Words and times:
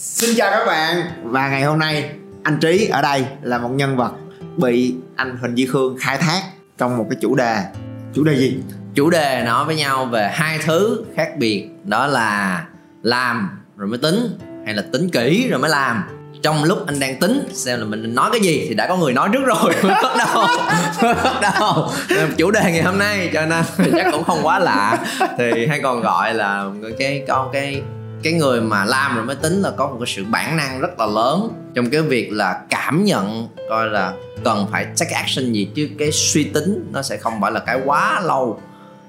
Xin 0.00 0.30
chào 0.36 0.50
các 0.50 0.66
bạn. 0.66 1.02
Và 1.22 1.48
ngày 1.48 1.62
hôm 1.62 1.78
nay, 1.78 2.10
anh 2.42 2.58
Trí 2.60 2.88
ở 2.88 3.02
đây 3.02 3.24
là 3.42 3.58
một 3.58 3.68
nhân 3.68 3.96
vật 3.96 4.12
bị 4.56 4.94
anh 5.16 5.36
Huỳnh 5.36 5.58
Duy 5.58 5.66
Khương 5.66 5.96
khai 6.00 6.18
thác 6.18 6.42
trong 6.78 6.98
một 6.98 7.06
cái 7.10 7.18
chủ 7.20 7.34
đề. 7.34 7.56
Chủ 8.14 8.24
đề 8.24 8.36
gì? 8.36 8.56
Chủ 8.94 9.10
đề 9.10 9.42
nói 9.46 9.64
với 9.64 9.76
nhau 9.76 10.04
về 10.04 10.30
hai 10.32 10.58
thứ 10.58 11.04
khác 11.16 11.28
biệt, 11.38 11.68
đó 11.84 12.06
là 12.06 12.64
làm 13.02 13.60
rồi 13.76 13.88
mới 13.88 13.98
tính, 13.98 14.38
hay 14.64 14.74
là 14.74 14.82
tính 14.92 15.08
kỹ 15.08 15.48
rồi 15.50 15.60
mới 15.60 15.70
làm. 15.70 16.04
Trong 16.42 16.64
lúc 16.64 16.86
anh 16.86 17.00
đang 17.00 17.20
tính, 17.20 17.48
xem 17.52 17.78
là 17.78 17.84
mình 17.84 18.14
nói 18.14 18.30
cái 18.32 18.40
gì 18.40 18.66
thì 18.68 18.74
đã 18.74 18.88
có 18.88 18.96
người 18.96 19.12
nói 19.12 19.28
trước 19.32 19.44
rồi. 19.46 19.74
Mới 19.82 19.94
bắt 20.02 20.16
đầu, 20.18 20.46
mới 21.02 21.14
bắt 21.14 21.40
đầu. 21.42 21.90
Chủ 22.36 22.50
đề 22.50 22.72
ngày 22.72 22.82
hôm 22.82 22.98
nay, 22.98 23.30
cho 23.34 23.46
nên 23.46 23.64
chắc 23.96 24.06
cũng 24.12 24.24
không 24.24 24.38
quá 24.42 24.58
lạ. 24.58 24.98
Thì 25.38 25.66
hay 25.66 25.80
còn 25.80 26.00
gọi 26.00 26.34
là 26.34 26.64
cái, 26.98 27.24
con 27.28 27.50
cái 27.52 27.82
cái 28.22 28.32
người 28.32 28.60
mà 28.60 28.84
làm 28.84 29.16
rồi 29.16 29.24
mới 29.24 29.36
tính 29.36 29.62
là 29.62 29.70
có 29.70 29.86
một 29.86 29.96
cái 30.00 30.06
sự 30.16 30.24
bản 30.30 30.56
năng 30.56 30.80
rất 30.80 30.98
là 30.98 31.06
lớn 31.06 31.48
trong 31.74 31.90
cái 31.90 32.02
việc 32.02 32.32
là 32.32 32.60
cảm 32.70 33.04
nhận 33.04 33.48
coi 33.70 33.88
là 33.88 34.12
cần 34.44 34.66
phải 34.72 34.84
take 34.84 35.10
action 35.10 35.52
gì 35.52 35.68
chứ 35.74 35.88
cái 35.98 36.12
suy 36.12 36.44
tính 36.44 36.88
nó 36.92 37.02
sẽ 37.02 37.16
không 37.16 37.40
phải 37.40 37.52
là 37.52 37.60
cái 37.60 37.80
quá 37.84 38.20
lâu. 38.20 38.60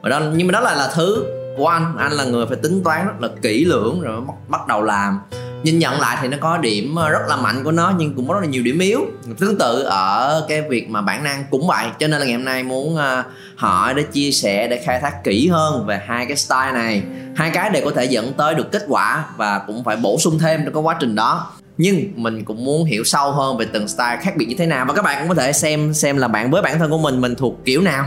Và 0.01 0.09
đó 0.09 0.21
nhưng 0.33 0.47
mà 0.47 0.51
đó 0.51 0.59
là 0.59 0.75
là 0.75 0.91
thứ 0.95 1.25
của 1.57 1.67
anh. 1.67 1.95
Anh 1.97 2.11
là 2.11 2.23
người 2.23 2.45
phải 2.47 2.57
tính 2.57 2.83
toán 2.83 3.05
rất 3.05 3.13
là 3.19 3.29
kỹ 3.41 3.65
lưỡng 3.65 4.01
rồi 4.01 4.21
bắt, 4.21 4.33
bắt 4.47 4.67
đầu 4.67 4.83
làm 4.83 5.19
nhìn 5.63 5.79
nhận 5.79 5.99
lại 5.99 6.17
thì 6.21 6.27
nó 6.27 6.37
có 6.41 6.57
điểm 6.57 6.95
ờ, 6.95 7.09
rất 7.09 7.19
là 7.27 7.35
mạnh 7.35 7.63
của 7.63 7.71
nó 7.71 7.93
nhưng 7.97 8.15
cũng 8.15 8.27
có 8.27 8.33
rất 8.33 8.39
là 8.41 8.47
nhiều 8.47 8.63
điểm 8.63 8.79
yếu. 8.79 9.05
Tương 9.39 9.57
tự 9.57 9.83
ở 9.83 10.45
cái 10.49 10.61
việc 10.69 10.89
mà 10.89 11.01
bản 11.01 11.23
năng 11.23 11.43
cũng 11.51 11.67
vậy, 11.67 11.87
cho 11.99 12.07
nên 12.07 12.19
là 12.19 12.25
ngày 12.25 12.35
hôm 12.35 12.45
nay 12.45 12.63
muốn 12.63 12.95
ờ, 12.95 13.23
hỏi 13.55 13.93
để 13.93 14.03
chia 14.03 14.31
sẻ, 14.31 14.67
để 14.67 14.81
khai 14.85 14.99
thác 14.99 15.23
kỹ 15.23 15.47
hơn 15.47 15.85
về 15.85 16.01
hai 16.07 16.25
cái 16.25 16.37
style 16.37 16.71
này. 16.73 17.03
Hai 17.35 17.49
cái 17.49 17.69
để 17.69 17.81
có 17.85 17.91
thể 17.95 18.05
dẫn 18.05 18.33
tới 18.33 18.55
được 18.55 18.71
kết 18.71 18.85
quả 18.87 19.25
và 19.37 19.59
cũng 19.67 19.83
phải 19.83 19.95
bổ 19.95 20.17
sung 20.19 20.39
thêm 20.39 20.61
trong 20.63 20.73
cái 20.73 20.83
quá 20.83 20.97
trình 20.99 21.15
đó. 21.15 21.51
Nhưng 21.77 22.11
mình 22.15 22.45
cũng 22.45 22.65
muốn 22.65 22.85
hiểu 22.85 23.03
sâu 23.03 23.31
hơn 23.31 23.57
về 23.57 23.65
từng 23.73 23.87
style 23.87 24.17
khác 24.21 24.33
biệt 24.37 24.45
như 24.45 24.55
thế 24.57 24.65
nào 24.65 24.85
và 24.87 24.93
các 24.93 25.01
bạn 25.01 25.19
cũng 25.19 25.29
có 25.29 25.41
thể 25.41 25.53
xem 25.53 25.93
xem 25.93 26.17
là 26.17 26.27
bạn 26.27 26.51
với 26.51 26.61
bản 26.61 26.79
thân 26.79 26.91
của 26.91 26.97
mình 26.97 27.21
mình 27.21 27.35
thuộc 27.35 27.65
kiểu 27.65 27.81
nào. 27.81 28.05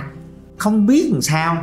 Không 0.57 0.87
biết 0.87 1.09
làm 1.13 1.23
sao, 1.23 1.57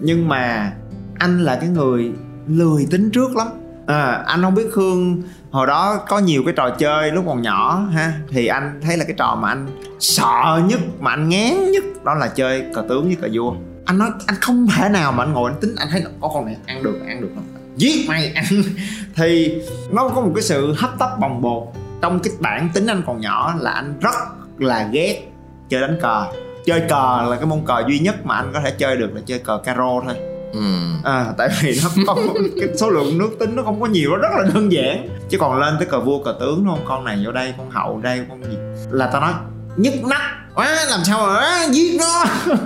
nhưng 0.00 0.28
mà 0.28 0.72
anh 1.18 1.44
là 1.44 1.56
cái 1.56 1.68
người 1.68 2.10
lười 2.48 2.86
tính 2.90 3.10
trước 3.10 3.36
lắm 3.36 3.48
à, 3.86 4.22
anh 4.26 4.42
không 4.42 4.54
biết 4.54 4.66
khương 4.72 5.22
hồi 5.50 5.66
đó 5.66 6.04
có 6.08 6.18
nhiều 6.18 6.42
cái 6.44 6.54
trò 6.56 6.70
chơi 6.70 7.12
lúc 7.12 7.24
còn 7.26 7.42
nhỏ 7.42 7.88
ha. 7.92 8.12
Thì 8.30 8.46
anh 8.46 8.80
thấy 8.82 8.96
là 8.96 9.04
cái 9.04 9.14
trò 9.18 9.38
mà 9.40 9.48
anh 9.48 9.66
sợ 10.00 10.60
nhất 10.66 10.80
mà 11.00 11.10
anh 11.10 11.28
ngán 11.28 11.70
nhất 11.70 11.84
đó 12.04 12.14
là 12.14 12.28
chơi 12.28 12.64
cờ 12.74 12.84
tướng 12.88 13.06
với 13.06 13.16
cờ 13.20 13.28
vua. 13.32 13.54
Anh 13.84 13.98
nói 13.98 14.10
anh 14.26 14.36
không 14.40 14.66
thể 14.66 14.88
nào 14.88 15.12
mà 15.12 15.24
anh 15.24 15.32
ngồi 15.32 15.50
anh 15.50 15.60
tính 15.60 15.74
anh 15.76 15.88
thấy 15.90 16.04
có 16.20 16.28
con 16.34 16.46
này 16.46 16.56
ăn 16.66 16.82
được 16.82 17.00
ăn 17.08 17.20
được 17.20 17.30
không? 17.34 17.44
Giết 17.76 18.08
mày 18.08 18.32
ăn. 18.34 18.44
Thì 19.14 19.58
nó 19.92 20.08
có 20.08 20.20
một 20.20 20.32
cái 20.34 20.42
sự 20.42 20.74
hấp 20.78 20.98
tấp 20.98 21.10
bồng 21.20 21.42
bột. 21.42 21.62
Trong 22.02 22.20
cái 22.20 22.32
bản 22.40 22.68
tính 22.74 22.86
anh 22.86 23.02
còn 23.06 23.20
nhỏ 23.20 23.54
là 23.60 23.70
anh 23.70 23.98
rất 24.00 24.14
là 24.58 24.88
ghét 24.92 25.28
chơi 25.68 25.80
đánh 25.80 25.98
cờ. 26.02 26.26
Chơi 26.64 26.80
cờ 26.88 27.26
là 27.30 27.36
cái 27.36 27.46
môn 27.46 27.60
cờ 27.66 27.82
duy 27.88 27.98
nhất 27.98 28.26
mà 28.26 28.34
anh 28.34 28.50
có 28.52 28.60
thể 28.60 28.70
chơi 28.70 28.96
được 28.96 29.14
là 29.14 29.20
chơi 29.26 29.38
cờ 29.38 29.58
caro 29.64 30.00
thôi. 30.04 30.14
Ừ. 30.52 30.60
à 31.04 31.34
tại 31.38 31.48
vì 31.62 31.80
nó 31.82 31.88
không 32.06 32.34
cái 32.60 32.68
số 32.76 32.90
lượng 32.90 33.18
nước 33.18 33.30
tính 33.38 33.56
nó 33.56 33.62
không 33.62 33.80
có 33.80 33.86
nhiều 33.86 34.10
nó 34.10 34.16
rất 34.16 34.28
là 34.36 34.42
đơn 34.54 34.72
giản. 34.72 35.08
Chứ 35.28 35.38
còn 35.38 35.58
lên 35.58 35.74
tới 35.78 35.88
cờ 35.88 36.00
vua 36.00 36.24
cờ 36.24 36.36
tướng 36.40 36.64
đúng 36.64 36.74
không? 36.74 36.84
Con 36.88 37.04
này 37.04 37.22
vô 37.24 37.32
đây 37.32 37.54
con 37.58 37.70
hậu 37.70 38.00
đây 38.00 38.26
con 38.28 38.42
gì? 38.44 38.56
Là 38.90 39.06
tao 39.12 39.20
nói 39.20 39.32
nhức 39.76 39.94
nách 40.04 40.54
quá 40.54 40.84
làm 40.90 41.00
sao 41.04 41.26
mà 41.26 41.66
giết 41.70 41.98
nó? 41.98 42.24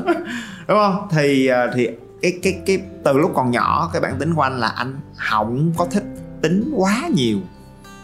Đúng 0.69 0.79
không? 0.79 1.09
Thì 1.11 1.47
à, 1.47 1.67
thì 1.75 1.89
cái 2.23 2.39
cái 2.43 2.61
cái 2.67 2.81
từ 3.05 3.13
lúc 3.13 3.33
còn 3.35 3.51
nhỏ 3.51 3.91
cái 3.93 4.03
bản 4.03 4.17
tính 4.19 4.35
của 4.35 4.43
anh 4.43 4.61
là 4.61 4.69
anh 4.69 5.01
không 5.17 5.73
có 5.77 5.87
thích 5.91 6.05
tính 6.43 6.73
quá 6.77 7.09
nhiều 7.15 7.39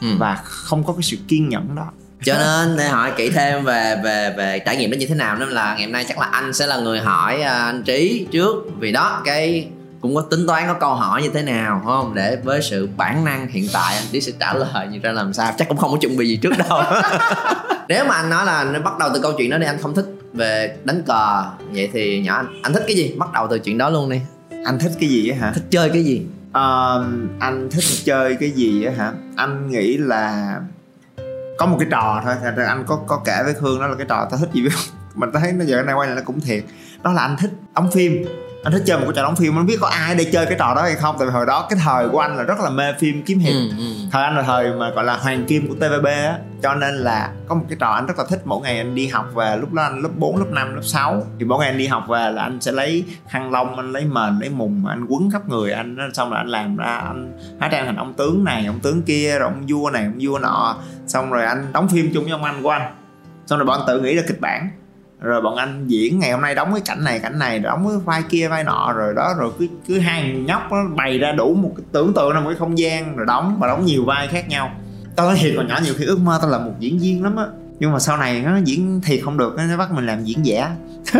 ừ. 0.00 0.08
và 0.18 0.40
không 0.44 0.84
có 0.84 0.92
cái 0.92 1.02
sự 1.02 1.16
kiên 1.28 1.48
nhẫn 1.48 1.74
đó 1.74 1.86
cho 2.24 2.34
nên 2.38 2.76
để 2.76 2.88
hỏi 2.88 3.12
kỹ 3.16 3.30
thêm 3.30 3.64
về 3.64 3.96
về 4.04 4.34
về 4.36 4.58
trải 4.58 4.76
nghiệm 4.76 4.90
đó 4.90 4.96
như 4.96 5.06
thế 5.06 5.14
nào 5.14 5.36
nên 5.36 5.48
là 5.48 5.74
ngày 5.74 5.84
hôm 5.84 5.92
nay 5.92 6.04
chắc 6.08 6.18
là 6.18 6.26
anh 6.26 6.52
sẽ 6.52 6.66
là 6.66 6.76
người 6.76 6.98
hỏi 6.98 7.42
à, 7.42 7.64
anh 7.64 7.82
trí 7.82 8.26
trước. 8.32 8.54
Vì 8.78 8.92
đó 8.92 9.22
cái 9.24 9.68
cũng 10.00 10.14
có 10.14 10.20
tính 10.20 10.46
toán 10.46 10.64
có 10.66 10.74
câu 10.74 10.94
hỏi 10.94 11.22
như 11.22 11.30
thế 11.34 11.42
nào 11.42 11.82
không? 11.84 12.14
Để 12.14 12.36
với 12.44 12.62
sự 12.62 12.88
bản 12.96 13.24
năng 13.24 13.48
hiện 13.48 13.68
tại 13.72 13.96
anh 13.96 14.04
trí 14.12 14.20
sẽ 14.20 14.32
trả 14.40 14.54
lời 14.54 14.86
như 14.90 14.98
ra 15.02 15.12
làm 15.12 15.32
sao. 15.32 15.52
Chắc 15.58 15.68
cũng 15.68 15.76
không 15.76 15.90
có 15.90 15.98
chuẩn 16.00 16.16
bị 16.16 16.28
gì 16.28 16.36
trước 16.36 16.52
đâu. 16.68 16.82
Nếu 17.88 18.04
mà 18.04 18.14
anh 18.14 18.30
nói 18.30 18.46
là 18.46 18.64
nó 18.64 18.80
bắt 18.80 18.98
đầu 18.98 19.10
từ 19.14 19.20
câu 19.20 19.32
chuyện 19.38 19.50
đó 19.50 19.58
đi 19.58 19.66
anh 19.66 19.78
không 19.82 19.94
thích 19.94 20.06
về 20.32 20.76
đánh 20.84 21.02
cờ 21.06 21.44
vậy 21.72 21.90
thì 21.92 22.20
nhỏ 22.20 22.36
anh 22.36 22.46
anh 22.62 22.72
thích 22.72 22.84
cái 22.86 22.96
gì? 22.96 23.14
Bắt 23.18 23.32
đầu 23.32 23.46
từ 23.50 23.58
chuyện 23.58 23.78
đó 23.78 23.90
luôn 23.90 24.10
đi. 24.10 24.20
Anh 24.64 24.78
thích 24.78 24.92
cái 25.00 25.08
gì 25.08 25.28
á 25.28 25.36
hả? 25.40 25.52
Thích 25.54 25.64
chơi 25.70 25.90
cái 25.90 26.04
gì? 26.04 26.22
Uh, 26.50 27.06
anh 27.40 27.68
thích 27.70 27.84
chơi 28.04 28.36
cái 28.40 28.50
gì 28.50 28.84
á 28.84 28.92
hả? 28.98 29.12
Anh 29.36 29.70
nghĩ 29.70 29.96
là 29.96 30.54
có 31.58 31.66
một 31.66 31.76
cái 31.80 31.88
trò 31.90 32.20
thôi, 32.24 32.34
thì 32.42 32.62
anh 32.66 32.84
có 32.86 33.00
có 33.06 33.22
kể 33.24 33.42
với 33.44 33.54
khương 33.54 33.80
đó 33.80 33.86
là 33.86 33.94
cái 33.98 34.06
trò 34.08 34.28
tao 34.30 34.40
thích 34.40 34.48
gì 34.52 34.62
biết 34.62 34.74
mình 35.14 35.30
thấy 35.32 35.52
nó 35.52 35.64
giờ 35.64 35.82
này 35.82 35.94
quay 35.94 36.08
lại 36.08 36.16
nó 36.16 36.22
cũng 36.24 36.40
thiệt. 36.40 36.64
Đó 37.02 37.12
là 37.12 37.22
anh 37.22 37.36
thích 37.36 37.50
ống 37.74 37.90
phim 37.90 38.24
anh 38.66 38.72
thích 38.72 38.82
chơi 38.86 38.98
một 38.98 39.04
cái 39.04 39.12
trò 39.16 39.22
đóng 39.22 39.36
phim 39.36 39.58
anh 39.58 39.66
biết 39.66 39.76
có 39.80 39.88
ai 39.88 40.14
để 40.14 40.24
chơi 40.32 40.46
cái 40.46 40.56
trò 40.58 40.74
đó 40.74 40.82
hay 40.82 40.94
không? 40.94 41.16
Tại 41.18 41.26
vì 41.26 41.32
hồi 41.32 41.46
đó 41.46 41.66
cái 41.70 41.78
thời 41.84 42.08
của 42.08 42.18
anh 42.18 42.36
là 42.36 42.42
rất 42.42 42.60
là 42.60 42.70
mê 42.70 42.92
phim 42.98 43.22
kiếm 43.22 43.38
hiệp. 43.38 43.52
Ừ, 43.52 43.68
ừ. 43.78 43.84
thời 44.12 44.22
anh 44.22 44.36
là 44.36 44.42
thời 44.42 44.72
mà 44.72 44.90
gọi 44.90 45.04
là 45.04 45.16
hoàng 45.16 45.44
kim 45.44 45.68
của 45.68 45.74
tvb 45.74 46.06
á. 46.06 46.38
Cho 46.62 46.74
nên 46.74 46.94
là 46.94 47.30
có 47.48 47.54
một 47.54 47.64
cái 47.68 47.76
trò 47.80 47.88
anh 47.88 48.06
rất 48.06 48.18
là 48.18 48.24
thích 48.28 48.40
mỗi 48.44 48.60
ngày 48.62 48.78
anh 48.78 48.94
đi 48.94 49.06
học 49.06 49.26
về 49.34 49.56
lúc 49.56 49.72
đó 49.72 49.82
anh 49.82 50.02
lớp 50.02 50.08
4, 50.16 50.36
lớp 50.36 50.46
5, 50.50 50.74
lớp 50.74 50.82
6 50.82 51.22
thì 51.38 51.44
mỗi 51.44 51.58
ngày 51.58 51.68
anh 51.68 51.78
đi 51.78 51.86
học 51.86 52.04
về 52.08 52.30
là 52.30 52.42
anh 52.42 52.60
sẽ 52.60 52.72
lấy 52.72 53.04
khăn 53.28 53.50
lông 53.50 53.76
anh 53.76 53.92
lấy 53.92 54.04
mền 54.04 54.38
lấy 54.38 54.48
mùng 54.48 54.86
anh 54.86 55.06
quấn 55.08 55.30
khắp 55.30 55.48
người 55.48 55.72
anh 55.72 56.10
xong 56.14 56.30
rồi 56.30 56.38
anh 56.38 56.48
làm 56.48 56.76
ra 56.76 56.96
anh 56.96 57.38
hóa 57.60 57.68
trang 57.68 57.86
thành 57.86 57.96
ông 57.96 58.14
tướng 58.14 58.44
này 58.44 58.66
ông 58.66 58.80
tướng 58.80 59.02
kia 59.02 59.38
rồi 59.38 59.50
ông 59.52 59.66
vua 59.68 59.90
này 59.90 60.04
ông 60.04 60.18
vua 60.20 60.38
nọ. 60.38 60.76
Xong 61.06 61.30
rồi 61.30 61.44
anh 61.44 61.66
đóng 61.72 61.88
phim 61.88 62.10
chung 62.14 62.24
với 62.24 62.32
ông 62.32 62.44
anh 62.44 62.62
của 62.62 62.70
anh. 62.70 62.94
Xong 63.46 63.58
rồi 63.58 63.66
bọn 63.66 63.78
anh 63.78 63.86
tự 63.86 64.00
nghĩ 64.00 64.16
ra 64.16 64.22
kịch 64.28 64.40
bản 64.40 64.70
rồi 65.26 65.40
bọn 65.40 65.56
anh 65.56 65.84
diễn 65.86 66.18
ngày 66.18 66.32
hôm 66.32 66.40
nay 66.40 66.54
đóng 66.54 66.72
cái 66.72 66.82
cảnh 66.84 67.04
này 67.04 67.18
cảnh 67.18 67.38
này 67.38 67.58
đóng 67.58 67.88
cái 67.88 67.98
vai 68.04 68.22
kia, 68.28 68.48
vai 68.48 68.64
nọ, 68.64 68.92
rồi 68.96 69.14
đó, 69.14 69.34
rồi 69.38 69.50
cứ 69.58 69.66
cứ 69.86 69.98
hàng 69.98 70.46
nhóc 70.46 70.72
nó 70.72 70.84
bày 70.96 71.18
ra 71.18 71.32
đủ 71.32 71.54
một 71.54 71.72
cái 71.76 71.84
tưởng 71.92 72.14
tượng 72.14 72.32
ra 72.32 72.40
một 72.40 72.48
cái 72.48 72.58
không 72.58 72.78
gian, 72.78 73.16
rồi 73.16 73.26
đóng 73.26 73.56
và 73.60 73.66
đóng 73.66 73.84
nhiều 73.84 74.04
vai 74.04 74.28
khác 74.28 74.48
nhau. 74.48 74.70
Tao 75.16 75.26
nói 75.26 75.36
thiệt 75.40 75.52
còn 75.56 75.66
nhỏ 75.66 75.78
nhiều 75.84 75.94
khi 75.98 76.04
ước 76.04 76.20
mơ 76.20 76.38
tao 76.42 76.50
là 76.50 76.58
một 76.58 76.72
diễn 76.78 76.98
viên 76.98 77.24
lắm 77.24 77.36
á. 77.36 77.44
Nhưng 77.78 77.92
mà 77.92 77.98
sau 77.98 78.16
này 78.16 78.42
nó 78.42 78.56
diễn 78.64 79.00
thiệt 79.04 79.20
không 79.24 79.38
được 79.38 79.56
nó 79.56 79.76
bắt 79.76 79.90
mình 79.92 80.06
làm 80.06 80.24
diễn 80.24 80.46
giả. 80.46 80.70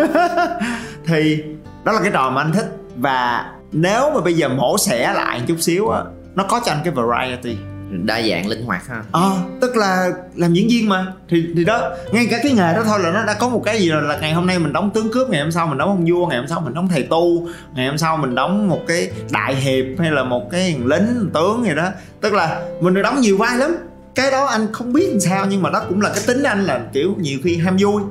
Thì 1.07 1.45
đó 1.85 1.93
là 1.93 2.01
cái 2.03 2.11
trò 2.13 2.31
mà 2.31 2.43
anh 2.43 2.53
thích. 2.53 2.77
Và 2.97 3.47
nếu 3.73 4.11
mà 4.15 4.21
bây 4.21 4.35
giờ 4.35 4.49
mổ 4.49 4.79
xẻ 4.79 5.13
lại 5.13 5.43
chút 5.47 5.57
xíu 5.61 5.89
á, 5.89 6.03
nó 6.35 6.45
có 6.45 6.61
cho 6.65 6.73
anh 6.73 6.81
cái 6.85 6.95
variety 6.95 7.57
đa 7.91 8.23
dạng 8.23 8.47
linh 8.49 8.65
hoạt 8.65 8.87
ha 8.87 9.03
ờ 9.13 9.33
à, 9.37 9.43
tức 9.61 9.77
là 9.77 10.11
làm 10.35 10.53
diễn 10.53 10.69
viên 10.69 10.89
mà. 10.89 11.07
Thì 11.29 11.47
thì 11.57 11.65
đó 11.65 11.91
ngay 12.13 12.27
cả 12.31 12.39
cái 12.43 12.53
nghề 12.53 12.75
đó 12.75 12.83
thôi 12.85 13.01
là 13.03 13.11
nó 13.11 13.25
đã 13.25 13.35
có 13.35 13.49
một 13.49 13.63
cái 13.65 13.81
gì 13.81 13.91
rồi 13.91 14.03
là 14.03 14.19
ngày 14.19 14.33
hôm 14.33 14.47
nay 14.47 14.59
mình 14.59 14.73
đóng 14.73 14.91
tướng 14.95 15.13
cướp 15.13 15.29
ngày 15.29 15.41
hôm 15.41 15.53
sau 15.53 15.67
mình 15.67 15.79
đóng 15.79 15.89
ông 15.89 16.05
vua 16.09 16.27
ngày 16.27 16.39
hôm 16.39 16.49
sau 16.49 16.61
mình 16.61 16.75
đóng 16.75 16.89
thầy 16.89 17.03
tu 17.03 17.49
ngày 17.75 17.87
hôm 17.87 17.99
sau 17.99 18.17
mình 18.17 18.35
đóng 18.35 18.69
một 18.69 18.81
cái 18.89 19.11
đại 19.31 19.55
hiệp 19.55 19.85
hay 19.99 20.11
là 20.11 20.25
một 20.25 20.51
cái 20.51 20.79
lính 20.85 21.31
tướng 21.35 21.65
gì 21.65 21.75
đó. 21.75 21.89
Tức 22.21 22.33
là 22.33 22.63
mình 22.81 22.95
được 22.95 23.03
đóng 23.03 23.21
nhiều 23.21 23.39
vai 23.39 23.59
lắm. 23.59 23.77
Cái 24.15 24.31
đó 24.31 24.45
anh 24.45 24.73
không 24.73 24.93
biết 24.93 25.09
làm 25.11 25.21
sao 25.21 25.47
nhưng 25.47 25.63
mà 25.63 25.71
đó 25.71 25.83
cũng 25.89 26.01
là 26.01 26.09
cái 26.09 26.23
tính 26.27 26.43
anh 26.43 26.65
là 26.65 26.81
kiểu 26.93 27.15
nhiều 27.19 27.39
khi 27.45 27.57
ham 27.57 27.77
vui. 27.81 28.03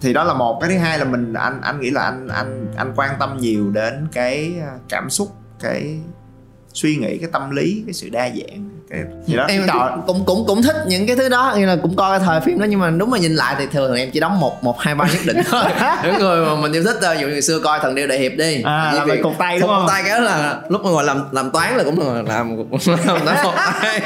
Thì 0.00 0.12
đó 0.12 0.24
là 0.24 0.34
một. 0.34 0.58
Cái 0.60 0.70
thứ 0.70 0.78
hai 0.78 0.98
là 0.98 1.04
mình 1.04 1.32
anh 1.32 1.60
anh 1.62 1.80
nghĩ 1.80 1.90
là 1.90 2.02
anh 2.02 2.28
anh 2.28 2.66
anh 2.76 2.92
quan 2.96 3.10
tâm 3.20 3.36
nhiều 3.40 3.70
đến 3.70 4.08
cái 4.12 4.54
à, 4.60 4.72
cảm 4.88 5.10
xúc 5.10 5.28
cái 5.60 5.98
suy 6.72 6.96
nghĩ 6.96 7.18
cái 7.18 7.28
tâm 7.32 7.50
lý 7.50 7.82
cái 7.86 7.92
sự 7.92 8.08
đa 8.08 8.28
dạng 8.28 8.70
cái 8.90 9.00
gì 9.26 9.36
đó 9.36 9.44
em 9.48 9.62
Trời. 9.66 9.90
cũng 10.06 10.24
cũng 10.24 10.44
cũng 10.46 10.62
thích 10.62 10.76
những 10.86 11.06
cái 11.06 11.16
thứ 11.16 11.28
đó 11.28 11.54
như 11.58 11.66
là 11.66 11.76
cũng 11.82 11.96
coi 11.96 12.18
cái 12.18 12.26
thời 12.26 12.40
phim 12.40 12.58
đó 12.58 12.66
nhưng 12.68 12.80
mà 12.80 12.90
đúng 12.90 13.10
mà 13.10 13.18
nhìn 13.18 13.34
lại 13.34 13.54
thì 13.58 13.66
thường 13.72 13.94
em 13.94 14.10
chỉ 14.10 14.20
đóng 14.20 14.40
một 14.40 14.64
một 14.64 14.80
hai 14.80 14.94
vai 14.94 15.10
nhất 15.12 15.20
định 15.26 15.36
thôi 15.50 15.64
những 16.02 16.18
người 16.18 16.46
mà 16.46 16.54
mình 16.54 16.72
yêu 16.72 16.82
thích 16.84 16.96
ví 17.00 17.20
dụ 17.20 17.28
như 17.28 17.40
xưa 17.40 17.58
coi 17.58 17.78
thần 17.78 17.94
điêu 17.94 18.06
đại 18.06 18.18
hiệp 18.18 18.32
đi 18.36 18.62
à 18.62 18.92
làm 18.94 19.08
việc 19.08 19.22
cột 19.22 19.34
tay 19.38 19.58
đúng 19.58 19.68
không 19.68 19.86
tay 19.88 20.02
cái 20.02 20.18
đó 20.18 20.24
là 20.24 20.60
lúc 20.68 20.84
mà 20.84 20.90
ngồi 20.90 21.04
làm 21.04 21.24
làm 21.32 21.50
toán 21.50 21.76
là 21.76 21.84
cũng 21.84 22.00
là 22.00 22.22
làm 22.22 22.56
làm 23.06 23.24
toán 23.24 23.44
một 23.44 23.54
tay 23.56 24.00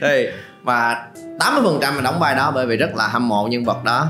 thì 0.00 0.26
và 0.62 1.06
80% 1.38 1.64
phần 1.64 1.78
trăm 1.80 1.94
mình 1.94 2.04
đóng 2.04 2.18
vai 2.20 2.34
đó 2.34 2.52
bởi 2.54 2.66
vì 2.66 2.76
rất 2.76 2.96
là 2.96 3.06
hâm 3.06 3.28
mộ 3.28 3.46
nhân 3.46 3.64
vật 3.64 3.84
đó 3.84 4.08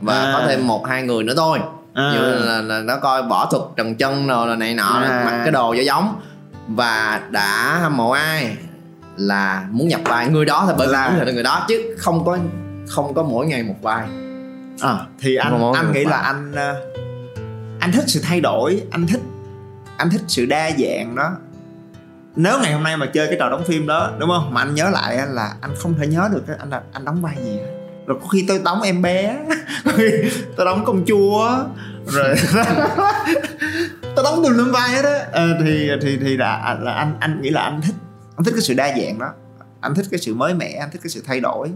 và 0.00 0.14
à. 0.14 0.30
có 0.32 0.44
thêm 0.48 0.66
một 0.66 0.86
hai 0.86 1.02
người 1.02 1.24
nữa 1.24 1.34
thôi 1.36 1.58
à. 1.94 2.12
như 2.14 2.44
là, 2.44 2.60
là 2.60 2.80
nó 2.80 2.96
coi 2.96 3.22
võ 3.22 3.48
thuật 3.50 3.62
trần 3.76 3.94
chân 3.94 4.26
rồi 4.26 4.46
là 4.46 4.56
này 4.56 4.74
nọ 4.74 5.02
à. 5.04 5.22
mặc 5.26 5.40
cái 5.44 5.52
đồ 5.52 5.74
cho 5.76 5.82
giống 5.82 6.20
và 6.68 7.22
đã 7.30 7.78
hâm 7.82 7.96
mộ 7.96 8.10
ai? 8.10 8.56
Là 9.16 9.66
muốn 9.70 9.88
nhập 9.88 10.00
vai. 10.04 10.28
Người 10.28 10.44
đó 10.44 10.64
thì 10.68 10.74
bởi 10.78 10.86
vì 10.86 10.92
Là- 10.92 11.10
muốn 11.10 11.26
là 11.26 11.32
người 11.32 11.42
đó 11.42 11.64
chứ 11.68 11.96
không 11.98 12.24
có 12.24 12.38
không 12.88 13.14
có 13.14 13.22
mỗi 13.22 13.46
ngày 13.46 13.62
một 13.62 13.74
vai. 13.82 14.06
À, 14.80 14.96
thì 15.20 15.36
anh 15.36 15.60
món 15.60 15.72
anh 15.72 15.92
nghĩ 15.92 16.04
là 16.04 16.16
anh 16.16 16.52
ờ, 16.54 16.74
anh 17.80 17.92
thích 17.92 18.04
sự 18.06 18.20
thay 18.22 18.40
đổi 18.40 18.82
anh 18.90 19.06
thích 19.06 19.20
anh 19.96 20.10
thích 20.10 20.20
sự 20.28 20.46
đa 20.46 20.70
dạng 20.70 21.16
đó. 21.16 21.30
Nếu 22.36 22.58
ngày 22.60 22.72
hôm 22.72 22.82
nay 22.82 22.96
mà 22.96 23.06
chơi 23.06 23.26
cái 23.26 23.36
trò 23.38 23.48
đóng 23.50 23.64
phim 23.64 23.86
đó 23.86 24.10
đúng 24.18 24.28
không? 24.30 24.54
Mà 24.54 24.60
anh 24.62 24.74
nhớ 24.74 24.90
lại 24.90 25.18
là 25.28 25.54
anh 25.60 25.74
không 25.78 25.94
thể 25.98 26.06
nhớ 26.06 26.28
được 26.32 26.44
anh 26.58 26.70
là 26.70 26.80
anh 26.92 27.04
đóng 27.04 27.22
vai 27.22 27.36
gì 27.44 27.56
hết. 27.56 27.72
rồi 28.06 28.18
có 28.22 28.28
khi 28.28 28.44
tôi 28.48 28.60
đóng 28.64 28.82
em 28.82 29.02
bé 29.02 29.36
tôi 30.56 30.66
đóng 30.66 30.84
công 30.84 31.04
chúa 31.06 31.50
rồi 32.06 32.34
tôi 34.22 34.32
đóng 34.32 34.44
tùm 34.44 34.56
lum 34.56 34.72
vai 34.72 34.90
hết 34.90 35.04
á. 35.04 35.26
Ờ, 35.32 35.48
thì 35.64 35.90
thì 36.02 36.16
thì 36.16 36.36
là, 36.36 36.78
là 36.80 36.92
anh 36.92 37.16
anh 37.20 37.42
nghĩ 37.42 37.50
là 37.50 37.62
anh 37.62 37.80
thích 37.82 37.94
anh 38.36 38.44
thích 38.44 38.52
cái 38.54 38.62
sự 38.62 38.74
đa 38.74 38.98
dạng 38.98 39.18
đó. 39.18 39.28
Anh 39.80 39.94
thích 39.94 40.06
cái 40.10 40.20
sự 40.20 40.34
mới 40.34 40.54
mẻ 40.54 40.72
anh 40.80 40.90
thích 40.92 41.00
cái 41.02 41.10
sự 41.10 41.22
thay 41.26 41.40
đổi. 41.40 41.68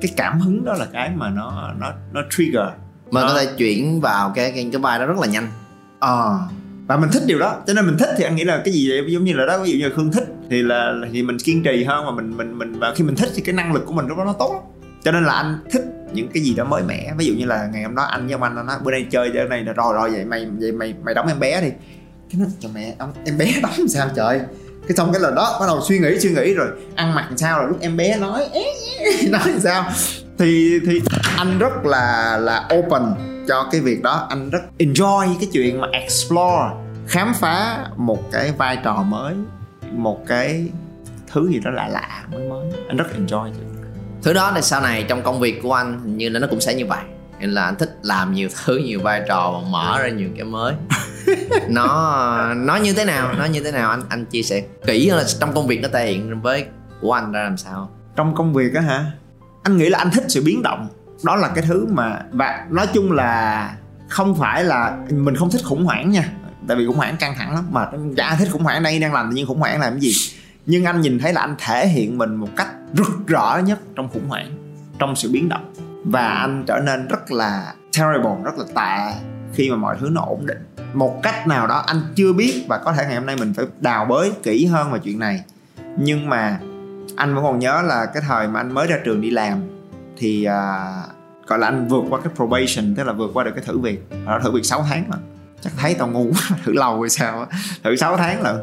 Cái 0.00 0.12
cảm 0.16 0.40
hứng 0.40 0.64
đó 0.64 0.74
là 0.74 0.86
cái 0.92 1.10
mà 1.16 1.30
nó 1.30 1.72
nó 1.78 1.92
nó 2.12 2.22
trigger. 2.30 2.68
Mà 3.10 3.20
Đó. 3.22 3.28
có 3.28 3.40
thể 3.40 3.46
chuyển 3.56 4.00
vào 4.00 4.32
cái 4.34 4.52
cái 4.52 4.68
cái 4.72 4.80
vai 4.80 4.98
đó 4.98 5.06
rất 5.06 5.18
là 5.18 5.26
nhanh. 5.26 5.48
Ờ. 5.98 6.38
Và 6.86 6.96
mình 6.96 7.10
thích 7.12 7.22
điều 7.26 7.38
đó. 7.38 7.56
Cho 7.66 7.74
nên 7.74 7.86
mình 7.86 7.96
thích 7.98 8.08
thì 8.16 8.24
anh 8.24 8.36
nghĩ 8.36 8.44
là 8.44 8.62
cái 8.64 8.74
gì 8.74 8.90
vậy? 8.90 9.04
giống 9.08 9.24
như 9.24 9.32
là 9.32 9.46
đó 9.46 9.58
ví 9.58 9.70
dụ 9.70 9.78
như 9.78 9.88
là 9.88 9.94
khương 9.96 10.12
thích 10.12 10.24
thì 10.50 10.62
là 10.62 10.94
thì 11.12 11.22
mình 11.22 11.38
kiên 11.38 11.62
trì 11.62 11.84
hơn 11.84 12.06
mà 12.06 12.10
mình 12.10 12.36
mình 12.36 12.58
mình 12.58 12.78
và 12.78 12.94
khi 12.94 13.04
mình 13.04 13.16
thích 13.16 13.28
thì 13.34 13.42
cái 13.42 13.54
năng 13.54 13.72
lực 13.72 13.86
của 13.86 13.92
mình 13.92 14.06
lúc 14.06 14.18
đó 14.18 14.24
nó 14.24 14.32
tốt 14.32 14.52
lắm. 14.52 14.62
Cho 15.04 15.12
nên 15.12 15.24
là 15.24 15.32
anh 15.32 15.58
thích 15.70 15.84
những 16.12 16.28
cái 16.34 16.42
gì 16.42 16.54
đó 16.54 16.64
mới 16.64 16.82
mẻ. 16.82 17.12
Ví 17.18 17.26
dụ 17.26 17.34
như 17.34 17.44
là 17.44 17.68
ngày 17.72 17.82
hôm 17.82 17.94
đó 17.94 18.02
anh 18.02 18.24
với 18.26 18.32
ông 18.32 18.42
anh 18.42 18.54
nó 18.54 18.62
nói, 18.62 18.76
bữa 18.82 18.90
nay 18.90 19.06
chơi 19.10 19.30
chơi 19.34 19.48
này 19.48 19.64
là 19.64 19.72
rồi 19.72 19.94
rồi, 19.94 20.10
vậy 20.10 20.24
mày 20.24 20.46
vậy 20.58 20.72
mày 20.72 20.94
mày 21.02 21.14
đóng 21.14 21.26
em 21.28 21.40
bé 21.40 21.60
đi. 21.60 21.70
Cái 22.30 22.40
nó 22.40 22.46
cho 22.60 22.68
mẹ, 22.74 22.94
ông, 22.98 23.12
em 23.24 23.38
bé 23.38 23.52
đóng 23.62 23.72
làm 23.78 23.88
sao 23.88 24.08
trời? 24.16 24.40
Cái 24.88 24.96
xong 24.96 25.12
cái 25.12 25.20
lần 25.20 25.34
đó, 25.34 25.56
bắt 25.60 25.66
đầu 25.66 25.80
suy 25.88 25.98
nghĩ 25.98 26.20
suy 26.20 26.30
nghĩ 26.30 26.54
rồi, 26.54 26.68
ăn 26.94 27.14
mặc 27.14 27.24
làm 27.28 27.38
sao 27.38 27.60
rồi 27.60 27.68
lúc 27.68 27.80
em 27.80 27.96
bé 27.96 28.16
nói 28.16 28.48
nói 29.30 29.42
làm 29.46 29.60
sao? 29.60 29.90
Thì 30.38 30.80
thì 30.86 31.00
anh 31.36 31.58
rất 31.58 31.86
là 31.86 32.36
là 32.40 32.68
open 32.74 33.02
cho 33.48 33.68
cái 33.72 33.80
việc 33.80 34.02
đó. 34.02 34.26
Anh 34.30 34.50
rất 34.50 34.62
enjoy 34.78 35.34
cái 35.40 35.48
chuyện 35.52 35.80
mà 35.80 35.88
explore, 35.92 36.70
khám 37.06 37.32
phá 37.34 37.86
một 37.96 38.32
cái 38.32 38.52
vai 38.58 38.78
trò 38.84 39.02
mới, 39.02 39.34
một 39.92 40.26
cái 40.26 40.68
thứ 41.32 41.48
gì 41.48 41.60
đó 41.64 41.70
lạ 41.70 41.88
lạ, 41.88 42.24
mới 42.32 42.48
mới. 42.48 42.66
Anh 42.88 42.96
rất 42.96 43.06
enjoy 43.18 43.52
chuyện 43.56 43.67
thứ 44.22 44.32
đó 44.32 44.52
thì 44.54 44.62
sau 44.62 44.80
này 44.80 45.04
trong 45.08 45.22
công 45.22 45.40
việc 45.40 45.62
của 45.62 45.72
anh 45.72 46.00
hình 46.02 46.16
như 46.16 46.28
là 46.28 46.40
nó 46.40 46.46
cũng 46.50 46.60
sẽ 46.60 46.74
như 46.74 46.86
vậy. 46.86 47.04
Nên 47.40 47.50
là 47.50 47.64
anh 47.64 47.76
thích 47.76 47.98
làm 48.02 48.34
nhiều 48.34 48.48
thứ 48.64 48.76
nhiều 48.76 49.00
vai 49.00 49.22
trò 49.28 49.50
và 49.50 49.68
mở 49.70 49.98
ra 50.02 50.08
nhiều 50.08 50.28
cái 50.36 50.44
mới. 50.44 50.74
Nó 51.68 52.54
nó 52.54 52.76
như 52.76 52.92
thế 52.92 53.04
nào 53.04 53.32
nó 53.38 53.44
như 53.44 53.62
thế 53.62 53.72
nào 53.72 53.90
anh 53.90 54.02
anh 54.08 54.24
chia 54.24 54.42
sẻ 54.42 54.62
kỹ 54.86 55.08
hơn 55.08 55.18
là 55.18 55.24
trong 55.40 55.52
công 55.54 55.66
việc 55.66 55.80
nó 55.82 55.88
thể 55.92 56.12
hiện 56.12 56.40
với 56.40 56.66
của 57.00 57.12
anh 57.12 57.32
ra 57.32 57.42
làm 57.42 57.56
sao? 57.56 57.90
Trong 58.16 58.34
công 58.34 58.54
việc 58.54 58.74
á 58.74 58.80
hả? 58.80 59.04
Anh 59.62 59.76
nghĩ 59.76 59.88
là 59.88 59.98
anh 59.98 60.10
thích 60.10 60.24
sự 60.28 60.42
biến 60.44 60.62
động. 60.62 60.88
Đó 61.24 61.36
là 61.36 61.48
cái 61.48 61.64
thứ 61.68 61.86
mà 61.86 62.20
và 62.32 62.66
nói 62.70 62.86
chung 62.94 63.12
là 63.12 63.76
không 64.08 64.34
phải 64.34 64.64
là 64.64 64.96
mình 65.10 65.36
không 65.36 65.50
thích 65.50 65.64
khủng 65.64 65.84
hoảng 65.84 66.10
nha. 66.10 66.32
Tại 66.68 66.76
vì 66.76 66.86
khủng 66.86 66.96
hoảng 66.96 67.16
căng 67.16 67.34
thẳng 67.38 67.54
lắm. 67.54 67.66
Mà 67.70 67.86
chả 68.16 68.26
ai 68.26 68.36
thích 68.38 68.48
khủng 68.52 68.62
hoảng 68.64 68.82
đây 68.82 68.98
đang 68.98 69.14
làm 69.14 69.30
tự 69.30 69.36
nhiên 69.36 69.46
khủng 69.46 69.60
hoảng 69.60 69.80
làm 69.80 69.92
cái 69.92 70.00
gì 70.00 70.12
nhưng 70.70 70.84
anh 70.84 71.00
nhìn 71.00 71.18
thấy 71.18 71.32
là 71.32 71.40
anh 71.40 71.54
thể 71.58 71.86
hiện 71.86 72.18
mình 72.18 72.34
một 72.34 72.48
cách 72.56 72.68
rực 72.94 73.26
rỡ 73.26 73.60
nhất 73.64 73.78
trong 73.96 74.08
khủng 74.08 74.28
hoảng 74.28 74.50
trong 74.98 75.16
sự 75.16 75.30
biến 75.32 75.48
động. 75.48 75.72
Và 76.04 76.28
anh 76.28 76.64
trở 76.66 76.78
nên 76.78 77.08
rất 77.08 77.32
là 77.32 77.74
terrible 77.98 78.30
rất 78.44 78.58
là 78.58 78.64
tệ 78.74 79.18
khi 79.54 79.70
mà 79.70 79.76
mọi 79.76 79.96
thứ 80.00 80.08
nó 80.12 80.20
ổn 80.20 80.46
định. 80.46 80.58
Một 80.94 81.20
cách 81.22 81.46
nào 81.46 81.66
đó 81.66 81.84
anh 81.86 82.00
chưa 82.14 82.32
biết 82.32 82.64
và 82.68 82.78
có 82.78 82.92
thể 82.92 83.04
ngày 83.06 83.14
hôm 83.14 83.26
nay 83.26 83.36
mình 83.36 83.54
phải 83.54 83.66
đào 83.80 84.04
bới 84.04 84.32
kỹ 84.42 84.66
hơn 84.66 84.92
về 84.92 84.98
chuyện 85.04 85.18
này. 85.18 85.42
Nhưng 85.98 86.28
mà 86.28 86.60
anh 87.16 87.34
vẫn 87.34 87.44
còn 87.44 87.58
nhớ 87.58 87.82
là 87.82 88.06
cái 88.06 88.22
thời 88.26 88.48
mà 88.48 88.60
anh 88.60 88.74
mới 88.74 88.86
ra 88.86 88.98
trường 89.04 89.20
đi 89.20 89.30
làm 89.30 89.60
thì 90.16 90.46
uh, 90.48 91.46
gọi 91.46 91.58
là 91.58 91.66
anh 91.66 91.88
vượt 91.88 92.04
qua 92.10 92.20
cái 92.24 92.32
probation 92.36 92.94
tức 92.94 93.04
là 93.04 93.12
vượt 93.12 93.30
qua 93.34 93.44
được 93.44 93.52
cái 93.54 93.64
thử 93.64 93.78
việc. 93.78 94.10
Thử 94.42 94.50
việc 94.50 94.64
6 94.64 94.84
tháng 94.88 95.04
mà. 95.08 95.16
Chắc 95.60 95.72
thấy 95.76 95.94
tao 95.94 96.08
ngu 96.08 96.30
thử 96.64 96.72
lâu 96.72 96.98
rồi 96.98 97.08
sao 97.08 97.46
thử 97.84 97.96
6 97.96 98.16
tháng 98.16 98.42
là 98.42 98.56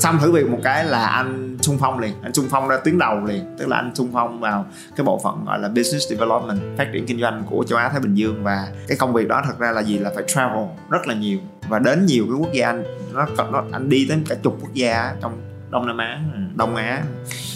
xong 0.00 0.18
thử 0.18 0.32
việc 0.32 0.48
một 0.48 0.58
cái 0.64 0.84
là 0.84 1.06
anh 1.06 1.58
xung 1.60 1.78
phong 1.78 1.98
liền. 1.98 2.12
Anh 2.22 2.34
xung 2.34 2.46
phong 2.50 2.68
ra 2.68 2.76
tuyến 2.84 2.98
đầu 2.98 3.24
liền. 3.24 3.56
Tức 3.58 3.68
là 3.68 3.76
anh 3.76 3.94
xung 3.94 4.10
phong 4.12 4.40
vào 4.40 4.66
cái 4.96 5.04
bộ 5.04 5.20
phận 5.24 5.44
gọi 5.44 5.58
là 5.58 5.68
business 5.68 6.10
development 6.10 6.60
phát 6.78 6.88
triển 6.92 7.06
kinh 7.06 7.20
doanh 7.20 7.42
của 7.50 7.64
châu 7.68 7.78
Á 7.78 7.88
Thái 7.88 8.00
Bình 8.00 8.14
Dương. 8.14 8.44
Và 8.44 8.68
cái 8.88 8.98
công 8.98 9.12
việc 9.12 9.28
đó 9.28 9.42
thật 9.46 9.58
ra 9.58 9.72
là 9.72 9.82
gì? 9.82 9.98
Là 9.98 10.10
phải 10.14 10.24
travel 10.26 10.64
rất 10.90 11.06
là 11.06 11.14
nhiều 11.14 11.38
và 11.68 11.78
đến 11.78 12.06
nhiều 12.06 12.24
cái 12.24 12.34
quốc 12.38 12.52
gia 12.52 12.66
anh. 12.66 12.84
Nó, 13.12 13.26
nó 13.52 13.64
anh 13.72 13.88
đi 13.88 14.06
đến 14.08 14.24
cả 14.28 14.34
chục 14.42 14.58
quốc 14.60 14.74
gia 14.74 15.14
trong 15.22 15.32
Đông 15.70 15.86
Nam 15.86 15.98
Á 15.98 16.20
Đông 16.54 16.76
Á. 16.76 17.02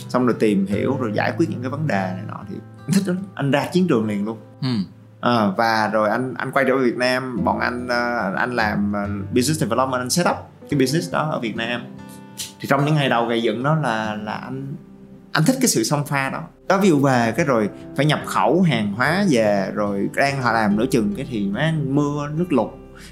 Xong 0.09 0.27
rồi 0.27 0.37
tìm 0.41 0.67
hiểu 0.67 0.97
rồi 1.01 1.11
giải 1.15 1.33
quyết 1.37 1.51
những 1.51 1.63
cái 1.63 1.71
vấn 1.71 1.87
đề 1.87 2.13
này 2.15 2.23
nọ 2.29 2.41
thì 2.51 2.57
anh 2.87 2.93
thích 2.93 3.03
lắm. 3.07 3.19
Anh 3.35 3.51
ra 3.51 3.67
chiến 3.73 3.87
trường 3.89 4.07
liền 4.07 4.25
luôn. 4.25 4.39
Ừ. 4.63 4.69
Ờ, 5.21 5.55
và 5.57 5.91
rồi 5.93 6.09
anh 6.09 6.35
anh 6.35 6.51
quay 6.53 6.65
trở 6.69 6.77
về 6.77 6.85
Việt 6.85 6.97
Nam. 6.97 7.45
Bọn 7.45 7.61
anh 7.61 7.89
ờ, 7.89 8.35
anh 8.37 8.53
làm 8.53 8.93
ờ, 8.93 9.09
business 9.35 9.61
development 9.61 10.03
anh 10.03 10.11
set 10.11 10.27
up 10.27 10.37
cái 10.71 10.81
business 10.81 11.13
đó 11.13 11.29
ở 11.31 11.41
Việt 11.41 11.57
Nam 11.57 11.81
thì 12.61 12.69
trong 12.69 12.85
những 12.85 12.95
ngày 12.95 13.09
đầu 13.09 13.27
gây 13.27 13.43
dựng 13.43 13.63
đó 13.63 13.75
là 13.83 14.17
là 14.23 14.33
anh 14.33 14.75
anh 15.33 15.45
thích 15.45 15.57
cái 15.61 15.69
sự 15.69 15.85
song 15.85 16.07
pha 16.07 16.31
đó. 16.31 16.43
Đó 16.69 16.79
ví 16.79 16.89
dụ 16.89 17.01
về 17.01 17.33
cái 17.37 17.47
rồi 17.47 17.71
phải 17.97 18.07
nhập 18.07 18.21
khẩu 18.27 18.63
hàng 18.63 18.93
hóa 18.93 19.25
về, 19.31 19.71
rồi 19.75 20.09
đang 20.17 20.43
họ 20.43 20.53
làm 20.53 20.77
nửa 20.77 20.87
chừng 20.87 21.15
cái 21.17 21.27
thì 21.31 21.47
má 21.47 21.75
mưa, 21.87 22.29
nước 22.37 22.53
lụt, 22.53 22.71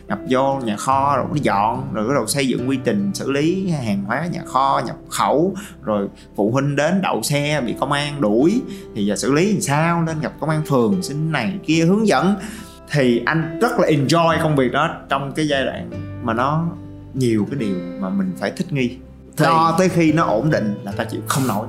nhập 0.09 0.19
vô 0.29 0.61
nhà 0.65 0.77
kho, 0.77 1.17
rồi 1.17 1.27
nó 1.31 1.37
dọn, 1.43 1.91
rồi 1.93 2.09
bắt 2.09 2.15
đầu 2.15 2.27
xây 2.27 2.49
dựng 2.49 2.69
quy 2.69 2.79
trình 2.85 3.11
xử 3.15 3.33
lý 3.33 3.71
hàng 3.71 4.05
hóa 4.05 4.27
nhà 4.33 4.41
kho, 4.47 4.83
nhập 4.87 4.97
khẩu, 5.11 5.55
rồi 5.83 6.09
phụ 6.37 6.51
huynh 6.51 6.77
đến 6.77 7.03
đậu 7.03 7.23
xe 7.23 7.63
bị 7.67 7.75
công 7.81 7.93
an 7.93 8.21
đuổi. 8.21 8.63
Thì 8.95 9.07
giờ 9.07 9.17
xử 9.17 9.33
lý 9.33 9.53
làm 9.53 9.61
sao? 9.61 10.03
Lên 10.03 10.21
gặp 10.21 10.33
công 10.41 10.51
an 10.51 10.63
phường, 10.67 11.03
xin 11.03 11.33
này 11.33 11.59
kia, 11.67 11.85
hướng 11.85 12.07
dẫn. 12.07 12.37
Thì 12.91 13.23
anh 13.27 13.59
rất 13.63 13.79
là 13.79 13.89
enjoy 13.89 14.43
công 14.43 14.57
việc 14.57 14.73
đó 14.73 14.97
trong 15.09 15.33
cái 15.33 15.49
giai 15.49 15.65
đoạn 15.65 15.91
mà 16.23 16.35
nó 16.35 16.67
nhiều 17.15 17.47
cái 17.51 17.59
điều 17.59 17.77
mà 18.01 18.09
mình 18.09 18.33
phải 18.39 18.51
thích 18.51 18.73
nghi. 18.73 18.97
Thì- 19.37 19.45
cho 19.45 19.75
tới 19.79 19.89
khi 19.89 20.13
nó 20.13 20.25
ổn 20.25 20.51
định 20.51 20.75
là 20.85 20.93
ta 20.93 21.05
chịu 21.05 21.21
không 21.29 21.47
nổi. 21.47 21.67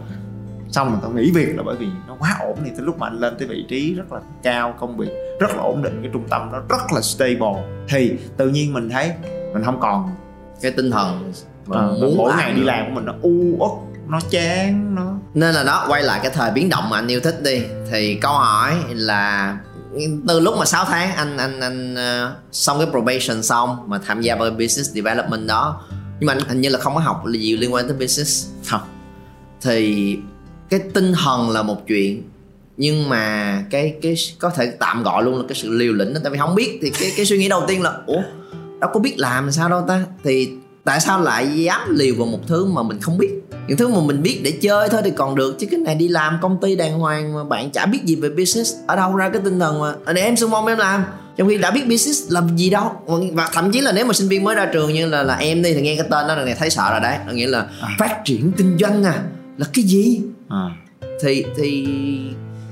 Xong 0.72 0.90
rồi 0.90 0.98
tao 1.02 1.12
nghỉ 1.12 1.32
việc 1.32 1.56
là 1.58 1.64
bởi 1.66 1.76
vì 1.76 1.88
nó 2.08 2.16
quá 2.20 2.38
ổn 2.40 2.58
thì 2.66 2.70
tới 2.78 2.86
lúc 2.86 2.98
mà 3.00 3.08
anh 3.08 3.20
lên 3.20 3.34
tới 3.40 3.48
vị 3.48 3.66
trí 3.70 3.94
rất 3.94 4.14
là 4.14 4.20
cao 4.44 4.76
công 4.80 4.98
việc 4.98 5.10
rất 5.40 5.50
là 5.56 5.64
ổn 5.64 5.82
định 5.84 6.00
cái 6.02 6.10
trung 6.14 6.24
tâm 6.30 6.50
nó 6.52 6.60
rất 6.70 6.82
là 6.94 7.02
stable. 7.02 7.64
Thì 7.90 8.12
tự 8.38 8.50
nhiên 8.50 8.74
mình 8.74 8.90
thấy 8.90 9.12
mình 9.54 9.64
không 9.64 9.80
còn 9.80 10.10
cái 10.62 10.72
tinh 10.72 10.92
thần 10.92 11.32
mà 11.66 11.78
Ờ, 11.78 11.98
muốn 12.02 12.18
mỗi 12.18 12.32
ngày 12.38 12.54
đi 12.54 12.64
làm 12.64 12.86
của 12.86 12.92
mình 12.96 13.06
nó 13.06 13.14
u 13.22 13.56
uất 13.60 13.72
nó 14.08 14.20
chán 14.30 14.96
nó 14.96 15.14
nên 15.34 15.56
là 15.56 15.64
đó 15.64 15.86
quay 15.90 16.04
lại 16.04 16.20
cái 16.24 16.32
thời 16.36 16.52
biến 16.52 16.70
động 16.70 16.90
mà 16.90 16.98
anh 16.98 17.08
yêu 17.08 17.20
thích 17.20 17.44
đi. 17.44 17.64
Thì 17.92 18.16
câu 18.22 18.34
hỏi 18.34 18.74
là 18.90 19.58
từ 20.28 20.40
lúc 20.40 20.56
mà 20.60 20.66
6 20.66 20.86
tháng 20.86 21.16
anh 21.16 21.38
anh 21.38 21.60
anh 21.60 21.96
ờ, 21.96 22.36
xong 22.52 22.78
cái 22.78 22.88
probation 22.92 23.44
xong 23.44 23.78
mà 23.88 24.00
tham 24.06 24.22
gia 24.22 24.36
vào 24.36 24.50
business 24.52 24.92
development 24.92 25.48
đó 25.48 25.82
nhưng 26.24 26.28
mà 26.28 26.34
anh 26.34 26.50
hình 26.50 26.62
như 26.62 26.70
là 26.70 26.80
không 26.80 26.96
có 26.96 27.00
học 27.00 27.24
gì 27.32 27.58
liên 27.58 27.74
quan 27.74 27.88
tới 27.88 27.98
business. 27.98 28.48
Không. 28.66 28.82
Thì 29.62 30.18
cái 30.70 30.80
tinh 30.94 31.14
thần 31.14 31.50
là 31.50 31.64
một 31.64 31.88
chuyện 31.88 32.24
nhưng 32.78 33.10
mà 33.10 33.66
cái 33.70 33.96
cái 34.02 34.16
có 34.40 34.50
thể 34.50 34.66
tạm 34.66 35.04
gọi 35.04 35.24
luôn 35.24 35.38
là 35.38 35.44
cái 35.48 35.56
sự 35.56 35.72
liều 35.72 35.94
lĩnh 35.94 36.14
đó 36.14 36.20
tại 36.24 36.32
vì 36.32 36.38
không 36.38 36.56
biết 36.56 36.80
thì 36.82 36.90
cái 37.00 37.12
cái 37.18 37.26
suy 37.26 37.38
nghĩ 37.38 37.50
đầu 37.50 37.64
tiên 37.68 37.82
là 37.82 37.98
ủa 38.06 38.22
đâu 38.80 38.90
có 38.94 39.00
biết 39.00 39.14
làm 39.18 39.52
sao 39.52 39.70
đâu 39.70 39.86
ta? 39.88 40.06
Thì 40.24 40.50
tại 40.84 41.00
sao 41.00 41.22
lại 41.22 41.64
dám 41.64 41.96
liều 41.96 42.16
vào 42.18 42.28
một 42.28 42.40
thứ 42.48 42.66
mà 42.66 42.84
mình 42.84 43.00
không 43.02 43.18
biết 43.18 43.30
những 43.68 43.78
thứ 43.78 43.88
mà 43.88 44.00
mình 44.06 44.22
biết 44.24 44.42
để 44.44 44.52
chơi 44.62 44.90
thôi 44.90 45.02
thì 45.04 45.12
còn 45.12 45.36
được 45.36 45.60
chứ 45.60 45.68
cái 45.72 45.80
này 45.80 45.96
đi 45.96 46.08
làm 46.08 46.38
công 46.42 46.58
ty 46.62 46.76
đàng 46.76 47.00
hoàng 47.00 47.34
mà 47.34 47.44
bạn 47.44 47.72
chả 47.72 47.86
biết 47.86 48.00
gì 48.06 48.16
về 48.16 48.30
business 48.30 48.74
ở 48.88 48.96
đâu 48.96 49.16
ra 49.16 49.30
cái 49.30 49.42
tinh 49.46 49.60
thần 49.60 49.80
mà. 49.82 49.94
"À, 50.06 50.14
để 50.14 50.22
em 50.22 50.36
xung 50.36 50.52
phong 50.52 50.68
em 50.68 50.78
làm 50.78 51.04
trong 51.38 51.48
khi 51.50 51.58
đã 51.58 51.72
biết 51.72 51.88
business 51.90 52.32
làm 52.32 52.58
gì 52.58 52.70
đâu. 52.70 52.92
Và 53.34 53.50
thậm 53.54 53.72
chí 53.72 53.82
là 53.82 53.92
nếu 53.92 54.06
mà 54.06 54.14
sinh 54.14 54.30
viên 54.30 54.44
mới 54.44 54.56
ra 54.56 54.66
trường 54.66 54.94
như 54.94 55.06
là 55.06 55.24
là 55.24 55.36
em 55.36 55.62
đi 55.62 55.74
thì 55.74 55.82
nghe 55.82 55.96
cái 55.96 56.08
tên 56.10 56.28
đó 56.28 56.36
là 56.36 56.46
này 56.46 56.56
thấy 56.60 56.70
sợ 56.70 56.92
rồi 56.92 57.00
đấy. 57.00 57.18
Nghĩa 57.34 57.48
là 57.48 57.66
À. 57.82 57.90
phát 58.00 58.22
triển 58.26 58.52
kinh 58.58 58.78
doanh 58.80 59.04
à 59.04 59.24
là 59.58 59.66
cái 59.74 59.84
gì? 59.84 60.22
À. 60.50 60.66
thì 61.22 61.46
thì 61.58 61.88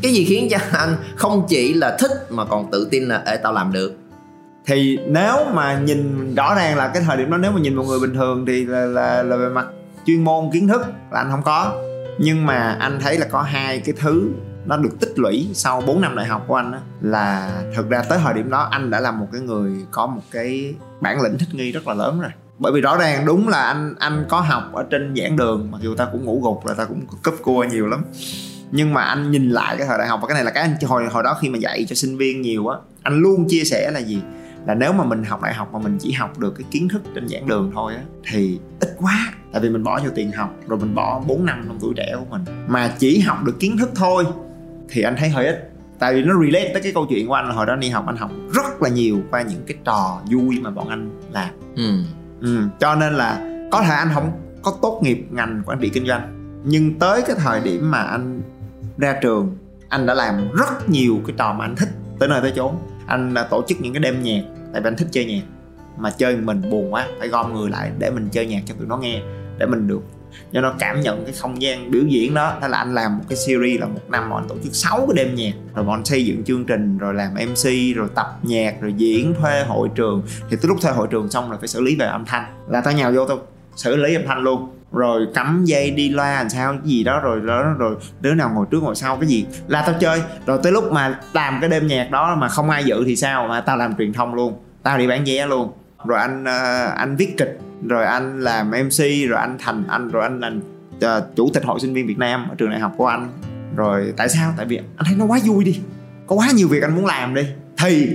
cái 0.01 0.13
gì 0.13 0.25
khiến 0.25 0.47
cho 0.51 0.57
anh 0.71 0.95
không 1.15 1.45
chỉ 1.49 1.73
là 1.73 1.97
thích 1.99 2.11
mà 2.29 2.45
còn 2.45 2.71
tự 2.71 2.87
tin 2.91 3.03
là 3.07 3.23
ê 3.25 3.37
tao 3.37 3.53
làm 3.53 3.73
được. 3.73 3.93
Thì 4.65 4.97
nếu 5.07 5.35
mà 5.53 5.79
nhìn 5.79 6.35
rõ 6.35 6.55
ràng 6.55 6.77
là 6.77 6.87
cái 6.87 7.03
thời 7.07 7.17
điểm 7.17 7.31
đó 7.31 7.37
nếu 7.37 7.51
mà 7.51 7.59
nhìn 7.61 7.75
một 7.75 7.83
người 7.83 7.99
bình 7.99 8.13
thường 8.13 8.45
thì 8.47 8.65
là 8.65 8.85
là, 8.85 9.23
là 9.23 9.35
về 9.35 9.49
mặt 9.49 9.65
chuyên 10.05 10.23
môn 10.23 10.49
kiến 10.53 10.67
thức 10.67 10.81
là 11.11 11.19
anh 11.19 11.31
không 11.31 11.41
có. 11.43 11.73
Nhưng 12.19 12.45
mà 12.45 12.77
anh 12.79 12.99
thấy 12.99 13.17
là 13.17 13.27
có 13.31 13.41
hai 13.41 13.79
cái 13.79 13.95
thứ 13.99 14.29
nó 14.65 14.77
được 14.77 14.99
tích 14.99 15.13
lũy 15.15 15.49
sau 15.53 15.81
4 15.81 16.01
năm 16.01 16.15
đại 16.15 16.25
học 16.25 16.43
của 16.47 16.55
anh 16.55 16.71
đó, 16.71 16.77
là 17.01 17.51
thực 17.75 17.89
ra 17.89 18.03
tới 18.09 18.19
thời 18.23 18.33
điểm 18.33 18.49
đó 18.49 18.67
anh 18.71 18.89
đã 18.89 18.99
là 18.99 19.11
một 19.11 19.27
cái 19.31 19.41
người 19.41 19.71
có 19.91 20.07
một 20.07 20.21
cái 20.31 20.75
bản 21.01 21.21
lĩnh 21.21 21.37
thích 21.37 21.49
nghi 21.51 21.71
rất 21.71 21.87
là 21.87 21.93
lớn 21.93 22.21
rồi. 22.21 22.31
Bởi 22.59 22.71
vì 22.71 22.81
rõ 22.81 22.97
ràng 22.97 23.25
đúng 23.25 23.47
là 23.47 23.63
anh 23.63 23.95
anh 23.99 24.25
có 24.29 24.39
học 24.39 24.63
ở 24.73 24.83
trên 24.89 25.15
giảng 25.15 25.37
đường 25.37 25.71
mặc 25.71 25.77
dù 25.81 25.95
ta 25.95 26.07
cũng 26.11 26.25
ngủ 26.25 26.41
gục 26.43 26.67
là 26.67 26.73
ta 26.73 26.85
cũng 26.85 27.05
cúp 27.23 27.35
cua 27.43 27.63
nhiều 27.63 27.87
lắm. 27.87 28.03
Nhưng 28.71 28.93
mà 28.93 29.03
anh 29.03 29.31
nhìn 29.31 29.49
lại 29.49 29.75
cái 29.77 29.87
thời 29.87 29.97
đại 29.97 30.07
học 30.07 30.19
và 30.21 30.27
cái 30.27 30.35
này 30.35 30.43
là 30.43 30.51
cái 30.51 30.63
anh 30.63 30.75
hồi 30.87 31.05
hồi 31.11 31.23
đó 31.23 31.37
khi 31.41 31.49
mà 31.49 31.57
dạy 31.57 31.85
cho 31.89 31.95
sinh 31.95 32.17
viên 32.17 32.41
nhiều 32.41 32.67
á 32.67 32.77
anh 33.03 33.21
luôn 33.21 33.45
chia 33.49 33.63
sẻ 33.63 33.91
là 33.91 33.99
gì? 33.99 34.21
Là 34.65 34.75
nếu 34.75 34.93
mà 34.93 35.03
mình 35.03 35.23
học 35.23 35.41
đại 35.41 35.53
học 35.53 35.73
mà 35.73 35.79
mình 35.79 35.97
chỉ 35.99 36.11
học 36.11 36.39
được 36.39 36.53
cái 36.57 36.65
kiến 36.71 36.89
thức 36.89 37.01
trên 37.15 37.27
giảng 37.27 37.47
đường 37.47 37.71
thôi 37.73 37.95
á 37.95 38.01
thì 38.31 38.59
ít 38.79 38.89
quá 38.97 39.33
tại 39.51 39.61
vì 39.61 39.69
mình 39.69 39.83
bỏ 39.83 39.99
nhiều 40.01 40.11
tiền 40.15 40.31
học 40.31 40.55
rồi 40.67 40.79
mình 40.79 40.95
bỏ 40.95 41.21
4 41.27 41.45
năm 41.45 41.63
trong 41.67 41.77
tuổi 41.81 41.93
trẻ 41.97 42.15
của 42.19 42.25
mình 42.29 42.41
mà 42.67 42.95
chỉ 42.99 43.19
học 43.19 43.43
được 43.43 43.59
kiến 43.59 43.77
thức 43.77 43.89
thôi 43.95 44.25
thì 44.89 45.01
anh 45.01 45.15
thấy 45.17 45.29
hơi 45.29 45.45
ít 45.45 45.71
tại 45.99 46.13
vì 46.13 46.23
nó 46.23 46.33
relate 46.41 46.69
tới 46.73 46.81
cái 46.81 46.91
câu 46.91 47.05
chuyện 47.09 47.27
của 47.27 47.33
anh 47.33 47.47
là 47.47 47.53
hồi 47.53 47.65
đó 47.65 47.75
đi 47.75 47.89
học 47.89 48.05
anh 48.07 48.17
học 48.17 48.31
rất 48.53 48.81
là 48.81 48.89
nhiều 48.89 49.21
qua 49.31 49.41
những 49.41 49.63
cái 49.67 49.77
trò 49.85 50.21
vui 50.31 50.59
mà 50.61 50.69
bọn 50.69 50.89
anh 50.89 51.09
làm 51.31 51.49
ừ. 51.75 52.03
ừ. 52.41 52.59
cho 52.79 52.95
nên 52.95 53.13
là 53.13 53.41
có 53.71 53.81
thể 53.81 53.95
anh 53.95 54.09
không 54.13 54.31
có 54.61 54.73
tốt 54.81 54.99
nghiệp 55.03 55.27
ngành 55.31 55.63
quản 55.65 55.79
trị 55.79 55.89
kinh 55.89 56.05
doanh 56.05 56.37
nhưng 56.63 56.99
tới 56.99 57.21
cái 57.27 57.35
thời 57.39 57.61
điểm 57.61 57.91
mà 57.91 58.01
anh 58.01 58.41
ra 58.97 59.15
trường 59.21 59.57
anh 59.89 60.05
đã 60.05 60.13
làm 60.13 60.51
rất 60.51 60.89
nhiều 60.89 61.19
cái 61.27 61.35
trò 61.37 61.53
mà 61.53 61.65
anh 61.65 61.75
thích 61.75 61.89
tới 62.19 62.29
nơi 62.29 62.41
tới 62.41 62.53
chốn 62.55 62.75
anh 63.05 63.33
đã 63.33 63.43
tổ 63.43 63.63
chức 63.67 63.81
những 63.81 63.93
cái 63.93 63.99
đêm 63.99 64.23
nhạc, 64.23 64.41
tại 64.73 64.81
vì 64.81 64.87
anh 64.87 64.95
thích 64.95 65.07
chơi 65.11 65.25
nhạc. 65.25 65.43
Mà 65.97 66.11
chơi 66.11 66.35
mình 66.35 66.61
buồn 66.69 66.93
quá, 66.93 67.07
phải 67.19 67.27
gom 67.27 67.53
người 67.53 67.69
lại 67.69 67.91
để 67.99 68.09
mình 68.09 68.29
chơi 68.31 68.45
nhạc 68.45 68.61
cho 68.65 68.75
tụi 68.77 68.87
nó 68.87 68.97
nghe, 68.97 69.21
để 69.57 69.65
mình 69.65 69.87
được 69.87 70.01
cho 70.53 70.61
nó 70.61 70.73
cảm 70.79 71.01
nhận 71.01 71.23
cái 71.25 71.33
không 71.33 71.61
gian 71.61 71.91
biểu 71.91 72.03
diễn 72.07 72.33
đó. 72.33 72.57
Thế 72.61 72.67
là 72.67 72.77
anh 72.77 72.93
làm 72.93 73.17
một 73.17 73.23
cái 73.29 73.37
series 73.37 73.81
là 73.81 73.87
một 73.87 74.01
năm 74.09 74.29
mà 74.29 74.35
anh 74.35 74.47
tổ 74.47 74.55
chức 74.63 74.75
6 74.75 74.97
cái 74.97 75.25
đêm 75.25 75.35
nhạc. 75.35 75.51
Rồi 75.75 75.85
bọn 75.85 75.95
anh 75.95 76.05
xây 76.05 76.25
dựng 76.25 76.43
chương 76.43 76.65
trình, 76.65 76.97
rồi 76.97 77.13
làm 77.13 77.33
mc 77.33 77.95
rồi 77.95 78.07
tập 78.15 78.39
nhạc, 78.43 78.81
rồi 78.81 78.93
diễn 78.97 79.33
thuê 79.41 79.63
hội 79.63 79.89
trường. 79.95 80.23
Thì 80.49 80.57
tới 80.61 80.67
lúc 80.67 80.77
thuê 80.81 80.91
hội 80.91 81.07
trường 81.11 81.29
xong 81.29 81.51
là 81.51 81.57
phải 81.57 81.67
xử 81.67 81.81
lý 81.81 81.95
về 81.95 82.05
âm 82.05 82.25
thanh. 82.25 82.45
Là 82.69 82.81
tao 82.81 82.93
nhào 82.93 83.11
vô 83.11 83.27
tao 83.27 83.37
xử 83.75 83.95
lý 83.95 84.15
âm 84.15 84.23
thanh 84.27 84.39
luôn 84.39 84.69
rồi 84.91 85.27
cắm 85.33 85.65
dây 85.65 85.91
đi 85.91 86.09
loa 86.09 86.33
làm 86.33 86.49
sao 86.49 86.71
cái 86.71 86.91
gì 86.91 87.03
đó 87.03 87.19
rồi 87.19 87.41
đó 87.41 87.63
rồi 87.77 87.95
đứa 88.21 88.33
nào 88.33 88.51
ngồi 88.53 88.65
trước 88.71 88.83
ngồi 88.83 88.95
sau 88.95 89.17
cái 89.17 89.29
gì? 89.29 89.45
Là 89.67 89.81
tao 89.81 89.95
chơi. 89.99 90.21
Rồi 90.45 90.59
tới 90.63 90.71
lúc 90.71 90.91
mà 90.91 91.19
làm 91.33 91.57
cái 91.61 91.69
đêm 91.69 91.87
nhạc 91.87 92.11
đó 92.11 92.35
mà 92.35 92.47
không 92.47 92.69
ai 92.69 92.83
dự 92.83 93.03
thì 93.05 93.15
sao? 93.15 93.47
Mà 93.47 93.61
tao 93.61 93.77
làm 93.77 93.95
truyền 93.97 94.13
thông 94.13 94.35
luôn. 94.35 94.53
Tao 94.83 94.97
đi 94.97 95.07
bán 95.07 95.23
vé 95.25 95.47
luôn. 95.47 95.71
Rồi 96.05 96.19
anh 96.19 96.43
uh, 96.43 96.97
anh 96.97 97.15
viết 97.15 97.37
kịch 97.37 97.59
rồi 97.87 98.05
anh 98.05 98.41
làm 98.41 98.71
mc 98.71 99.29
rồi 99.29 99.39
anh 99.39 99.57
thành 99.59 99.83
anh 99.87 100.11
rồi 100.11 100.23
anh 100.23 100.39
là 100.39 100.51
uh, 101.17 101.35
chủ 101.35 101.49
tịch 101.53 101.65
hội 101.65 101.79
sinh 101.79 101.93
viên 101.93 102.07
việt 102.07 102.17
nam 102.17 102.45
ở 102.49 102.55
trường 102.55 102.69
đại 102.69 102.79
học 102.79 102.93
của 102.97 103.07
anh. 103.07 103.29
Rồi 103.75 104.13
tại 104.17 104.29
sao? 104.29 104.53
Tại 104.57 104.65
vì 104.65 104.77
anh 104.77 105.05
thấy 105.05 105.15
nó 105.15 105.25
quá 105.25 105.39
vui 105.45 105.63
đi. 105.63 105.79
Có 106.27 106.35
quá 106.35 106.47
nhiều 106.55 106.67
việc 106.67 106.83
anh 106.83 106.95
muốn 106.95 107.05
làm 107.05 107.33
đi. 107.33 107.47
Thì 107.77 108.09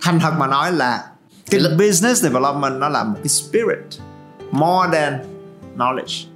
thành 0.00 0.20
thật 0.20 0.32
mà 0.38 0.46
nói 0.46 0.72
là 0.72 1.04
cái 1.50 1.60
business 1.78 2.22
development 2.22 2.80
nó 2.80 2.88
là 2.88 3.04
một 3.04 3.16
cái 3.16 3.28
spirit. 3.28 3.78
More 4.50 4.90
than 4.92 5.18
knowledge 5.76 6.26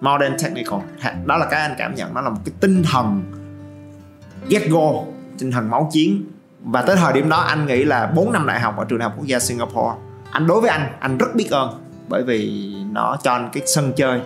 more 0.00 0.28
than 0.28 0.38
technical. 0.38 0.80
Đó 1.24 1.36
là 1.36 1.46
cái 1.50 1.60
anh 1.60 1.74
cảm 1.78 1.94
nhận 1.94 2.14
nó 2.14 2.20
là 2.20 2.30
một 2.30 2.40
cái 2.44 2.54
tinh 2.60 2.82
thần 2.82 3.22
get 4.48 4.62
go 4.70 4.90
tinh 5.38 5.50
thần 5.50 5.70
máu 5.70 5.88
chiến. 5.92 6.24
Và 6.64 6.82
tới 6.82 6.96
thời 6.96 7.12
điểm 7.12 7.28
đó 7.28 7.36
anh 7.36 7.66
nghĩ 7.66 7.84
là 7.84 8.06
4 8.06 8.32
năm 8.32 8.46
đại 8.46 8.60
học 8.60 8.76
ở 8.76 8.84
trường 8.84 8.98
đại 8.98 9.08
học 9.08 9.18
quốc 9.18 9.26
gia 9.26 9.38
Singapore 9.38 9.94
anh 10.30 10.46
đối 10.46 10.60
với 10.60 10.70
anh 10.70 10.92
anh 11.00 11.18
rất 11.18 11.34
biết 11.34 11.50
ơn 11.50 11.70
bởi 12.08 12.22
vì 12.22 12.72
nó 12.92 13.16
cho 13.22 13.32
anh 13.32 13.50
cái 13.52 13.62
sân 13.66 13.92
chơi. 13.96 14.20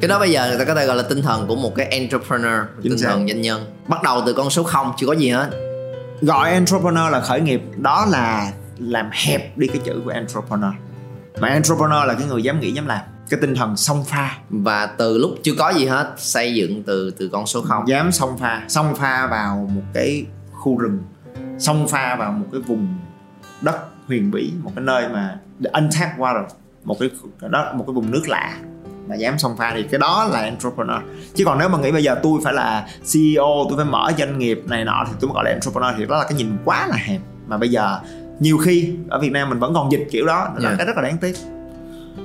Cái 0.00 0.08
đó 0.08 0.18
bây 0.18 0.30
giờ 0.30 0.48
người 0.48 0.58
ta 0.58 0.64
có 0.64 0.74
thể 0.74 0.86
gọi 0.86 0.96
là 0.96 1.02
tinh 1.02 1.22
thần 1.22 1.46
của 1.48 1.56
một 1.56 1.74
cái 1.74 1.86
entrepreneur 1.86 2.60
Chính 2.82 2.92
tinh 2.92 2.98
xác. 2.98 3.08
thần 3.08 3.28
doanh 3.28 3.40
nhân. 3.40 3.64
Bắt 3.88 4.02
đầu 4.02 4.22
từ 4.26 4.32
con 4.32 4.50
số 4.50 4.62
không 4.62 4.92
chưa 4.96 5.06
có 5.06 5.12
gì 5.12 5.30
hết. 5.30 5.50
Gọi 6.20 6.50
entrepreneur 6.50 7.12
là 7.12 7.20
khởi 7.20 7.40
nghiệp 7.40 7.62
đó 7.76 8.06
là 8.10 8.52
làm 8.78 9.10
hẹp 9.12 9.58
đi 9.58 9.66
cái 9.66 9.80
chữ 9.84 10.00
của 10.04 10.10
entrepreneur. 10.10 10.72
Mà 11.40 11.48
entrepreneur 11.48 12.06
là 12.06 12.14
cái 12.14 12.26
người 12.28 12.42
dám 12.42 12.60
nghĩ 12.60 12.72
dám 12.72 12.86
làm 12.86 13.00
cái 13.30 13.40
tinh 13.40 13.54
thần 13.54 13.76
song 13.76 14.04
pha. 14.04 14.36
Và 14.50 14.86
từ 14.86 15.18
lúc 15.18 15.34
chưa 15.42 15.52
có 15.58 15.70
gì 15.70 15.86
hết 15.86 16.14
xây 16.16 16.54
dựng 16.54 16.82
từ 16.82 17.10
từ 17.10 17.28
con 17.32 17.46
số 17.46 17.62
không. 17.62 17.88
Dám 17.88 18.12
song 18.12 18.38
pha. 18.38 18.62
Song 18.68 18.94
pha 18.94 19.26
vào 19.26 19.68
một 19.74 19.82
cái 19.94 20.24
khu 20.52 20.78
rừng. 20.78 20.98
Song 21.58 21.88
pha 21.88 22.16
vào 22.16 22.32
một 22.32 22.46
cái 22.52 22.60
vùng 22.60 22.98
đất 23.60 23.76
huyền 24.06 24.30
bí 24.30 24.52
một 24.62 24.72
cái 24.76 24.84
nơi 24.84 25.08
mà 25.08 25.38
the 25.64 25.70
untapped 25.70 26.18
water 26.18 26.44
một 26.84 26.96
cái 26.98 27.10
đó 27.50 27.72
một 27.74 27.84
cái 27.86 27.94
vùng 27.94 28.10
nước 28.10 28.22
lạ. 28.28 28.56
Mà 29.08 29.14
dám 29.14 29.38
song 29.38 29.56
pha 29.56 29.72
thì 29.74 29.82
cái 29.82 29.98
đó 30.00 30.28
là 30.32 30.40
entrepreneur. 30.40 31.02
Chứ 31.34 31.44
còn 31.44 31.58
nếu 31.58 31.68
mà 31.68 31.78
nghĩ 31.78 31.92
bây 31.92 32.04
giờ 32.04 32.16
tôi 32.22 32.40
phải 32.44 32.52
là 32.52 32.88
CEO 33.12 33.66
tôi 33.68 33.76
phải 33.76 33.84
mở 33.84 34.12
doanh 34.18 34.38
nghiệp 34.38 34.62
này 34.66 34.84
nọ 34.84 35.04
thì 35.06 35.12
tôi 35.20 35.28
mới 35.28 35.34
gọi 35.34 35.44
là 35.44 35.50
entrepreneur 35.50 35.94
thì 35.98 36.06
đó 36.06 36.18
là 36.18 36.24
cái 36.24 36.34
nhìn 36.34 36.56
quá 36.64 36.86
là 36.86 36.96
hẹp. 36.96 37.20
Mà 37.46 37.58
bây 37.58 37.68
giờ 37.68 38.00
nhiều 38.40 38.58
khi 38.58 38.92
ở 39.08 39.20
Việt 39.20 39.32
Nam 39.32 39.50
mình 39.50 39.58
vẫn 39.58 39.74
còn 39.74 39.92
dịch 39.92 40.08
kiểu 40.10 40.26
đó 40.26 40.48
là 40.56 40.68
Yeah. 40.68 40.78
cái 40.78 40.86
rất 40.86 40.96
là 40.96 41.02
đáng 41.02 41.18
tiếc 41.18 41.36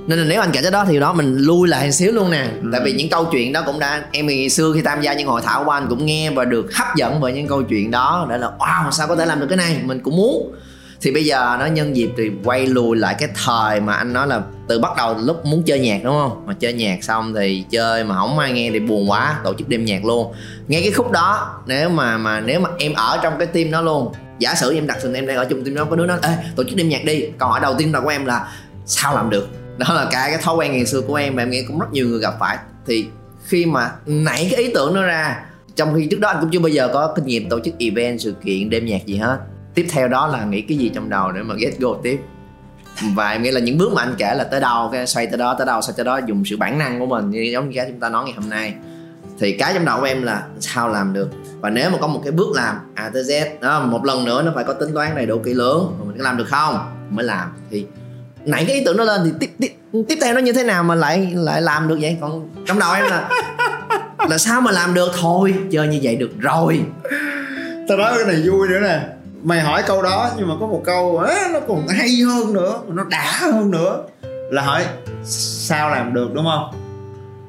nên 0.06 0.18
là 0.18 0.24
nếu 0.24 0.40
anh 0.40 0.50
kể 0.52 0.62
tới 0.62 0.70
đó 0.70 0.84
thì 0.88 1.00
đó 1.00 1.12
mình 1.12 1.36
lui 1.38 1.68
lại 1.68 1.92
xíu 1.92 2.12
luôn 2.12 2.30
nè. 2.30 2.46
Ừ. 2.62 2.68
tại 2.72 2.80
vì 2.84 2.92
những 2.92 3.08
câu 3.08 3.24
chuyện 3.32 3.52
đó 3.52 3.62
cũng 3.66 3.78
đã 3.78 4.04
em 4.12 4.26
ngày 4.26 4.48
xưa 4.48 4.72
khi 4.74 4.82
tham 4.82 5.00
gia 5.00 5.12
những 5.12 5.28
hội 5.28 5.40
thảo 5.44 5.64
của 5.64 5.70
anh 5.70 5.86
cũng 5.88 6.06
nghe 6.06 6.30
và 6.30 6.44
được 6.44 6.74
hấp 6.74 6.88
dẫn 6.96 7.20
bởi 7.20 7.32
những 7.32 7.46
câu 7.46 7.62
chuyện 7.62 7.90
đó 7.90 8.26
để 8.30 8.38
là 8.38 8.50
wow 8.58 8.90
sao 8.90 9.08
có 9.08 9.16
thể 9.16 9.26
làm 9.26 9.40
được 9.40 9.46
cái 9.48 9.56
này? 9.56 9.76
Mình 9.84 10.00
cũng 10.00 10.16
muốn. 10.16 10.52
Thì 11.00 11.12
bây 11.12 11.24
giờ 11.24 11.56
nó 11.60 11.66
nhân 11.66 11.96
dịp 11.96 12.10
thì 12.16 12.30
quay 12.44 12.66
lùi 12.66 12.96
lại 12.96 13.16
cái 13.18 13.28
thời 13.44 13.80
mà 13.80 13.94
anh 13.94 14.12
nói 14.12 14.26
là 14.26 14.40
từ 14.68 14.78
bắt 14.78 14.92
đầu 14.96 15.16
lúc 15.18 15.44
muốn 15.46 15.62
chơi 15.62 15.78
nhạc 15.78 16.00
đúng 16.04 16.14
không? 16.14 16.46
Mà 16.46 16.54
chơi 16.60 16.72
nhạc 16.72 17.04
xong 17.04 17.34
thì 17.34 17.64
chơi 17.70 18.04
mà 18.04 18.14
không 18.14 18.38
ai 18.38 18.52
nghe 18.52 18.70
thì 18.72 18.80
buồn 18.80 19.10
quá 19.10 19.40
tổ 19.44 19.54
chức 19.54 19.68
đêm 19.68 19.84
nhạc 19.84 20.04
luôn. 20.04 20.32
Nghe 20.68 20.80
cái 20.80 20.90
khúc 20.90 21.10
đó 21.10 21.60
nếu 21.66 21.88
mà 21.88 22.18
mà 22.18 22.40
nếu 22.40 22.60
mà 22.60 22.70
em 22.78 22.92
ở 22.92 23.18
trong 23.22 23.34
cái 23.38 23.46
team 23.46 23.70
đó 23.70 23.80
luôn 23.80 24.12
giả 24.38 24.54
sử 24.54 24.74
em 24.74 24.86
đặt 24.86 24.98
sừng 25.02 25.14
em 25.14 25.26
đang 25.26 25.36
ở 25.36 25.44
chung 25.44 25.64
team 25.64 25.74
đó 25.74 25.84
có 25.84 25.96
đứa 25.96 26.06
nói 26.06 26.18
ê 26.22 26.30
tổ 26.56 26.64
chức 26.64 26.76
đêm 26.76 26.88
nhạc 26.88 27.04
đi. 27.04 27.24
Câu 27.38 27.48
hỏi 27.48 27.60
đầu 27.60 27.74
tiên 27.78 27.92
là 27.92 28.00
của 28.00 28.08
em 28.08 28.24
là 28.24 28.48
sao 28.86 29.14
làm 29.14 29.30
được 29.30 29.48
đó 29.78 29.94
là 29.94 30.08
cái 30.10 30.30
cái 30.30 30.40
thói 30.42 30.56
quen 30.56 30.72
ngày 30.72 30.86
xưa 30.86 31.00
của 31.00 31.14
em 31.14 31.36
và 31.36 31.42
em 31.42 31.50
nghĩ 31.50 31.62
cũng 31.62 31.78
rất 31.78 31.92
nhiều 31.92 32.08
người 32.08 32.20
gặp 32.20 32.34
phải. 32.40 32.58
Thì 32.86 33.06
khi 33.44 33.66
mà 33.66 33.92
nảy 34.06 34.48
cái 34.50 34.60
ý 34.60 34.70
tưởng 34.74 34.94
nó 34.94 35.02
ra, 35.02 35.44
trong 35.76 35.94
khi 35.96 36.06
trước 36.10 36.20
đó 36.20 36.28
anh 36.28 36.36
cũng 36.40 36.50
chưa 36.52 36.58
bao 36.58 36.68
giờ 36.68 36.88
có 36.92 37.12
kinh 37.16 37.26
nghiệm 37.26 37.48
tổ 37.48 37.60
chức 37.60 37.74
event, 37.78 38.20
sự 38.20 38.34
kiện, 38.44 38.70
đêm 38.70 38.86
nhạc 38.86 39.06
gì 39.06 39.16
hết. 39.16 39.38
Tiếp 39.74 39.86
theo 39.90 40.08
đó 40.08 40.26
là 40.26 40.44
nghĩ 40.44 40.60
cái 40.60 40.78
gì 40.78 40.90
trong 40.94 41.08
đầu 41.08 41.32
để 41.32 41.42
mà 41.42 41.54
get 41.54 41.78
go 41.78 41.90
tiếp. 42.02 42.20
Và 43.14 43.30
em 43.30 43.42
nghĩ 43.42 43.50
là 43.50 43.60
những 43.60 43.78
bước 43.78 43.92
mà 43.92 44.02
anh 44.02 44.14
kể 44.18 44.34
là 44.34 44.44
tới 44.44 44.60
đâu, 44.60 44.88
cái 44.92 45.06
xoay 45.06 45.26
tới 45.26 45.38
đó, 45.38 45.54
tới 45.58 45.66
đâu, 45.66 45.82
xoay 45.82 45.94
tới 45.96 46.04
đó, 46.04 46.20
dùng 46.26 46.44
sự 46.44 46.56
bản 46.56 46.78
năng 46.78 46.98
của 46.98 47.06
mình, 47.06 47.30
như 47.30 47.40
giống 47.40 47.70
như 47.70 47.76
cái 47.76 47.86
chúng 47.88 48.00
ta 48.00 48.08
nói 48.08 48.24
ngày 48.24 48.34
hôm 48.36 48.50
nay. 48.50 48.74
Thì 49.38 49.52
cái 49.52 49.74
trong 49.74 49.84
đầu 49.84 50.00
của 50.00 50.06
em 50.06 50.22
là 50.22 50.46
sao 50.60 50.88
làm 50.88 51.12
được? 51.12 51.30
Và 51.60 51.70
nếu 51.70 51.90
mà 51.90 51.98
có 52.00 52.06
một 52.06 52.20
cái 52.24 52.32
bước 52.32 52.56
làm 52.56 52.76
A 52.94 53.10
tới 53.14 53.22
Z, 53.22 53.46
đó, 53.60 53.80
một 53.80 54.04
lần 54.04 54.24
nữa 54.24 54.42
nó 54.42 54.52
phải 54.54 54.64
có 54.64 54.72
tính 54.72 54.94
toán 54.94 55.16
đầy 55.16 55.26
đủ 55.26 55.38
kỹ 55.44 55.54
lưỡng, 55.54 55.92
mình 56.06 56.18
có 56.18 56.24
làm 56.24 56.36
được 56.36 56.48
không? 56.48 56.78
Mới 57.10 57.24
làm. 57.24 57.48
Thì 57.70 57.86
nảy 58.46 58.64
cái 58.64 58.76
ý 58.76 58.84
tưởng 58.84 58.96
đó 58.96 59.04
lên 59.04 59.20
thì 59.24 59.30
tiếp 59.40 59.50
tiếp 59.58 59.76
tiếp 60.08 60.18
theo 60.22 60.34
nó 60.34 60.40
như 60.40 60.52
thế 60.52 60.64
nào 60.64 60.84
mà 60.84 60.94
lại 60.94 61.32
lại 61.34 61.62
làm 61.62 61.88
được 61.88 61.98
vậy? 62.00 62.16
Còn 62.20 62.48
trong 62.66 62.78
đầu 62.78 62.92
em 62.94 63.04
là 63.04 63.28
là 64.28 64.38
sao 64.38 64.60
mà 64.60 64.70
làm 64.70 64.94
được? 64.94 65.12
Thôi 65.20 65.54
chơi 65.70 65.88
như 65.88 66.00
vậy 66.02 66.16
được 66.16 66.30
rồi. 66.38 66.82
Tao 67.88 67.98
nói 67.98 68.12
cái 68.16 68.26
này 68.26 68.48
vui 68.48 68.68
nữa 68.68 68.80
nè. 68.82 69.00
Mày 69.42 69.60
hỏi 69.60 69.82
câu 69.86 70.02
đó 70.02 70.30
nhưng 70.36 70.48
mà 70.48 70.54
có 70.60 70.66
một 70.66 70.82
câu 70.84 71.18
á, 71.18 71.48
nó 71.52 71.60
còn 71.68 71.88
hay 71.88 72.08
hơn 72.26 72.52
nữa 72.52 72.80
nó 72.88 73.04
đã 73.04 73.38
hơn 73.40 73.70
nữa. 73.70 74.02
Là 74.50 74.62
hỏi 74.62 74.84
sao 75.24 75.90
làm 75.90 76.14
được? 76.14 76.28
Đúng 76.34 76.44
không? 76.44 76.70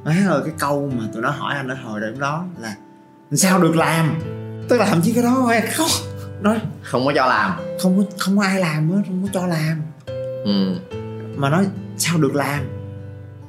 Má 0.05 0.15
ơi 0.29 0.41
cái 0.45 0.53
câu 0.59 0.91
mà 0.97 1.03
tụi 1.13 1.21
nó 1.21 1.29
hỏi 1.29 1.55
anh 1.55 1.67
ở 1.67 1.75
hồi 1.83 2.01
điểm 2.01 2.19
đó 2.19 2.43
là 2.61 2.75
sao 3.33 3.59
được 3.59 3.75
làm? 3.75 4.19
Tức 4.69 4.77
là 4.77 4.85
thậm 4.85 5.01
chí 5.01 5.13
cái 5.13 5.23
đó 5.23 5.45
hay 5.49 5.61
không 5.61 5.89
nói 6.41 6.59
không 6.81 7.05
có 7.05 7.13
cho 7.15 7.25
làm. 7.25 7.51
Không 7.81 7.97
có 7.97 8.03
không 8.17 8.37
có 8.37 8.43
ai 8.43 8.59
làm 8.59 8.89
hết 8.91 9.01
không 9.07 9.23
có 9.23 9.29
cho 9.33 9.47
làm 9.47 9.81
ừ. 10.45 10.75
mà 11.35 11.49
nói 11.49 11.65
sao 11.97 12.17
được 12.17 12.35
làm 12.35 12.63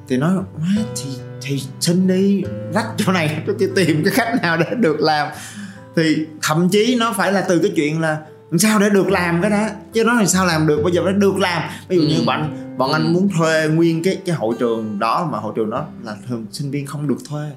thì 0.07 0.17
nói 0.17 0.33
má 0.35 0.67
thì 0.95 1.09
thì 1.41 1.61
xin 1.79 2.07
đi 2.07 2.43
rách 2.73 2.87
chỗ 2.97 3.11
này 3.11 3.43
kia 3.59 3.69
tìm 3.75 4.01
cái 4.05 4.13
cách 4.17 4.41
nào 4.41 4.57
để 4.57 4.75
được 4.79 4.99
làm 4.99 5.27
thì 5.95 6.15
thậm 6.41 6.69
chí 6.69 6.95
nó 6.99 7.13
phải 7.13 7.31
là 7.31 7.41
từ 7.49 7.59
cái 7.59 7.71
chuyện 7.75 8.01
là 8.01 8.17
sao 8.59 8.79
để 8.79 8.89
được 8.89 9.07
làm 9.11 9.41
cái 9.41 9.51
đó 9.51 9.67
chứ 9.93 10.03
nói 10.03 10.15
là 10.15 10.25
sao 10.25 10.45
làm 10.45 10.67
được 10.67 10.81
bây 10.83 10.93
giờ 10.93 11.01
phải 11.03 11.13
được 11.13 11.37
làm 11.37 11.63
ví 11.87 11.95
dụ 11.95 12.01
như 12.01 12.15
Ừ. 12.15 12.23
bọn 12.25 12.57
bọn 12.77 12.91
anh 12.91 13.03
Ừ. 13.05 13.09
muốn 13.13 13.29
thuê 13.37 13.67
nguyên 13.67 14.03
cái 14.03 14.17
cái 14.25 14.35
hội 14.35 14.55
trường 14.59 14.99
đó 14.99 15.29
mà 15.31 15.37
hội 15.37 15.53
trường 15.55 15.69
đó 15.69 15.85
là 16.03 16.15
thường 16.29 16.45
sinh 16.51 16.71
viên 16.71 16.85
không 16.85 17.07
được 17.07 17.17
thuê 17.29 17.49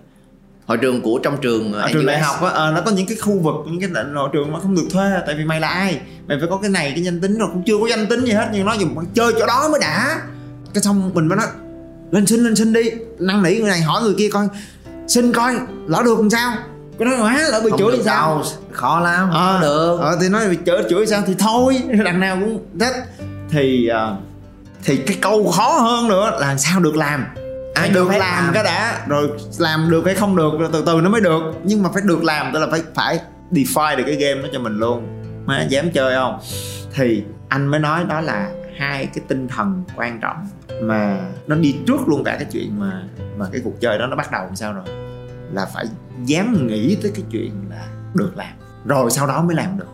hội 0.73 0.79
trường 0.83 1.03
của 1.03 1.19
trong 1.23 1.37
trường 1.41 1.73
ở 1.73 1.89
trường 1.93 2.07
đại 2.07 2.19
học 2.21 2.43
á. 2.43 2.49
ờ, 2.51 2.73
nó 2.75 2.81
có 2.81 2.91
những 2.91 3.07
cái 3.07 3.17
khu 3.17 3.39
vực 3.39 3.55
những 3.67 3.81
cái 3.81 4.05
hội 4.15 4.29
trường 4.33 4.53
mà 4.53 4.61
không 4.61 4.75
được 4.75 4.87
thuê 4.93 5.11
tại 5.27 5.35
vì 5.39 5.45
mày 5.45 5.61
là 5.61 5.69
ai? 5.69 6.01
Mày 6.29 6.39
phải 6.41 6.49
có 6.51 6.57
cái 6.57 6.71
này 6.71 6.93
cái 6.95 7.05
danh 7.05 7.21
tính 7.21 7.39
rồi 7.39 7.49
cũng 7.53 7.63
chưa 7.67 7.75
có 7.81 7.87
danh 7.89 8.07
tính 8.07 8.25
gì 8.25 8.33
hết 8.33 8.49
nhưng 8.53 8.67
nó 8.67 8.73
dùng 8.73 8.95
chơi 9.15 9.33
chỗ 9.39 9.47
đó 9.47 9.69
mới 9.71 9.81
đã. 9.81 10.21
Cái 10.75 10.83
xong 10.83 11.11
mình 11.15 11.27
mới 11.29 11.37
nói 11.39 11.47
lên 12.11 12.27
xin 12.27 12.41
lên 12.41 12.57
xin 12.57 12.73
đi. 12.73 12.91
Năn 13.19 13.43
nỉ 13.43 13.55
người 13.59 13.71
này 13.71 13.81
hỏi 13.81 14.03
người 14.03 14.15
kia 14.19 14.29
coi 14.33 14.49
xin 15.09 15.33
coi 15.33 15.55
lỡ 15.87 16.03
được 16.05 16.19
làm 16.19 16.31
sao? 16.31 16.53
Cái 16.99 17.09
nói 17.09 17.19
quá 17.21 17.49
lỡ 17.51 17.61
bị 17.65 17.71
Không 17.71 17.79
chửi 17.79 17.93
thì 17.97 18.03
sao? 18.05 18.43
khó 18.73 19.01
lắm 19.01 19.31
Ờ, 19.31 19.53
không 19.53 19.61
được. 19.63 19.99
ờ, 20.01 20.19
thì 20.21 20.29
nói 20.29 20.49
bị 20.49 20.57
chửi 20.67 20.83
chửi 20.91 21.07
sao 21.07 21.23
thì 21.27 21.35
thôi 21.39 21.83
đằng 22.05 22.21
nào 22.21 22.39
cũng 22.41 22.59
thích. 22.81 22.95
Thì 23.51 23.87
ờ, 23.89 24.17
thì 24.85 24.97
cái 24.97 25.17
câu 25.21 25.51
khó 25.51 25.79
hơn 25.79 26.09
nữa 26.09 26.33
là 26.41 26.57
sao 26.57 26.81
được 26.81 26.97
làm 26.97 27.25
Ai 27.75 27.89
phải 27.89 27.95
được 27.95 28.09
phép 28.09 28.19
làm, 28.19 28.45
làm. 28.45 28.55
cái 28.55 28.65
đã. 28.65 29.05
Rồi 29.09 29.31
làm 29.59 29.91
được 29.91 30.07
hay 30.07 30.15
không 30.15 30.37
được 30.37 30.53
rồi 30.59 30.69
từ 30.73 30.83
từ 30.87 31.01
nó 31.01 31.11
mới 31.11 31.21
được. 31.21 31.43
Nhưng 31.65 31.83
mà 31.83 31.91
phải 31.95 32.03
được 32.07 32.25
làm 32.25 32.53
tức 32.53 32.59
là 32.59 32.67
phải 32.71 32.83
phải 32.95 33.21
define 33.51 33.97
được 33.97 34.05
cái 34.07 34.17
game 34.17 34.43
đó 34.43 34.49
cho 34.53 34.59
mình 34.59 34.77
luôn. 34.79 35.23
Má 35.47 35.63
dám 35.63 35.91
chơi 35.91 36.15
không? 36.15 36.39
Thì 36.95 37.25
anh 37.49 37.67
mới 37.67 37.81
nói 37.81 38.05
đó 38.05 38.21
là 38.21 38.51
hai 38.79 39.07
cái 39.07 39.25
tinh 39.29 39.49
thần 39.49 39.85
quan 39.97 40.21
trọng 40.21 40.49
mà 40.83 41.31
nó 41.47 41.57
đi 41.57 41.77
trước 41.87 42.09
luôn 42.09 42.25
cả 42.25 42.37
cái 42.37 42.47
chuyện 42.53 42.81
mà 42.81 43.03
mà 43.37 43.47
cái 43.53 43.61
cuộc 43.65 43.81
chơi 43.81 43.99
đó 43.99 44.07
nó 44.07 44.17
bắt 44.17 44.33
đầu 44.33 44.45
làm 44.45 44.57
sao 44.57 44.73
rồi. 44.73 44.85
Là 45.53 45.67
phải 45.75 45.85
dám 46.25 46.67
nghĩ 46.67 46.97
tới 47.03 47.13
cái 47.15 47.25
chuyện 47.31 47.53
là 47.71 47.87
được 48.15 48.33
làm. 48.37 48.53
Rồi 48.87 49.11
sau 49.11 49.27
đó 49.27 49.43
mới 49.43 49.57
làm 49.57 49.79
được. 49.79 49.89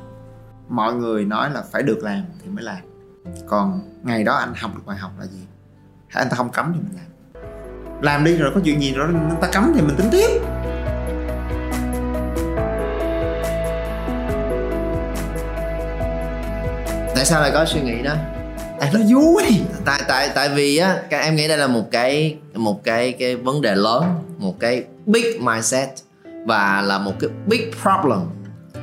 Mọi 0.68 0.94
người 0.94 1.24
nói 1.24 1.50
là 1.50 1.62
phải 1.72 1.82
được 1.82 1.98
làm 2.02 2.22
thì 2.42 2.50
mới 2.50 2.64
làm. 2.64 2.78
Còn 3.46 3.80
ngày 4.02 4.24
đó 4.24 4.34
anh 4.34 4.52
học 4.56 4.70
được 4.74 4.82
bài 4.86 4.96
học 4.96 5.10
là 5.18 5.26
gì? 5.26 5.46
Hay 6.08 6.24
anh 6.24 6.30
ta 6.30 6.36
không 6.36 6.50
cấm 6.50 6.72
thì 6.74 6.80
mình 6.80 6.96
làm 6.96 7.07
làm 8.00 8.24
đi 8.24 8.36
rồi 8.36 8.50
có 8.54 8.60
chuyện 8.64 8.82
gì 8.82 8.92
rồi 8.92 9.08
người 9.08 9.36
ta 9.40 9.48
cấm 9.52 9.72
thì 9.74 9.80
mình 9.80 9.96
tính 9.96 10.08
tiếp. 10.10 10.40
Tại 17.14 17.24
sao 17.24 17.40
lại 17.40 17.50
có 17.54 17.64
suy 17.64 17.80
nghĩ 17.80 18.02
đó? 18.02 18.14
Tại 18.80 18.90
nó 18.94 19.00
vui. 19.08 19.42
Tại 19.84 20.00
tại 20.08 20.30
tại 20.34 20.48
vì 20.48 20.76
á 20.76 20.96
các 21.10 21.18
em 21.18 21.36
nghĩ 21.36 21.48
đây 21.48 21.58
là 21.58 21.66
một 21.66 21.90
cái 21.90 22.36
một 22.54 22.84
cái 22.84 23.12
cái 23.12 23.36
vấn 23.36 23.60
đề 23.60 23.74
lớn 23.74 24.04
một 24.38 24.60
cái 24.60 24.84
big 25.06 25.44
mindset 25.44 25.88
và 26.46 26.82
là 26.82 26.98
một 26.98 27.12
cái 27.20 27.30
big 27.46 27.70
problem 27.82 28.20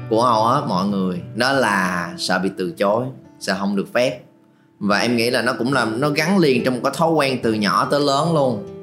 của 0.09 0.23
hầu 0.23 0.43
hết 0.43 0.63
mọi 0.67 0.85
người. 0.85 1.21
Đó 1.35 1.51
là 1.51 2.09
sợ 2.17 2.39
bị 2.39 2.49
từ 2.57 2.71
chối 2.77 3.05
sợ 3.39 3.55
không 3.59 3.75
được 3.75 3.93
phép. 3.93 4.19
Và 4.79 4.99
em 4.99 5.15
nghĩ 5.15 5.29
là 5.29 5.41
nó 5.41 5.53
cũng 5.53 5.73
là 5.73 5.85
nó 5.85 6.09
gắn 6.09 6.37
liền 6.37 6.63
trong 6.65 6.73
một 6.73 6.79
cái 6.83 6.93
thói 6.97 7.11
quen 7.11 7.39
từ 7.43 7.53
nhỏ 7.53 7.87
tới 7.91 7.99
lớn 7.99 8.33
luôn 8.33 8.74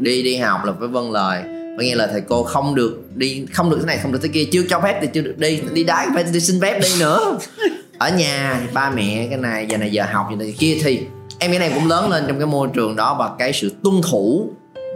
đi 0.00 0.22
đi 0.22 0.36
học 0.36 0.64
là 0.64 0.72
phải 0.78 0.88
vâng 0.88 1.12
lời. 1.12 1.42
Phải 1.76 1.86
nghe 1.86 1.94
lời 1.94 2.08
thầy 2.12 2.20
cô, 2.20 2.42
không 2.42 2.74
được 2.74 3.00
đi, 3.14 3.46
không 3.52 3.70
được 3.70 3.78
thế 3.80 3.86
này, 3.86 3.98
không 4.02 4.12
được 4.12 4.18
thế 4.22 4.28
kia, 4.28 4.44
chưa 4.52 4.62
cho 4.68 4.80
phép 4.80 4.98
thì 5.00 5.08
chưa 5.12 5.20
được 5.20 5.34
đi 5.38 5.62
đi 5.72 5.84
đái 5.84 6.06
phải 6.14 6.24
đi 6.32 6.40
xin 6.40 6.60
phép 6.60 6.80
đi 6.82 6.88
nữa. 7.00 7.38
Ở 7.98 8.10
nhà 8.16 8.60
ba 8.74 8.90
mẹ, 8.90 9.26
cái 9.30 9.38
này, 9.38 9.66
giờ 9.66 9.76
này 9.76 9.90
giờ 9.90 10.04
học, 10.12 10.26
giờ 10.30 10.36
này 10.36 10.54
kia 10.58 10.78
thì 10.84 11.06
em 11.38 11.50
cái 11.50 11.58
này 11.60 11.70
cũng 11.74 11.88
lớn 11.88 12.10
lên 12.10 12.24
trong 12.28 12.38
cái 12.38 12.46
môi 12.46 12.68
trường 12.74 12.96
đó 12.96 13.16
và 13.18 13.30
cái 13.38 13.52
sự 13.52 13.72
tuân 13.84 13.94
thủ 14.10 14.50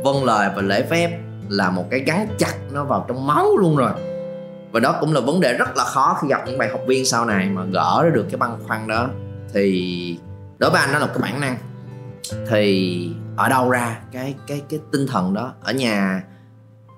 vâng 0.05 0.25
lời 0.25 0.51
và 0.57 0.63
lễ 0.63 0.83
phép 0.91 1.19
là 1.49 1.71
một 1.71 1.85
cái 1.91 2.01
gắn 2.01 2.27
chặt 2.39 2.55
nó 2.73 2.85
vào 2.85 3.05
trong 3.09 3.27
máu 3.27 3.57
luôn 3.57 3.77
rồi. 3.77 3.91
Và 4.73 4.81
đó 4.81 4.97
cũng 5.01 5.13
là 5.13 5.21
vấn 5.21 5.41
đề 5.41 5.53
rất 5.53 5.77
là 5.77 5.85
khó 5.85 6.19
khi 6.23 6.29
gặp 6.29 6.43
những 6.47 6.59
bạn 6.59 6.71
học 6.71 6.81
viên 6.87 7.07
sau 7.07 7.25
này 7.25 7.47
mà 7.47 7.63
gỡ 7.73 8.11
được 8.15 8.27
cái 8.31 8.37
băn 8.37 8.51
khoăn 8.67 8.89
đó. 8.89 9.09
Thì 9.55 10.17
đối 10.59 10.71
với 10.71 10.81
anh 10.81 10.93
đó 10.93 10.99
là 10.99 11.07
một 11.07 11.13
cái 11.15 11.23
bản 11.23 11.41
năng. 11.41 11.57
Thì 12.51 13.09
ở 13.37 13.49
đâu 13.49 13.71
ra? 13.71 13.99
Cái 14.13 14.35
cái 14.47 14.63
cái 14.69 14.81
tinh 14.93 15.07
thần 15.07 15.35
đó. 15.35 15.53
Ở 15.63 15.73
nhà 15.73 16.23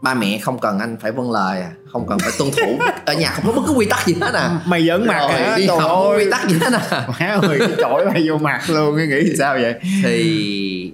ba 0.02 0.14
mẹ 0.14 0.38
không 0.38 0.58
cần 0.58 0.78
anh 0.78 0.96
phải 1.00 1.12
vâng 1.12 1.30
lời 1.30 1.60
à 1.60 1.70
không 1.92 2.06
cần 2.08 2.18
phải 2.18 2.30
tuân 2.38 2.50
thủ. 2.50 2.78
Ở 3.06 3.14
nhà 3.14 3.30
không 3.30 3.44
có 3.46 3.52
bất 3.52 3.62
cứ 3.66 3.72
quy 3.72 3.86
tắc 3.86 4.06
gì 4.06 4.14
hết 4.20 4.34
à. 4.34 4.60
Mày 4.66 4.86
giỡn 4.86 5.06
mặt 5.06 5.18
rồi 5.18 5.40
hả? 5.40 5.56
đi 5.56 5.66
trời 5.66 5.78
không 5.80 5.90
có 5.90 6.16
quy 6.16 6.30
tắc 6.30 6.48
gì 6.48 6.58
hết 6.60 6.72
à. 6.72 7.08
Má 7.20 7.38
ơi 7.42 7.58
chổi 7.78 8.04
mày 8.04 8.24
vô 8.28 8.38
mặt 8.38 8.60
luôn 8.68 8.96
cái 8.96 9.06
nghĩ 9.06 9.36
sao 9.38 9.54
vậy? 9.54 9.74
Thì 10.02 10.92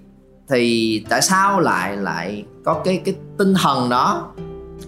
thì 0.51 1.05
tại 1.09 1.23
sao 1.23 1.61
lại 1.61 1.97
lại 1.97 2.45
có 2.65 2.83
cái 2.85 3.01
cái 3.05 3.15
tinh 3.39 3.55
thần 3.55 3.89
đó 3.89 4.33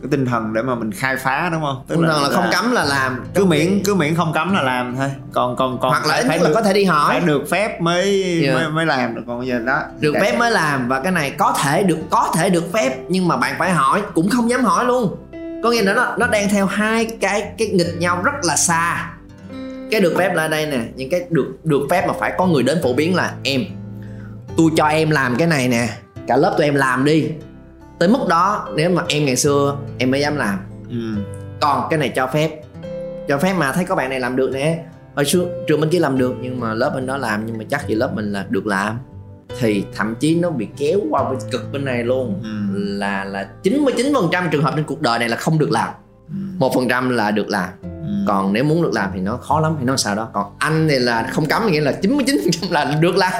cái 0.02 0.08
tinh 0.10 0.26
thần 0.26 0.52
để 0.52 0.62
mà 0.62 0.74
mình 0.74 0.92
khai 0.92 1.16
phá 1.16 1.48
đúng 1.52 1.62
không? 1.62 1.84
Tinh 1.88 2.02
thần 2.06 2.22
là 2.22 2.28
không 2.28 2.46
cấm 2.52 2.72
là 2.72 2.84
làm 2.84 3.24
cứ 3.34 3.44
miễn 3.44 3.82
cứ 3.84 3.94
miễn 3.94 4.14
không 4.14 4.32
cấm 4.32 4.54
là 4.54 4.62
làm 4.62 4.96
thôi. 4.96 5.10
Còn 5.32 5.56
còn 5.56 5.78
còn 5.80 5.90
hoặc 5.90 6.06
là 6.06 6.16
ít 6.16 6.26
là 6.26 6.36
được, 6.36 6.52
có 6.54 6.62
thể 6.62 6.72
đi 6.72 6.84
hỏi. 6.84 7.06
phải 7.08 7.20
được 7.20 7.50
phép 7.50 7.80
mới 7.80 8.40
Dạ. 8.46 8.54
mới 8.54 8.68
mới 8.68 8.86
làm 8.86 9.14
được. 9.14 9.22
Còn 9.26 9.38
bây 9.38 9.48
giờ 9.48 9.58
đó 9.58 9.82
được 10.00 10.14
phép 10.20 10.38
mới 10.38 10.50
làm 10.50 10.88
và 10.88 11.00
cái 11.00 11.12
này 11.12 11.30
có 11.30 11.54
thể 11.62 11.82
được 11.82 11.98
có 12.10 12.32
thể 12.36 12.50
được 12.50 12.72
phép 12.72 12.98
nhưng 13.08 13.28
mà 13.28 13.36
bạn 13.36 13.54
phải 13.58 13.70
hỏi 13.70 14.02
cũng 14.14 14.28
không 14.28 14.50
dám 14.50 14.64
hỏi 14.64 14.84
luôn. 14.84 15.16
Có 15.62 15.70
nghĩa 15.70 15.82
là 15.82 15.94
nó 15.94 16.14
nó 16.18 16.26
đang 16.26 16.48
theo 16.48 16.66
hai 16.66 17.06
cái 17.20 17.52
cái 17.58 17.68
nghịch 17.68 17.94
nhau 17.98 18.22
rất 18.24 18.34
là 18.42 18.56
xa. 18.56 19.10
Cái 19.90 20.00
được 20.00 20.14
phép 20.18 20.34
là 20.34 20.48
đây 20.48 20.66
nè 20.66 20.78
những 20.96 21.10
cái 21.10 21.20
được 21.30 21.46
được 21.64 21.80
phép 21.90 22.06
mà 22.06 22.14
phải 22.20 22.32
có 22.38 22.46
người 22.46 22.62
đến 22.62 22.80
phổ 22.82 22.92
biến 22.92 23.14
là 23.14 23.32
em. 23.42 23.64
Tôi 24.56 24.70
cho 24.76 24.86
em 24.86 25.10
làm 25.10 25.36
cái 25.36 25.48
này 25.48 25.68
nè 25.68 25.88
cả 26.28 26.36
lớp 26.36 26.54
tụi 26.58 26.66
em 26.66 26.74
làm 26.74 27.04
đi 27.04 27.30
tới 27.98 28.08
mức 28.08 28.18
đó 28.28 28.68
nếu 28.76 28.90
mà 28.90 29.02
em 29.08 29.24
ngày 29.24 29.36
xưa 29.36 29.76
em 29.98 30.10
mới 30.10 30.20
dám 30.20 30.36
làm. 30.36 30.58
Ừ. 30.90 30.96
còn 31.60 31.86
cái 31.90 31.98
này 31.98 32.12
cho 32.16 32.26
phép. 32.26 32.60
Cho 33.28 33.38
phép 33.38 33.54
mà 33.58 33.72
thấy 33.72 33.84
có 33.84 33.94
bạn 33.94 34.10
này 34.10 34.20
làm 34.20 34.36
được 34.36 34.50
nè. 34.52 34.84
Hồi 35.14 35.24
xưa 35.24 35.46
trường 35.68 35.80
bên 35.80 35.90
kia 35.90 35.98
làm 35.98 36.18
được 36.18 36.34
nhưng 36.40 36.60
mà 36.60 36.74
lớp 36.74 36.92
bên 36.94 37.06
đó 37.06 37.16
làm 37.16 37.46
nhưng 37.46 37.58
mà 37.58 37.64
chắc 37.70 37.88
gì 37.88 37.94
lớp 37.94 38.12
mình 38.14 38.32
là 38.32 38.46
được 38.48 38.66
làm. 38.66 38.98
Thì 39.60 39.84
thậm 39.94 40.14
chí 40.14 40.34
nó 40.34 40.50
bị 40.50 40.68
kéo 40.78 40.98
qua 41.10 41.24
bên 41.30 41.38
cực 41.50 41.72
bên 41.72 41.84
này 41.84 42.04
luôn. 42.04 42.40
Ừ. 42.42 42.48
là 42.74 43.24
là 43.24 43.48
99% 43.62 44.48
trường 44.50 44.62
hợp 44.62 44.72
trên 44.76 44.84
cuộc 44.84 45.00
đời 45.02 45.18
này 45.18 45.28
là 45.28 45.36
không 45.36 45.58
được 45.58 45.70
làm. 45.70 45.88
Ừ. 46.28 46.34
một 46.58 46.72
phần 46.74 46.88
trăm 46.88 47.10
là 47.10 47.30
được 47.30 47.48
làm 47.48 47.68
Ừ. 48.06 48.12
còn 48.28 48.52
nếu 48.52 48.64
muốn 48.64 48.82
được 48.82 48.90
làm 48.92 49.10
thì 49.14 49.20
nó 49.20 49.36
khó 49.36 49.60
lắm 49.60 49.76
thì 49.78 49.84
nó 49.84 49.96
sao 49.96 50.14
đó? 50.14 50.28
Còn 50.32 50.44
anh 50.58 50.86
thì 50.90 50.98
là 50.98 51.28
không 51.32 51.46
cấm 51.46 51.66
nghĩa 51.66 51.80
là 51.80 51.92
99% 52.02 52.70
là 52.72 52.84
được 52.84 53.16
làm. 53.16 53.32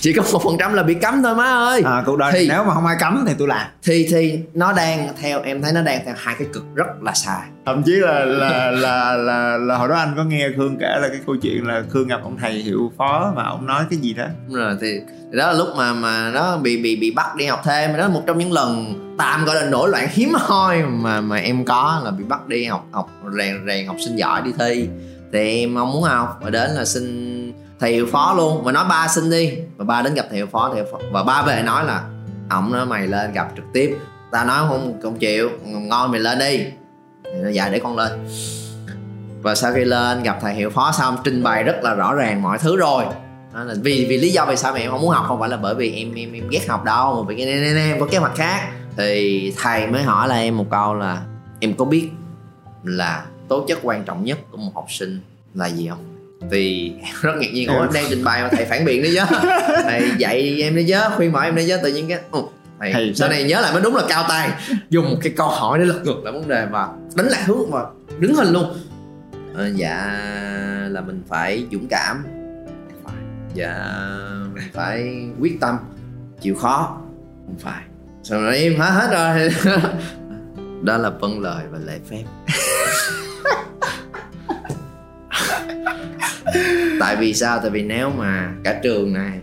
Chỉ 0.00 0.12
có 0.12 0.22
một 0.32 0.42
phần 0.44 0.56
trăm 0.58 0.74
là 0.74 0.82
bị 0.82 0.94
cấm 0.94 1.22
thôi 1.22 1.34
má 1.34 1.44
ơi. 1.44 1.82
À, 1.84 2.02
cuộc 2.06 2.16
đời 2.16 2.32
Thì- 2.32 2.48
nếu 2.48 2.64
mà 2.64 2.74
không 2.74 2.86
ai 2.86 2.96
cấm 3.00 3.24
thì 3.28 3.34
tôi 3.38 3.48
làm. 3.48 3.66
thì 3.82 4.06
thì 4.10 4.38
nó 4.54 4.72
đang 4.72 5.08
theo 5.20 5.42
em 5.42 5.62
thấy 5.62 5.72
nó 5.72 5.82
đang 5.82 6.04
theo 6.04 6.14
hai 6.18 6.34
cái 6.38 6.48
cực 6.52 6.64
rất 6.74 6.86
là 7.02 7.12
xa 7.14 7.40
thậm 7.66 7.82
chí 7.82 7.92
là 7.92 8.24
là 8.24 8.70
là 8.70 9.16
là, 9.16 9.56
là 9.56 9.76
hồi 9.76 9.88
đó 9.88 9.94
anh 9.94 10.14
có 10.16 10.24
nghe 10.24 10.48
khương 10.56 10.76
kể 10.80 10.98
là 11.00 11.08
cái 11.08 11.18
câu 11.26 11.36
chuyện 11.42 11.66
là 11.66 11.82
khương 11.90 12.08
gặp 12.08 12.20
ông 12.22 12.36
thầy 12.36 12.52
hiệu 12.52 12.92
phó 12.98 13.32
mà 13.36 13.44
ông 13.44 13.66
nói 13.66 13.84
cái 13.90 13.98
gì 13.98 14.14
đó. 14.14 14.24
Đúng 14.46 14.56
rồi 14.56 14.76
thì, 14.80 15.00
đó 15.30 15.46
là 15.46 15.52
lúc 15.52 15.68
mà 15.76 15.92
mà 15.92 16.30
nó 16.34 16.56
bị 16.56 16.82
bị 16.82 16.96
bị 16.96 17.10
bắt 17.10 17.36
đi 17.36 17.46
học 17.46 17.60
thêm 17.64 17.92
đó 17.92 17.98
là 17.98 18.08
một 18.08 18.22
trong 18.26 18.38
những 18.38 18.52
lần 18.52 18.94
tạm 19.18 19.44
gọi 19.44 19.56
là 19.56 19.64
nổi 19.64 19.88
loạn 19.88 20.08
hiếm 20.10 20.32
hoi 20.34 20.82
mà 20.82 21.20
mà 21.20 21.36
em 21.36 21.64
có 21.64 22.00
là 22.04 22.10
bị 22.10 22.24
bắt 22.24 22.48
đi 22.48 22.64
học 22.64 22.86
học 22.92 23.10
rèn 23.38 23.66
rèn 23.66 23.86
học 23.86 23.96
sinh 24.04 24.16
giỏi 24.16 24.42
đi 24.42 24.52
thi. 24.58 24.88
Thì 25.32 25.60
em 25.60 25.74
không 25.76 25.92
muốn 25.92 26.02
học 26.02 26.38
và 26.42 26.50
đến 26.50 26.70
là 26.70 26.84
xin 26.84 27.52
thầy 27.80 27.92
hiệu 27.92 28.06
phó 28.12 28.34
luôn. 28.36 28.64
Và 28.64 28.72
nói 28.72 28.84
ba 28.88 29.08
xin 29.08 29.30
đi. 29.30 29.52
Và 29.76 29.84
ba 29.84 30.02
đến 30.02 30.14
gặp 30.14 30.26
thầy 30.28 30.36
hiệu 30.36 30.46
phó 30.46 30.68
thầy 30.68 30.76
hiệu 30.76 30.86
phó. 30.92 30.98
Và 31.12 31.22
ba 31.22 31.42
về 31.42 31.62
nói 31.62 31.84
là 31.84 32.02
ổng 32.50 32.72
nói 32.72 32.86
mày 32.86 33.06
lên 33.06 33.32
gặp 33.32 33.48
trực 33.56 33.64
tiếp. 33.72 33.96
Ta 34.32 34.44
nói 34.44 34.64
không 34.68 35.00
không 35.02 35.18
chịu 35.18 35.50
ngon 35.64 36.10
mày 36.10 36.20
lên 36.20 36.38
đi 36.38 36.64
nó 37.34 37.48
dạ 37.48 37.68
để 37.68 37.78
con 37.78 37.96
lên. 37.96 38.12
Và 39.42 39.54
sau 39.54 39.72
khi 39.72 39.84
lên 39.84 40.22
gặp 40.22 40.38
thầy 40.40 40.54
hiệu 40.54 40.70
phó 40.70 40.92
xong 40.98 41.16
trình 41.24 41.42
bày 41.42 41.62
rất 41.62 41.76
là 41.82 41.94
rõ 41.94 42.14
ràng 42.14 42.42
mọi 42.42 42.58
thứ 42.58 42.76
rồi. 42.76 43.04
Đó 43.54 43.64
là 43.64 43.74
vì 43.82 44.06
vì 44.08 44.18
lý 44.18 44.30
do 44.30 44.44
vì 44.44 44.56
sao 44.56 44.72
mà 44.72 44.78
em 44.78 44.90
không 44.90 45.00
muốn 45.00 45.10
học 45.10 45.24
không 45.28 45.40
phải 45.40 45.48
là 45.48 45.56
bởi 45.56 45.74
vì 45.74 45.92
em 45.94 46.14
em 46.14 46.32
em 46.32 46.48
ghét 46.48 46.68
học 46.68 46.84
đâu 46.84 47.22
mà 47.22 47.28
vì 47.28 47.36
cái 47.36 47.54
này, 47.54 47.88
em 47.88 48.00
có 48.00 48.06
kế 48.06 48.18
hoạch 48.18 48.36
khác. 48.36 48.68
Thì 48.96 49.52
thầy 49.62 49.86
mới 49.86 50.02
hỏi 50.02 50.28
là 50.28 50.34
em 50.34 50.56
một 50.56 50.66
câu 50.70 50.94
là 50.94 51.22
em 51.60 51.74
có 51.74 51.84
biết 51.84 52.08
là 52.84 53.24
tố 53.48 53.64
chất 53.68 53.78
quan 53.82 54.04
trọng 54.04 54.24
nhất 54.24 54.38
của 54.50 54.56
một 54.56 54.72
học 54.74 54.86
sinh 54.88 55.20
là 55.54 55.66
gì 55.66 55.88
không? 55.88 55.98
Thì 56.50 56.92
em 57.02 57.14
rất 57.22 57.32
ngạc 57.36 57.52
nhiên 57.52 57.68
ủa 57.68 57.80
em 57.80 57.92
đang 57.92 58.04
trình 58.10 58.24
bày 58.24 58.42
mà 58.42 58.48
thầy 58.52 58.64
phản 58.64 58.84
biện 58.84 59.02
đấy 59.02 59.12
chứ. 59.14 59.36
Thầy 59.82 60.10
dạy 60.18 60.62
em 60.62 60.74
đấy 60.74 60.84
chứ 60.88 60.98
khuyên 61.16 61.32
bảo 61.32 61.44
em 61.44 61.56
đấy 61.56 61.64
chứ. 61.68 61.76
Tự 61.82 61.92
nhiên 61.92 62.08
cái 62.08 62.18
thầy, 62.82 62.92
Thầy 62.92 63.14
sau 63.14 63.28
này 63.28 63.44
nhớ 63.44 63.60
lại 63.60 63.72
mới 63.72 63.82
đúng 63.82 63.96
là 63.96 64.02
cao 64.08 64.24
tay. 64.28 64.50
Dùng 64.90 65.10
một 65.10 65.16
cái 65.22 65.32
câu 65.36 65.48
hỏi 65.48 65.78
để 65.78 65.84
lật 65.84 66.00
ngược 66.04 66.24
lại 66.24 66.32
vấn 66.32 66.48
đề 66.48 66.66
và 66.70 66.88
đánh 67.14 67.26
lạc 67.26 67.42
hướng 67.46 67.70
và 67.70 67.86
đứng 68.18 68.34
hình 68.34 68.52
luôn. 68.52 68.74
Ờ, 69.54 69.70
dạ 69.74 70.18
là 70.90 71.00
mình 71.00 71.22
phải 71.28 71.66
dũng 71.72 71.86
cảm. 71.90 72.24
Phải 73.04 73.14
dạ 73.54 73.94
mình 74.54 74.64
phải 74.72 75.26
quyết 75.40 75.60
tâm. 75.60 75.76
Chịu 76.40 76.54
khó 76.54 76.98
không 77.46 77.56
phải. 77.58 77.82
Xong 78.22 78.44
rồi 78.44 78.56
im 78.56 78.78
hết 78.78 78.90
hết 78.90 79.10
rồi? 79.12 79.50
Đó 80.82 80.96
là 80.96 81.10
vâng 81.10 81.40
lời 81.40 81.64
và 81.70 81.78
lễ 81.78 81.98
phép. 82.10 82.24
Tại 87.00 87.16
vì 87.16 87.34
sao? 87.34 87.58
Tại 87.58 87.70
vì 87.70 87.82
nếu 87.82 88.10
mà 88.10 88.52
cả 88.64 88.80
trường 88.82 89.12
này 89.12 89.40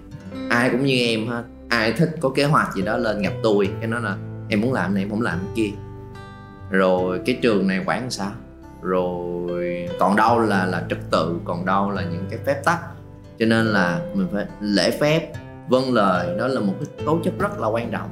ai 0.49 0.69
cũng 0.69 0.85
như 0.85 0.97
em 0.99 1.27
hết 1.27 1.43
ai 1.69 1.91
thích 1.91 2.09
có 2.21 2.29
kế 2.35 2.43
hoạch 2.43 2.73
gì 2.75 2.81
đó 2.81 2.97
lên 2.97 3.21
gặp 3.21 3.33
tôi 3.43 3.69
cái 3.79 3.87
nó 3.87 3.99
là 3.99 4.15
em 4.49 4.61
muốn 4.61 4.73
làm 4.73 4.93
này 4.93 5.03
em 5.03 5.09
muốn 5.09 5.21
làm 5.21 5.39
cái 5.39 5.49
kia. 5.55 5.69
Rồi 6.69 7.21
cái 7.25 7.37
trường 7.41 7.67
này 7.67 7.83
quản 7.85 8.11
sao? 8.11 8.31
Rồi 8.81 9.89
còn 9.99 10.15
đâu 10.15 10.39
là 10.39 10.65
là 10.65 10.83
trật 10.89 10.99
tự 11.11 11.39
còn 11.45 11.65
đâu 11.65 11.91
là 11.91 12.01
những 12.01 12.25
cái 12.29 12.39
phép 12.45 12.61
tắc. 12.65 12.79
Cho 13.39 13.45
nên 13.45 13.65
là 13.65 13.99
mình 14.13 14.27
phải 14.33 14.45
lễ 14.61 14.91
phép 14.99 15.31
vâng 15.69 15.93
lời 15.93 16.37
đó 16.37 16.47
là 16.47 16.59
một 16.59 16.73
cái 16.79 17.05
tố 17.05 17.19
chất 17.23 17.33
rất 17.39 17.59
là 17.59 17.67
quan 17.67 17.91
trọng. 17.91 18.09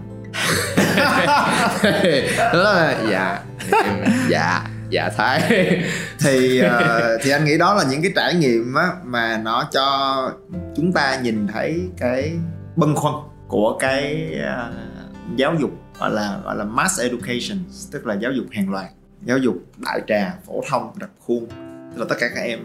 Đó 2.53 2.63
là 2.63 2.95
dạ 3.09 3.43
em, 3.71 4.03
dạ 4.29 4.63
dạ 4.89 5.09
thái. 5.17 5.41
Thì 6.19 6.61
uh, 6.65 7.21
thì 7.23 7.31
anh 7.31 7.45
nghĩ 7.45 7.57
đó 7.57 7.73
là 7.73 7.83
những 7.89 8.01
cái 8.01 8.11
trải 8.15 8.33
nghiệm 8.33 8.73
á 8.73 8.87
mà 9.03 9.37
nó 9.43 9.69
cho 9.71 10.31
chúng 10.75 10.93
ta 10.93 11.19
nhìn 11.19 11.47
thấy 11.47 11.89
cái 11.97 12.33
bâng 12.75 12.95
khoăn 12.95 13.13
của 13.47 13.77
cái 13.79 14.33
ờ, 14.43 14.73
giáo 15.35 15.55
dục 15.59 15.71
gọi 15.99 16.11
là 16.11 16.39
gọi 16.43 16.55
là 16.55 16.63
mass 16.63 17.01
education 17.01 17.63
tức 17.91 18.07
là 18.07 18.13
giáo 18.13 18.31
dục 18.31 18.45
hàng 18.51 18.71
loạt 18.71 18.87
giáo 19.25 19.37
dục 19.37 19.55
đại 19.77 20.01
trà 20.07 20.33
phổ 20.47 20.61
thông 20.69 20.91
rập 21.01 21.09
khuôn. 21.19 21.45
Tức 21.93 21.99
là 21.99 22.05
tất 22.09 22.15
cả 22.19 22.27
các 22.35 22.41
em 22.41 22.59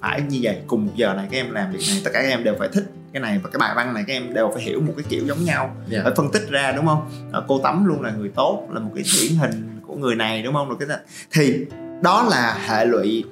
phải 0.00 0.20
như 0.20 0.38
vậy. 0.42 0.58
Cùng 0.66 0.86
một 0.86 0.92
giờ 0.96 1.14
này 1.14 1.28
các 1.30 1.38
em 1.38 1.50
làm 1.50 1.72
việc 1.72 1.80
này 1.88 2.00
tất 2.04 2.10
cả 2.14 2.22
các 2.22 2.28
em 2.28 2.44
đều 2.44 2.54
phải 2.58 2.68
thích 2.72 2.84
cái 3.12 3.20
này 3.20 3.40
và 3.42 3.50
cái 3.50 3.58
bài 3.58 3.72
văn 3.76 3.94
này 3.94 4.04
các 4.06 4.12
em 4.12 4.34
đều 4.34 4.50
phải 4.54 4.62
hiểu 4.62 4.80
một 4.80 4.92
cái 4.96 5.04
kiểu 5.08 5.26
giống 5.26 5.44
nhau. 5.44 5.76
Dạ. 5.88 6.00
phải 6.02 6.12
phân 6.16 6.30
tích 6.32 6.48
ra 6.48 6.72
đúng 6.72 6.86
không? 6.86 7.10
Ờ, 7.32 7.44
cô 7.48 7.58
tắm 7.58 7.84
luôn 7.84 8.02
là 8.02 8.10
người 8.10 8.28
tốt 8.28 8.68
là 8.72 8.80
một 8.80 8.90
cái 8.94 9.04
điển 9.14 9.38
hình 9.38 9.80
của 9.86 9.94
người 9.94 10.14
này 10.14 10.42
đúng 10.42 10.54
không? 10.54 10.68
Rồi 10.68 10.76
cái 10.80 10.98
thì 11.32 11.66
đó 12.02 12.26
là 12.30 12.58
hệ 12.66 12.84
lụy 12.84 13.24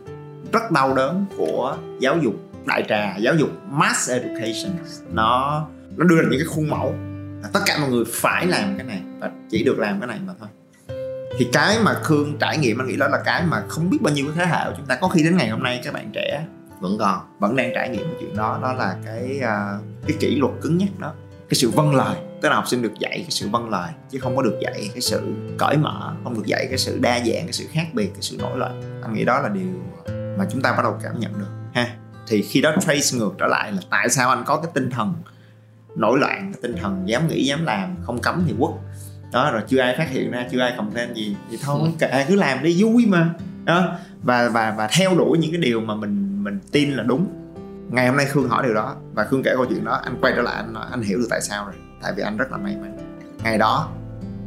rất 0.53 0.71
đau 0.71 0.95
đớn 0.95 1.25
của 1.37 1.77
giáo 2.01 2.19
dục 2.19 2.35
đại 2.67 2.85
trà 2.89 3.17
giáo 3.17 3.35
dục 3.35 3.51
mass 3.71 4.11
education. 4.11 4.73
Nó 5.13 5.67
nó 5.97 6.05
đưa 6.05 6.17
ra 6.17 6.29
những 6.31 6.41
cái 6.41 6.47
khuôn 6.47 6.71
mẫu 6.71 6.95
là 7.43 7.49
tất 7.53 7.61
cả 7.67 7.79
mọi 7.81 7.91
người 7.91 8.05
phải 8.09 8.47
làm 8.47 8.77
cái 8.77 8.87
này 8.87 9.03
và 9.19 9.31
chỉ 9.51 9.65
được 9.65 9.79
làm 9.79 10.01
cái 10.01 10.07
này 10.07 10.19
mà 10.27 10.33
thôi. 10.41 10.49
Thì 11.39 11.49
cái 11.53 11.79
mà 11.83 11.95
khương 11.95 12.37
trải 12.41 12.59
nghiệm 12.59 12.81
anh 12.81 12.89
nghĩ 12.89 12.97
đó 12.97 13.09
là 13.09 13.23
cái 13.25 13.43
mà 13.47 13.63
không 13.69 13.91
biết 13.91 13.99
bao 14.01 14.15
nhiêu 14.15 14.27
thế 14.35 14.47
hệ 14.47 14.65
của 14.65 14.75
chúng 14.77 14.87
ta 14.87 14.99
có 15.01 15.09
khi 15.09 15.23
đến 15.23 15.37
ngày 15.37 15.49
hôm 15.49 15.63
nay 15.63 15.81
các 15.85 15.95
bạn 15.95 16.11
trẻ 16.13 16.47
vẫn 16.81 16.97
còn 16.99 17.19
vẫn 17.39 17.57
đang 17.57 17.71
trải 17.75 17.89
nghiệm 17.89 18.05
cái 18.05 18.17
chuyện 18.21 18.37
đó. 18.37 18.59
Đó 18.63 18.73
là 18.73 18.97
cái 19.05 19.41
uh, 19.41 20.07
cái 20.07 20.17
kỷ 20.21 20.37
luật 20.37 20.53
cứng 20.63 20.79
nhắc 20.79 20.89
đó. 20.99 21.13
Cái 21.49 21.55
sự 21.55 21.71
vâng 21.71 21.95
lời 21.95 22.17
tức 22.43 22.49
là 22.49 22.55
học 22.55 22.69
sinh 22.69 22.83
được 22.83 22.93
dạy 22.99 23.19
cái 23.19 23.31
sự 23.31 23.49
vâng 23.49 23.71
lời 23.71 23.91
chứ 24.11 24.19
không 24.19 24.37
có 24.37 24.43
được 24.43 24.59
dạy 24.61 24.91
cái 24.93 25.01
sự 25.01 25.35
cởi 25.59 25.77
mở 25.77 26.15
không 26.25 26.35
được 26.35 26.47
dạy 26.47 26.67
cái 26.69 26.79
sự 26.79 26.99
đa 26.99 27.19
dạng 27.19 27.45
cái 27.45 27.53
sự 27.53 27.65
khác 27.73 27.87
biệt 27.93 28.07
cái 28.07 28.23
sự 28.23 28.37
nổi 28.39 28.59
loạn. 28.59 29.01
Anh 29.03 29.15
nghĩ 29.15 29.25
đó 29.25 29.41
là 29.41 29.49
điều 29.49 29.69
mà 30.39 30.47
chúng 30.51 30.63
ta 30.63 30.73
bắt 30.73 30.83
đầu 30.83 30.99
cảm 31.03 31.21
nhận 31.21 31.33
được 31.39 31.51
ha. 31.75 31.97
Thì 32.27 32.43
khi 32.43 32.61
đó 32.61 32.75
trace 32.81 33.19
ngược 33.19 33.35
trở 33.39 33.47
lại 33.47 33.73
là 33.73 33.79
tại 33.91 34.09
sao 34.09 34.29
anh 34.29 34.45
có 34.47 34.57
cái 34.57 34.71
tinh 34.75 34.91
thần 34.91 35.15
nổi 35.97 36.19
loạn 36.19 36.53
cái 36.53 36.63
tinh 36.63 36.77
thần 36.81 37.09
dám 37.09 37.29
nghĩ 37.29 37.45
dám 37.45 37.65
làm 37.65 37.97
không 38.03 38.19
cấm 38.19 38.45
thì 38.47 38.55
quất. 38.59 38.73
Đó 39.33 39.51
rồi 39.53 39.63
chưa 39.69 39.79
ai 39.79 39.95
phát 39.99 40.11
hiện 40.11 40.31
ra 40.31 40.47
chưa 40.53 40.61
ai 40.61 40.75
complain 40.77 41.15
gì 41.15 41.37
thì 41.51 41.59
thôi 41.63 41.93
ừ. 42.01 42.09
cứ 42.29 42.37
làm 42.37 42.63
đi 42.63 42.83
vui 42.83 43.07
mà. 43.07 43.35
Đó 43.65 43.99
và 44.23 44.49
và 44.49 44.75
và 44.79 44.89
theo 44.99 45.15
đuổi 45.19 45.39
những 45.39 45.53
cái 45.53 45.61
điều 45.61 45.81
mà 45.81 45.95
mình 45.95 46.45
mình 46.45 46.59
tin 46.73 46.91
là 46.91 47.03
đúng. 47.03 47.27
Ngày 47.91 48.07
hôm 48.09 48.17
nay 48.17 48.27
khương 48.27 48.49
hỏi 48.49 48.63
điều 48.63 48.75
đó 48.75 48.97
và 49.15 49.25
khương 49.25 49.43
kể 49.43 49.51
câu 49.55 49.67
chuyện 49.69 49.85
đó 49.85 50.01
anh 50.05 50.17
quay 50.21 50.33
trở 50.37 50.43
lại 50.43 50.55
anh 50.57 50.73
nói 50.73 50.87
anh 50.91 51.03
hiểu 51.03 51.19
được 51.19 51.27
tại 51.31 51.41
sao 51.41 51.65
rồi 51.65 51.75
tại 52.03 52.13
vì 52.17 52.23
anh 52.23 52.37
rất 52.37 52.53
là 52.53 52.59
may 52.59 52.77
mắn. 52.77 52.99
Ngày 53.43 53.59
đó 53.59 53.91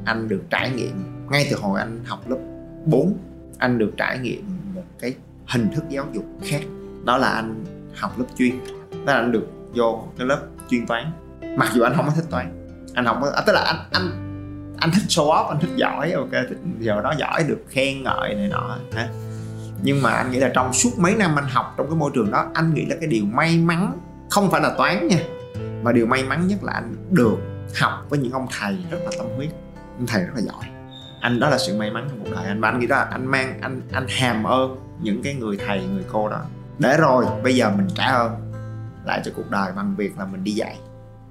anh 0.05 0.27
được 0.27 0.41
trải 0.49 0.69
nghiệm 0.69 1.03
ngay 1.31 1.47
từ 1.51 1.57
hồi 1.57 1.79
anh 1.79 1.99
học 2.05 2.29
lớp 2.29 2.38
4 2.86 3.17
anh 3.57 3.77
được 3.77 3.91
trải 3.97 4.19
nghiệm 4.19 4.43
một 4.75 4.83
cái 4.99 5.15
hình 5.47 5.69
thức 5.75 5.83
giáo 5.89 6.05
dục 6.13 6.25
khác. 6.45 6.62
Đó 7.05 7.17
là 7.17 7.27
anh 7.27 7.63
học 7.95 8.19
lớp 8.19 8.25
chuyên 8.38 8.60
đó 8.91 9.13
là 9.13 9.13
anh 9.13 9.31
được 9.31 9.47
vô 9.75 10.03
cái 10.17 10.27
lớp 10.27 10.41
chuyên 10.69 10.86
toán 10.88 11.12
mặc 11.58 11.69
dù 11.73 11.84
anh 11.84 11.93
không 11.95 12.06
có 12.06 12.12
thích 12.15 12.26
toán 12.30 12.67
anh 12.93 13.06
không 13.06 13.21
có 13.21 13.32
à, 13.36 13.43
tức 13.47 13.54
là 13.54 13.62
anh 13.62 13.78
anh 13.91 14.23
anh 14.80 14.91
thích 14.91 15.04
show 15.08 15.26
off 15.26 15.47
anh 15.47 15.60
thích 15.60 15.76
giỏi 15.76 16.12
ok 16.12 16.32
thích 16.32 16.58
giờ 16.80 17.02
đó 17.02 17.13
giỏi 17.17 17.43
được 17.47 17.63
khen 17.69 18.04
ngợi 18.04 18.36
này 18.36 18.47
nọ 18.47 18.78
ha. 18.95 19.10
Nhưng 19.84 20.02
mà 20.02 20.12
anh 20.12 20.32
nghĩ 20.32 20.39
là 20.39 20.52
trong 20.54 20.73
suốt 20.73 20.89
mấy 20.97 21.15
năm 21.15 21.36
anh 21.36 21.47
học 21.50 21.73
trong 21.78 21.88
cái 21.88 21.95
môi 21.95 22.12
trường 22.13 22.32
đó 22.32 22.52
anh 22.54 22.73
nghĩ 22.73 22.86
là 22.86 22.95
cái 23.00 23.08
điều 23.08 23.26
may 23.26 23.58
mắn 23.58 24.00
không 24.30 24.52
phải 24.52 24.62
là 24.62 24.73
toán 24.78 25.08
nha 25.08 25.19
mà 25.84 25.91
điều 25.91 26.06
may 26.06 26.23
mắn 26.23 26.47
nhất 26.47 26.63
là 26.63 26.73
anh 26.73 26.95
được 27.10 27.38
học 27.80 28.06
với 28.10 28.19
những 28.19 28.32
ông 28.32 28.47
thầy 28.60 28.78
rất 28.91 28.97
là 29.04 29.12
tâm 29.17 29.28
huyết. 29.36 29.50
Ông 29.97 30.08
thầy 30.08 30.23
rất 30.23 30.32
là 30.36 30.41
giỏi. 30.41 30.65
Anh 31.21 31.39
đó 31.39 31.50
là 31.50 31.58
sự 31.58 31.78
may 31.78 31.91
mắn 31.91 32.08
trong 32.10 32.19
cuộc 32.23 32.32
đời 32.32 32.45
anh. 32.45 32.62
Và 32.62 32.69
anh 32.69 32.80
nghĩ 32.80 32.88
đó 32.88 32.95
là 32.95 33.08
anh 33.12 33.26
mang 33.26 33.62
anh 33.62 33.82
anh 33.91 34.06
hàm 34.10 34.43
ơn 34.43 34.76
những 35.02 35.21
cái 35.23 35.34
người 35.34 35.58
thầy 35.67 35.86
người 35.86 36.04
cô 36.12 36.30
đó. 36.30 36.41
Để 36.80 36.97
rồi 36.97 37.26
bây 37.43 37.56
giờ 37.56 37.71
mình 37.78 37.88
trả 37.95 38.06
ơn 38.06 38.32
lại 39.06 39.21
cho 39.26 39.32
cuộc 39.36 39.50
đời 39.50 39.71
bằng 39.76 39.95
việc 39.95 40.17
là 40.17 40.26
mình 40.26 40.43
đi 40.43 40.52
dạy 40.52 40.78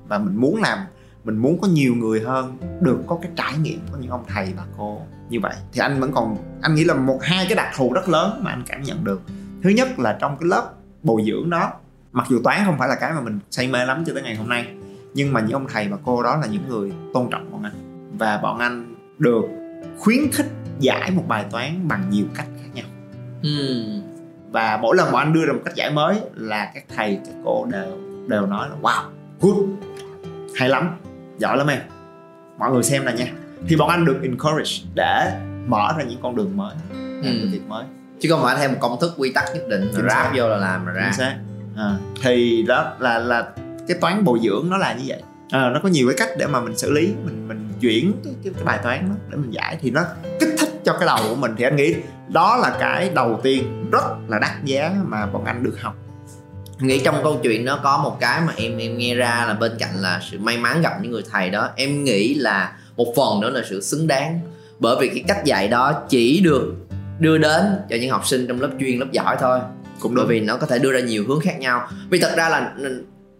và 0.09 0.19
mình 0.19 0.37
muốn 0.37 0.57
làm 0.57 0.79
mình 1.25 1.37
muốn 1.37 1.61
có 1.61 1.69
nhiều 1.69 1.95
người 1.95 2.21
hơn 2.21 2.57
được 2.81 2.99
có 3.07 3.19
cái 3.23 3.31
trải 3.37 3.53
nghiệm 3.63 3.79
của 3.93 3.99
những 4.01 4.11
ông 4.11 4.25
thầy 4.29 4.53
bà 4.57 4.63
cô. 4.79 5.03
Như 5.29 5.41
vậy 5.41 5.55
thì 5.73 5.81
anh 5.81 6.01
vẫn 6.01 6.13
còn 6.13 6.37
anh 6.63 6.75
nghĩ 6.75 6.85
là 6.85 6.95
một 6.95 7.19
hai 7.23 7.47
cái 7.49 7.57
đặc 7.57 7.69
thù 7.77 7.93
rất 7.93 8.09
lớn 8.09 8.41
mà 8.45 8.51
anh 8.51 8.63
cảm 8.67 8.83
nhận 8.83 9.05
được. 9.05 9.21
Thứ 9.63 9.71
nhất 9.71 9.99
là 9.99 10.17
trong 10.21 10.37
cái 10.41 10.49
lớp 10.49 10.73
bồi 11.03 11.23
dưỡng 11.27 11.51
đó 11.51 11.73
mặc 12.13 12.27
dù 12.31 12.41
toán 12.45 12.63
không 12.65 12.79
phải 12.79 12.89
là 12.89 12.95
cái 12.95 13.13
mà 13.13 13.21
mình 13.21 13.39
say 13.51 13.69
mê 13.69 13.85
lắm 13.85 14.05
cho 14.07 14.15
tới 14.15 14.23
ngày 14.23 14.35
hôm 14.35 14.49
nay 14.49 14.67
nhưng 15.15 15.33
mà 15.33 15.41
những 15.41 15.53
ông 15.53 15.67
thầy 15.69 15.89
và 15.89 15.97
cô 16.05 16.23
đó 16.23 16.37
là 16.37 16.47
những 16.47 16.69
người 16.69 16.93
tôn 17.15 17.29
trọng 17.31 17.53
bọn 17.53 17.63
anh. 17.63 17.73
Và 18.19 18.41
bọn 18.43 18.59
anh 18.59 18.95
được 19.19 19.45
khuyến 19.99 20.31
khích 20.33 20.47
giải 20.79 21.11
một 21.11 21.25
bài 21.29 21.45
toán 21.51 21.89
bằng 21.89 22.11
nhiều 22.11 22.25
cách 22.35 22.47
khác 22.63 22.71
nhau. 22.75 22.87
Hmm. 23.43 24.03
và 24.51 24.79
mỗi 24.83 24.97
lần 24.97 25.13
mà 25.13 25.19
anh 25.19 25.33
đưa 25.33 25.47
ra 25.47 25.53
một 25.53 25.61
cách 25.65 25.75
giải 25.75 25.91
mới 25.91 26.21
là 26.35 26.71
các 26.75 26.85
thầy 26.97 27.21
các 27.27 27.35
cô 27.45 27.67
đều 27.73 27.99
đều 28.29 28.47
nói 28.47 28.69
là 28.69 28.77
wow 28.83 29.03
good 29.41 29.57
hay 30.57 30.69
lắm. 30.69 30.97
Giỏi 31.39 31.57
lắm 31.57 31.67
em. 31.67 31.81
Mọi 32.59 32.71
người 32.71 32.83
xem 32.83 33.05
này 33.05 33.15
nha. 33.15 33.27
Thì 33.69 33.77
bọn 33.77 33.89
anh 33.89 34.05
được 34.05 34.19
encourage 34.23 34.71
để 34.95 35.33
mở 35.67 35.95
ra 35.99 36.05
những 36.05 36.19
con 36.23 36.37
đường 36.37 36.57
mới 36.57 36.75
làm 36.97 37.41
ừ. 37.43 37.49
việc 37.53 37.63
mới. 37.69 37.85
Chứ 38.21 38.29
không 38.31 38.43
phải 38.43 38.57
theo 38.57 38.69
một 38.69 38.77
công 38.81 39.01
thức 39.01 39.15
quy 39.17 39.33
tắc 39.33 39.45
nhất 39.55 39.63
định 39.69 39.93
rồi 39.93 40.05
ráp 40.09 40.33
vô 40.37 40.49
là 40.49 40.57
làm 40.57 40.85
mà 40.85 40.93
ra. 40.93 41.13
Xác. 41.13 41.37
À, 41.77 41.97
thì 42.23 42.65
đó 42.69 42.93
là 42.99 43.19
là 43.19 43.49
cái 43.89 43.97
toán 44.01 44.25
bồi 44.25 44.39
dưỡng 44.43 44.71
nó 44.71 44.77
là 44.77 44.95
như 44.95 45.05
vậy. 45.07 45.23
À, 45.51 45.71
nó 45.75 45.81
có 45.83 45.89
nhiều 45.89 46.09
cái 46.09 46.17
cách 46.19 46.39
để 46.39 46.47
mà 46.47 46.61
mình 46.61 46.79
xử 46.79 46.93
lý 46.93 47.15
mình 47.25 47.49
mình 47.49 47.69
chuyển 47.81 48.13
cái, 48.25 48.35
cái, 48.45 48.53
cái 48.57 48.65
bài 48.65 48.79
toán 48.83 49.09
đó 49.09 49.15
để 49.31 49.37
mình 49.37 49.51
giải. 49.51 49.79
Thì 49.81 49.91
nó 49.91 50.05
kích 50.41 50.55
thích 50.59 50.81
cho 50.85 50.93
cái 50.93 51.07
đầu 51.07 51.19
của 51.29 51.37
mình. 51.37 51.55
Thì 51.57 51.65
anh 51.65 51.77
nghĩ 51.77 51.95
đó 52.29 52.57
là 52.57 52.77
cái 52.81 53.11
đầu 53.15 53.41
tiên 53.43 53.89
rất 53.93 54.05
là 54.29 54.39
đắt 54.39 54.65
giá 54.65 54.95
mà 55.05 55.27
bọn 55.27 55.45
anh 55.45 55.63
được 55.63 55.81
học 55.81 55.95
nghĩ 56.81 56.99
trong 56.99 57.21
câu 57.23 57.41
chuyện 57.43 57.65
nó 57.65 57.81
có 57.83 57.99
một 57.99 58.17
cái 58.21 58.41
mà 58.41 58.53
em 58.57 58.79
em 58.79 58.99
nghe 58.99 59.15
ra 59.15 59.45
là 59.49 59.55
bên 59.55 59.73
cạnh 59.79 59.95
là 59.95 60.21
sự 60.31 60.39
may 60.39 60.59
mắn 60.59 60.83
gặp 60.83 60.93
những 61.03 61.13
người 61.13 61.23
thầy 61.33 61.51
đó 61.51 61.69
em 61.77 62.05
nghĩ 62.05 62.35
là 62.35 62.73
một 62.97 63.13
phần 63.17 63.41
nữa 63.41 63.51
là 63.51 63.61
sự 63.71 63.81
xứng 63.81 64.07
đáng. 64.07 64.41
Bởi 64.79 64.97
vì 65.01 65.09
cái 65.09 65.25
cách 65.29 65.45
dạy 65.45 65.69
đó 65.69 65.93
chỉ 66.09 66.41
được 66.41 66.75
đưa 67.19 67.39
đến 67.39 67.63
cho 67.91 67.97
những 67.97 68.11
học 68.11 68.27
sinh 68.27 68.47
trong 68.47 68.61
lớp 68.61 68.71
chuyên 68.81 68.99
lớp 68.99 69.07
giỏi 69.13 69.37
thôi. 69.41 69.61
Cũng 70.01 70.15
bởi 70.15 70.27
vì 70.27 70.41
nó 70.41 70.57
có 70.57 70.67
thể 70.67 70.79
đưa 70.79 70.93
ra 70.93 71.01
nhiều 71.01 71.25
hướng 71.29 71.41
khác 71.41 71.61
nhau. 71.61 71.89
Vì 72.11 72.19
thật 72.19 72.33
ra 72.37 72.49
là 72.49 72.73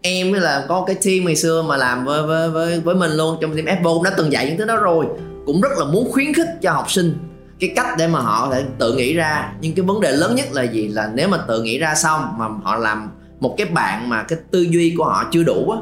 em 0.01 0.33
là 0.33 0.65
có 0.67 0.83
cái 0.87 0.95
team 1.05 1.25
ngày 1.25 1.35
xưa 1.35 1.61
mà 1.61 1.77
làm 1.77 2.05
với 2.05 2.23
với 2.23 2.49
với, 2.49 2.79
với 2.79 2.95
mình 2.95 3.11
luôn 3.11 3.37
trong 3.41 3.55
team 3.55 3.65
Apple 3.65 3.91
đã 4.03 4.11
từng 4.17 4.31
dạy 4.31 4.47
những 4.47 4.57
thứ 4.57 4.65
đó 4.65 4.75
rồi. 4.75 5.05
Cũng 5.45 5.61
rất 5.61 5.71
là 5.77 5.85
muốn 5.85 6.11
khuyến 6.11 6.33
khích 6.33 6.47
cho 6.61 6.71
học 6.71 6.91
sinh 6.91 7.17
cái 7.59 7.73
cách 7.75 7.87
để 7.97 8.07
mà 8.07 8.19
họ 8.19 8.45
có 8.45 8.55
thể 8.55 8.63
tự 8.77 8.93
nghĩ 8.93 9.13
ra. 9.13 9.51
Nhưng 9.61 9.75
cái 9.75 9.85
vấn 9.85 10.01
đề 10.01 10.11
lớn 10.11 10.35
nhất 10.35 10.45
là 10.51 10.63
gì? 10.63 10.87
Là 10.87 11.11
nếu 11.13 11.27
mà 11.27 11.37
tự 11.47 11.61
nghĩ 11.61 11.77
ra 11.77 11.95
xong 11.95 12.33
mà 12.37 12.45
họ 12.63 12.75
làm 12.75 13.09
một 13.39 13.55
cái 13.57 13.67
bạn 13.67 14.09
mà 14.09 14.23
cái 14.23 14.39
tư 14.51 14.61
duy 14.61 14.95
của 14.97 15.03
họ 15.03 15.25
chưa 15.31 15.43
đủ 15.43 15.71
á. 15.71 15.79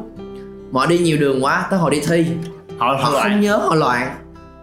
Họ 0.74 0.86
đi 0.86 0.98
nhiều 0.98 1.18
đường 1.18 1.44
quá 1.44 1.68
tới 1.70 1.80
hồi 1.80 1.92
đi 1.92 2.00
thi. 2.08 2.26
Họ, 2.78 2.98
họ 3.02 3.20
không 3.24 3.42
nhớ 3.42 3.58
họ 3.58 3.76
loạn. 3.76 4.16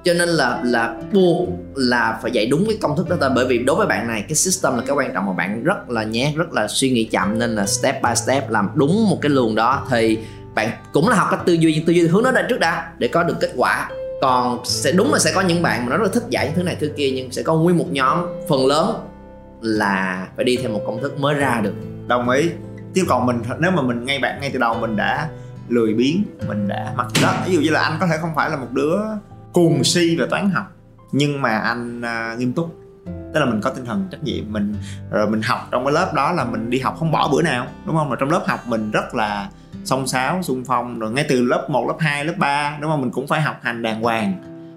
Cho 0.04 0.14
nên 0.14 0.28
là 0.28 0.60
là 0.64 0.96
buộc 1.12 1.48
là 1.74 2.18
phải 2.22 2.30
dạy 2.30 2.46
đúng 2.46 2.66
cái 2.66 2.78
công 2.80 2.96
thức 2.96 3.08
đó 3.08 3.16
thôi 3.20 3.30
bởi 3.34 3.46
vì 3.46 3.58
đối 3.58 3.76
với 3.76 3.86
bạn 3.86 4.08
này 4.08 4.24
cái 4.28 4.34
system 4.34 4.76
là 4.76 4.82
cái 4.86 4.96
quan 4.96 5.14
trọng 5.14 5.26
mà 5.26 5.32
bạn 5.32 5.64
rất 5.64 5.90
là 5.90 6.02
nhát 6.04 6.34
rất 6.36 6.52
là 6.52 6.68
suy 6.68 6.90
nghĩ 6.90 7.04
chậm 7.04 7.38
nên 7.38 7.54
là 7.54 7.66
step 7.66 8.02
by 8.02 8.10
step 8.14 8.50
làm 8.50 8.68
đúng 8.74 9.10
một 9.10 9.18
cái 9.22 9.30
luồng 9.30 9.54
đó. 9.54 9.86
Thì 9.90 10.18
bạn 10.54 10.70
cũng 10.92 11.08
là 11.08 11.16
học 11.16 11.28
cách 11.30 11.40
tư 11.46 11.52
duy 11.52 11.74
nhưng 11.74 11.84
tư 11.84 11.92
duy 11.92 12.06
hướng 12.06 12.22
nó 12.22 12.30
ra 12.32 12.42
trước 12.48 12.60
đã 12.60 12.92
để 12.98 13.08
có 13.08 13.22
được 13.22 13.36
kết 13.40 13.50
quả. 13.56 13.90
Còn 14.22 14.60
sẽ 14.64 14.92
đúng 14.92 15.12
là 15.12 15.18
sẽ 15.18 15.32
có 15.34 15.40
những 15.40 15.62
bạn 15.62 15.84
mà 15.84 15.90
nó 15.90 15.96
rất 15.96 16.04
là 16.04 16.10
thích 16.12 16.24
dạy 16.28 16.46
những 16.46 16.54
thứ 16.54 16.62
này 16.62 16.76
thứ 16.80 16.90
kia 16.96 17.10
nhưng 17.14 17.32
sẽ 17.32 17.42
có 17.42 17.54
nguyên 17.54 17.78
một 17.78 17.86
nhóm 17.90 18.18
phần 18.48 18.66
lớn 18.66 18.94
là 19.60 20.26
phải 20.36 20.44
đi 20.44 20.56
theo 20.56 20.70
một 20.70 20.80
công 20.86 21.02
thức 21.02 21.20
mới 21.20 21.34
ra 21.34 21.60
được. 21.62 21.74
Đồng 22.06 22.28
ý 22.28 22.50
chứ 22.94 23.04
còn 23.08 23.26
mình 23.26 23.42
nếu 23.58 23.70
mà 23.70 23.82
mình 23.82 24.04
ngay 24.04 24.18
bạn 24.18 24.40
ngay 24.40 24.50
từ 24.52 24.58
đầu 24.58 24.74
mình 24.80 24.96
đã 24.96 25.28
lười 25.68 25.94
biếng 25.94 26.24
mình 26.48 26.68
đã 26.68 26.92
mặc 26.96 27.06
đó 27.22 27.34
ví 27.46 27.54
dụ 27.54 27.60
như 27.60 27.70
là 27.70 27.80
anh 27.80 27.96
có 28.00 28.06
thể 28.06 28.18
không 28.20 28.30
phải 28.34 28.50
là 28.50 28.56
một 28.56 28.72
đứa 28.72 28.96
cuồng 29.52 29.84
si 29.84 30.16
về 30.16 30.26
toán 30.30 30.50
học 30.50 30.66
nhưng 31.12 31.42
mà 31.42 31.58
anh 31.58 32.00
uh, 32.00 32.38
nghiêm 32.38 32.52
túc. 32.52 32.76
Tức 33.06 33.40
là 33.40 33.46
mình 33.46 33.60
có 33.60 33.70
tinh 33.70 33.84
thần 33.84 34.08
trách 34.10 34.22
nhiệm 34.22 34.52
mình 34.52 34.74
rồi 35.10 35.30
mình 35.30 35.42
học 35.42 35.68
trong 35.70 35.84
cái 35.84 35.92
lớp 35.92 36.14
đó 36.14 36.32
là 36.32 36.44
mình 36.44 36.70
đi 36.70 36.78
học 36.78 36.96
không 36.98 37.12
bỏ 37.12 37.28
bữa 37.32 37.42
nào 37.42 37.66
đúng 37.86 37.96
không? 37.96 38.08
Mà 38.08 38.16
trong 38.20 38.30
lớp 38.30 38.42
học 38.46 38.60
mình 38.66 38.90
rất 38.90 39.14
là 39.14 39.48
song 39.84 40.06
sáo 40.06 40.42
xung 40.42 40.64
phong 40.64 40.98
rồi 40.98 41.10
ngay 41.10 41.26
từ 41.28 41.42
lớp 41.42 41.66
1, 41.70 41.86
lớp 41.86 41.96
2, 41.98 42.24
lớp 42.24 42.34
3 42.38 42.78
đúng 42.80 42.90
không? 42.90 43.00
Mình 43.00 43.10
cũng 43.10 43.26
phải 43.26 43.40
học 43.40 43.60
hành 43.62 43.82
đàng 43.82 44.02
hoàng 44.02 44.34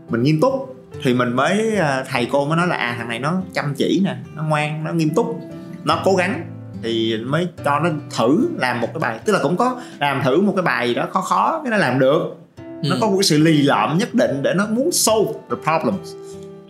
mình 0.09 0.23
nghiêm 0.23 0.41
túc. 0.41 0.75
Thì 1.03 1.13
mình 1.13 1.33
mới 1.33 1.77
à, 1.77 2.03
thầy 2.09 2.29
cô 2.31 2.45
mới 2.45 2.57
nói 2.57 2.67
là 2.67 2.75
à 2.75 2.95
thằng 2.97 3.09
này 3.09 3.19
nó 3.19 3.41
chăm 3.53 3.73
chỉ 3.77 4.01
nè 4.05 4.15
nó 4.35 4.43
ngoan 4.43 4.83
nó 4.83 4.91
nghiêm 4.91 5.09
túc 5.15 5.39
nó 5.83 6.01
cố 6.05 6.15
gắng 6.15 6.45
thì 6.85 7.17
mới 7.17 7.47
cho 7.65 7.79
nó 7.79 7.89
thử 8.17 8.49
làm 8.57 8.81
một 8.81 8.87
cái 8.93 8.99
bài. 8.99 9.19
Tức 9.25 9.33
là 9.33 9.39
cũng 9.43 9.57
có 9.57 9.81
làm 9.99 10.21
thử 10.23 10.41
một 10.41 10.53
cái 10.55 10.63
bài 10.63 10.87
gì 10.87 10.93
đó 10.93 11.07
khó 11.11 11.21
khó 11.21 11.61
cái 11.63 11.71
nó 11.71 11.77
làm 11.77 11.99
được. 11.99 12.19
Ừ. 12.57 12.89
nó 12.89 12.95
có 13.01 13.07
một 13.07 13.15
cái 13.17 13.23
sự 13.23 13.37
lì 13.37 13.61
lợm 13.61 13.97
nhất 13.97 14.13
định 14.13 14.43
để 14.43 14.53
nó 14.55 14.65
muốn 14.69 14.91
solve 14.91 15.31
the 15.49 15.55
problems. 15.63 16.13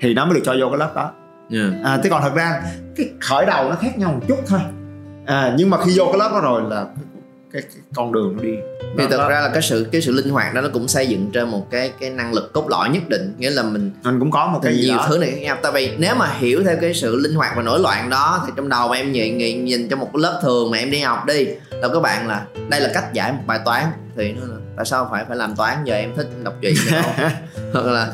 Thì 0.02 0.14
nó 0.14 0.26
mới 0.26 0.36
được 0.36 0.42
cho 0.44 0.56
vô 0.60 0.70
cái 0.70 0.78
lớp 0.78 0.92
đó. 0.96 1.12
Yeah. 1.52 1.74
à, 1.84 1.98
thế 2.04 2.10
còn 2.10 2.22
thật 2.22 2.36
ra 2.36 2.62
cái 2.98 3.10
khởi 3.20 3.46
đầu 3.46 3.70
nó 3.70 3.76
khác 3.76 3.98
nhau 3.98 4.12
một 4.12 4.22
chút 4.28 4.38
thôi. 4.48 4.60
À, 5.26 5.54
nhưng 5.58 5.70
mà 5.70 5.78
khi 5.86 5.92
vô 5.96 6.06
cái 6.06 6.18
lớp 6.20 6.30
đó 6.34 6.42
rồi 6.42 6.62
là 6.70 6.86
cái, 7.56 7.64
cái 7.74 7.82
con 7.96 8.12
đường 8.12 8.38
nó 8.38 8.44
đi 8.44 8.56
vì 8.96 9.08
thực 9.08 9.30
ra 9.30 9.42
là 9.42 9.50
cái 9.54 9.62
sự 9.62 9.88
cái 9.92 10.02
sự 10.02 10.12
linh 10.12 10.30
hoạt 10.30 10.54
đó 10.54 10.62
nó 10.62 10.70
cũng 10.74 10.88
xây 10.88 11.08
dựng 11.08 11.30
trên 11.34 11.50
một 11.50 11.68
cái 11.72 11.92
cái 12.00 12.10
năng 12.10 12.34
lực 12.34 12.54
cốt 12.54 12.70
lõi 12.70 12.90
nhất 12.90 13.10
định. 13.10 13.34
Nghĩa 13.38 13.50
là 13.50 13.64
mình 13.64 13.92
mình 14.04 14.20
cũng 14.20 14.32
có 14.32 14.48
một 14.48 14.60
cái 14.64 14.74
nhiều 14.74 14.98
đó. 14.98 15.06
thứ 15.10 15.18
này 15.18 15.32
khác 15.32 15.42
nhau. 15.42 15.58
Tại 15.64 15.72
vì 15.72 15.92
nếu 15.98 16.16
mà 16.16 16.34
hiểu 16.38 16.64
theo 16.64 16.78
cái 16.82 16.94
sự 16.94 17.16
linh 17.16 17.34
hoạt 17.36 17.54
và 17.56 17.64
nổi 17.64 17.80
loạn 17.80 18.10
đó 18.10 18.44
thì 18.46 18.54
trong 18.56 18.70
đầu 18.70 18.88
mà 18.88 18.98
em 18.98 19.12
nhìn, 19.12 19.38
nhìn 19.38 19.66
nhìn 19.66 19.90
trong 19.90 20.00
một 20.00 20.16
lớp 20.16 20.40
thường 20.44 20.72
mà 20.72 20.78
em 20.78 20.92
đi 20.92 21.00
học 21.00 21.26
đi 21.26 21.46
là 21.70 21.88
các 21.94 22.00
bạn 22.00 22.28
là 22.28 22.46
đây 22.70 22.82
là 22.82 22.90
cách 22.94 23.14
giải 23.14 23.32
một 23.32 23.44
bài 23.48 23.60
toán. 23.66 23.84
Thì 24.18 24.32
nó 24.32 24.42
là 24.48 24.60
tại 24.76 24.86
sao 24.86 25.08
phải 25.12 25.26
phải 25.28 25.38
làm 25.38 25.56
toán? 25.56 25.78
Giờ 25.86 25.96
em 25.96 26.16
thích 26.16 26.28
đọc 26.44 26.54
truyện 26.62 26.76
hoặc 27.74 27.86
là 27.86 28.14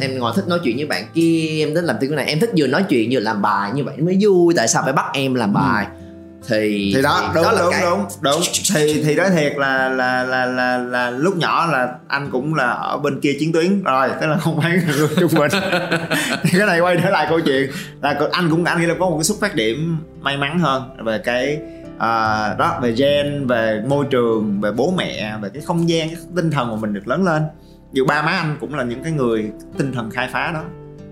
em 0.00 0.18
ngồi 0.18 0.32
thích 0.36 0.48
nói 0.48 0.58
chuyện 0.64 0.76
với 0.76 0.86
bạn 0.86 1.06
kia 1.14 1.64
em 1.64 1.74
thích 1.74 1.84
làm 1.84 1.96
tiếng 2.00 2.16
này 2.16 2.26
em 2.26 2.40
thích 2.40 2.50
vừa 2.56 2.66
nói 2.66 2.84
chuyện 2.88 3.08
vừa 3.12 3.20
làm 3.20 3.42
bài 3.42 3.70
như 3.74 3.84
vậy 3.84 3.96
mới 3.96 4.18
vui. 4.20 4.54
Tại 4.56 4.68
sao 4.68 4.82
phải 4.82 4.92
bắt 4.92 5.06
em 5.12 5.34
làm 5.34 5.52
bài? 5.52 5.86
ừ 5.90 6.01
thì 6.48 6.92
thì 6.94 7.02
đó 7.02 7.20
thì 7.22 7.30
đúng 7.34 7.44
đó 7.44 7.54
đúng 7.58 7.70
cái... 7.70 7.82
đúng 7.82 8.04
đúng. 8.20 8.40
Thì 8.74 9.02
thì 9.04 9.14
nói 9.14 9.30
thiệt 9.30 9.56
là 9.56 9.88
là 9.88 10.24
là 10.24 10.46
là 10.46 10.78
là 10.78 11.10
lúc 11.10 11.36
nhỏ 11.36 11.66
là 11.72 11.94
anh 12.08 12.30
cũng 12.32 12.54
là 12.54 12.70
ở 12.70 12.98
bên 12.98 13.20
kia 13.20 13.36
chiến 13.40 13.52
tuyến. 13.52 13.82
Rồi 13.82 14.08
tức 14.20 14.26
là 14.26 14.36
không 14.38 14.60
phải 14.60 14.80
người 14.86 15.08
trung 15.20 15.30
bình 15.38 15.50
thì 16.42 16.58
cái 16.58 16.66
này 16.66 16.80
quay 16.80 16.96
trở 17.02 17.10
lại 17.10 17.26
câu 17.28 17.40
chuyện 17.40 17.70
là 18.02 18.20
anh 18.32 18.50
cũng 18.50 18.64
anh 18.64 18.80
nghĩ 18.80 18.86
là 18.86 18.94
có 18.98 19.10
một 19.10 19.16
cái 19.16 19.24
xuất 19.24 19.40
phát 19.40 19.54
điểm 19.54 19.98
may 20.20 20.36
mắn 20.36 20.58
hơn 20.58 20.82
về 21.04 21.18
cái 21.18 21.58
à, 21.98 22.54
đó 22.58 22.78
về 22.82 22.92
gen 22.92 23.46
về 23.46 23.82
môi 23.88 24.06
trường 24.10 24.60
về 24.60 24.72
bố 24.72 24.94
mẹ 24.96 25.38
về 25.42 25.48
cái 25.54 25.62
không 25.62 25.88
gian 25.88 26.08
cái 26.08 26.18
tinh 26.36 26.50
thần 26.50 26.70
mà 26.70 26.76
mình 26.76 26.92
được 26.92 27.08
lớn 27.08 27.24
lên. 27.24 27.42
Dù 27.92 28.04
ba 28.06 28.22
má 28.22 28.32
anh 28.32 28.56
cũng 28.60 28.74
là 28.74 28.84
những 28.84 29.02
cái 29.02 29.12
người 29.12 29.50
tinh 29.78 29.92
thần 29.92 30.10
khai 30.10 30.28
phá 30.32 30.50
đó. 30.54 30.62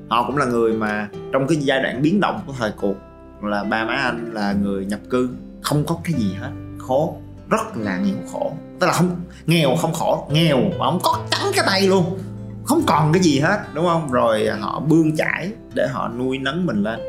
Họ 0.09 0.27
cũng 0.27 0.37
là 0.37 0.45
người 0.45 0.73
mà 0.73 1.09
trong 1.33 1.47
cái 1.47 1.59
giai 1.61 1.83
đoạn 1.83 2.03
biến 2.03 2.21
động 2.21 2.40
của 2.47 2.53
thời 2.59 2.73
cuộc 2.77 2.95
là 3.44 3.64
ba 3.64 3.85
má 3.85 3.94
anh 3.94 4.31
là 4.33 4.53
người 4.53 4.85
nhập 4.85 5.00
cư. 5.11 5.31
Không 5.62 5.85
có 5.85 5.98
cái 6.05 6.14
gì 6.14 6.35
hết. 6.40 6.50
Khổ 6.79 7.16
rất 7.50 7.76
là 7.76 7.98
nghèo 7.98 8.16
khổ. 8.33 8.53
Tức 8.81 8.87
là 8.87 8.92
không 8.92 9.16
nghèo 9.46 9.76
không 9.76 9.92
khổ. 9.92 10.29
Nghèo 10.33 10.57
mà 10.79 10.87
không 10.87 11.00
có 11.03 11.18
trắng 11.31 11.53
cái 11.57 11.64
tay 11.66 11.83
luôn. 11.83 12.18
Không 12.64 12.83
còn 12.87 13.12
cái 13.12 13.22
gì 13.22 13.40
hết 13.40 13.61
đúng 13.74 13.87
không? 13.87 14.12
Rồi 14.12 14.48
họ 14.61 14.81
bươn 14.81 15.16
chải 15.16 15.53
để 15.74 15.88
họ 15.92 16.09
nuôi 16.09 16.38
nấng 16.38 16.66
mình 16.66 16.83
lên. 16.83 17.00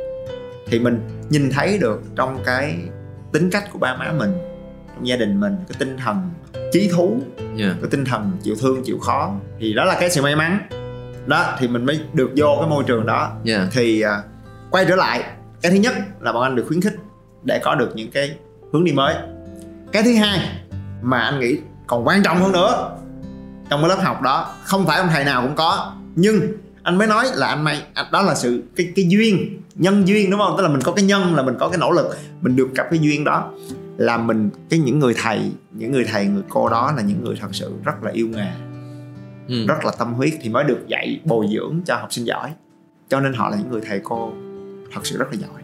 Thì 0.67 0.79
mình 0.79 1.01
nhìn 1.29 1.49
thấy 1.51 1.77
được 1.77 2.01
trong 2.15 2.43
cái 2.45 2.77
tính 3.33 3.49
cách 3.49 3.63
của 3.73 3.79
ba 3.79 3.95
má 3.95 4.13
mình 4.17 4.33
trong 4.95 5.07
gia 5.07 5.15
đình 5.15 5.39
mình 5.39 5.55
cái 5.69 5.75
tinh 5.79 5.97
thần 5.97 6.29
chí 6.71 6.89
thú 6.93 7.19
yeah. 7.57 7.75
cái 7.81 7.89
tinh 7.91 8.05
thần 8.05 8.31
chịu 8.43 8.55
thương 8.61 8.83
chịu 8.85 8.99
khó 8.99 9.33
thì 9.59 9.73
đó 9.73 9.85
là 9.85 9.97
cái 9.99 10.09
sự 10.09 10.21
may 10.21 10.35
mắn. 10.35 10.59
Đó 11.25 11.55
thì 11.59 11.67
mình 11.67 11.85
mới 11.85 11.99
được 12.13 12.31
vô 12.37 12.55
cái 12.59 12.69
môi 12.69 12.83
trường 12.83 13.05
đó. 13.05 13.31
Yeah. 13.45 13.67
thì 13.71 14.01
à, 14.01 14.21
quay 14.71 14.85
trở 14.85 14.95
lại 14.95 15.23
cái 15.61 15.71
thứ 15.71 15.77
nhất 15.77 15.93
là 16.19 16.33
bọn 16.33 16.43
anh 16.43 16.55
được 16.55 16.65
khuyến 16.67 16.81
khích 16.81 16.95
để 17.43 17.59
có 17.63 17.75
được 17.75 17.91
những 17.95 18.11
cái 18.11 18.37
hướng 18.73 18.83
đi 18.83 18.91
mới. 18.91 19.15
Cái 19.91 20.03
thứ 20.03 20.13
hai 20.15 20.39
mà 21.01 21.19
anh 21.19 21.39
nghĩ 21.39 21.57
còn 21.87 22.07
quan 22.07 22.23
trọng 22.23 22.37
hơn 22.41 22.51
nữa 22.51 22.97
trong 23.69 23.81
cái 23.81 23.89
lớp 23.89 23.99
học 24.03 24.21
đó 24.21 24.53
không 24.63 24.85
phải 24.85 24.97
ông 24.99 25.07
thầy 25.11 25.23
nào 25.25 25.41
cũng 25.41 25.55
có 25.55 25.93
nhưng 26.15 26.41
anh 26.83 26.97
mới 26.97 27.07
nói 27.07 27.25
là 27.33 27.47
anh 27.47 27.63
may 27.63 27.83
đó 28.11 28.21
là 28.21 28.35
sự 28.35 28.63
cái 28.75 28.91
cái 28.95 29.05
duyên 29.09 29.61
nhân 29.75 30.07
duyên 30.07 30.29
đúng 30.29 30.39
không? 30.39 30.55
Tức 30.57 30.63
là 30.63 30.69
mình 30.69 30.81
có 30.81 30.91
cái 30.91 31.05
nhân 31.05 31.35
là 31.35 31.43
mình 31.43 31.55
có 31.59 31.69
cái 31.69 31.77
nỗ 31.77 31.91
lực 31.91 32.17
mình 32.41 32.55
được 32.55 32.69
gặp 32.75 32.87
cái 32.89 32.99
duyên 32.99 33.23
đó 33.23 33.51
là 33.97 34.17
mình 34.17 34.49
cái 34.69 34.79
những 34.79 34.99
người 34.99 35.13
thầy 35.17 35.51
những 35.71 35.91
người 35.91 36.05
thầy 36.11 36.25
người 36.25 36.43
cô 36.49 36.69
đó 36.69 36.93
là 36.97 37.01
những 37.01 37.23
người 37.23 37.35
thật 37.41 37.47
sự 37.51 37.71
rất 37.83 38.03
là 38.03 38.11
yêu 38.11 38.27
nghề 38.27 38.47
Ừ. 39.47 39.65
rất 39.67 39.85
là 39.85 39.91
tâm 39.99 40.13
huyết 40.13 40.33
thì 40.41 40.49
mới 40.49 40.63
được 40.63 40.79
dạy 40.87 41.19
bồi 41.25 41.47
dưỡng 41.53 41.81
cho 41.85 41.95
học 41.95 42.13
sinh 42.13 42.25
giỏi. 42.25 42.51
Cho 43.09 43.19
nên 43.19 43.33
họ 43.33 43.49
là 43.49 43.57
những 43.57 43.71
người 43.71 43.81
thầy 43.87 44.01
cô 44.03 44.33
thật 44.93 45.01
sự 45.05 45.17
rất 45.17 45.25
là 45.31 45.37
giỏi. 45.37 45.61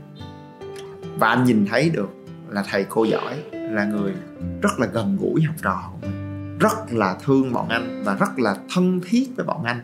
Và 1.19 1.27
anh 1.27 1.43
nhìn 1.43 1.65
thấy 1.69 1.89
được 1.89 2.09
là 2.49 2.63
thầy 2.71 2.85
cô 2.89 3.03
giỏi 3.03 3.43
là 3.51 3.85
người 3.85 4.13
rất 4.61 4.79
là 4.79 4.87
gần 4.87 5.17
gũi 5.21 5.41
học 5.41 5.55
trò 5.63 5.89
của 5.91 6.07
mình 6.07 6.17
rất 6.59 6.93
là 6.93 7.15
thương 7.25 7.53
bọn 7.53 7.69
anh 7.69 8.03
và 8.05 8.15
rất 8.15 8.39
là 8.39 8.55
thân 8.73 9.01
thiết 9.09 9.27
với 9.35 9.45
bọn 9.45 9.63
anh 9.63 9.81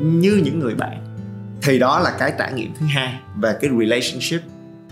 như 0.00 0.40
những 0.44 0.58
người 0.58 0.74
bạn. 0.74 1.16
Thì 1.62 1.78
đó 1.78 2.00
là 2.00 2.16
cái 2.18 2.32
trải 2.38 2.52
nghiệm 2.52 2.74
thứ 2.80 2.86
hai 2.86 3.18
về 3.36 3.56
cái 3.60 3.70
relationship. 3.80 4.40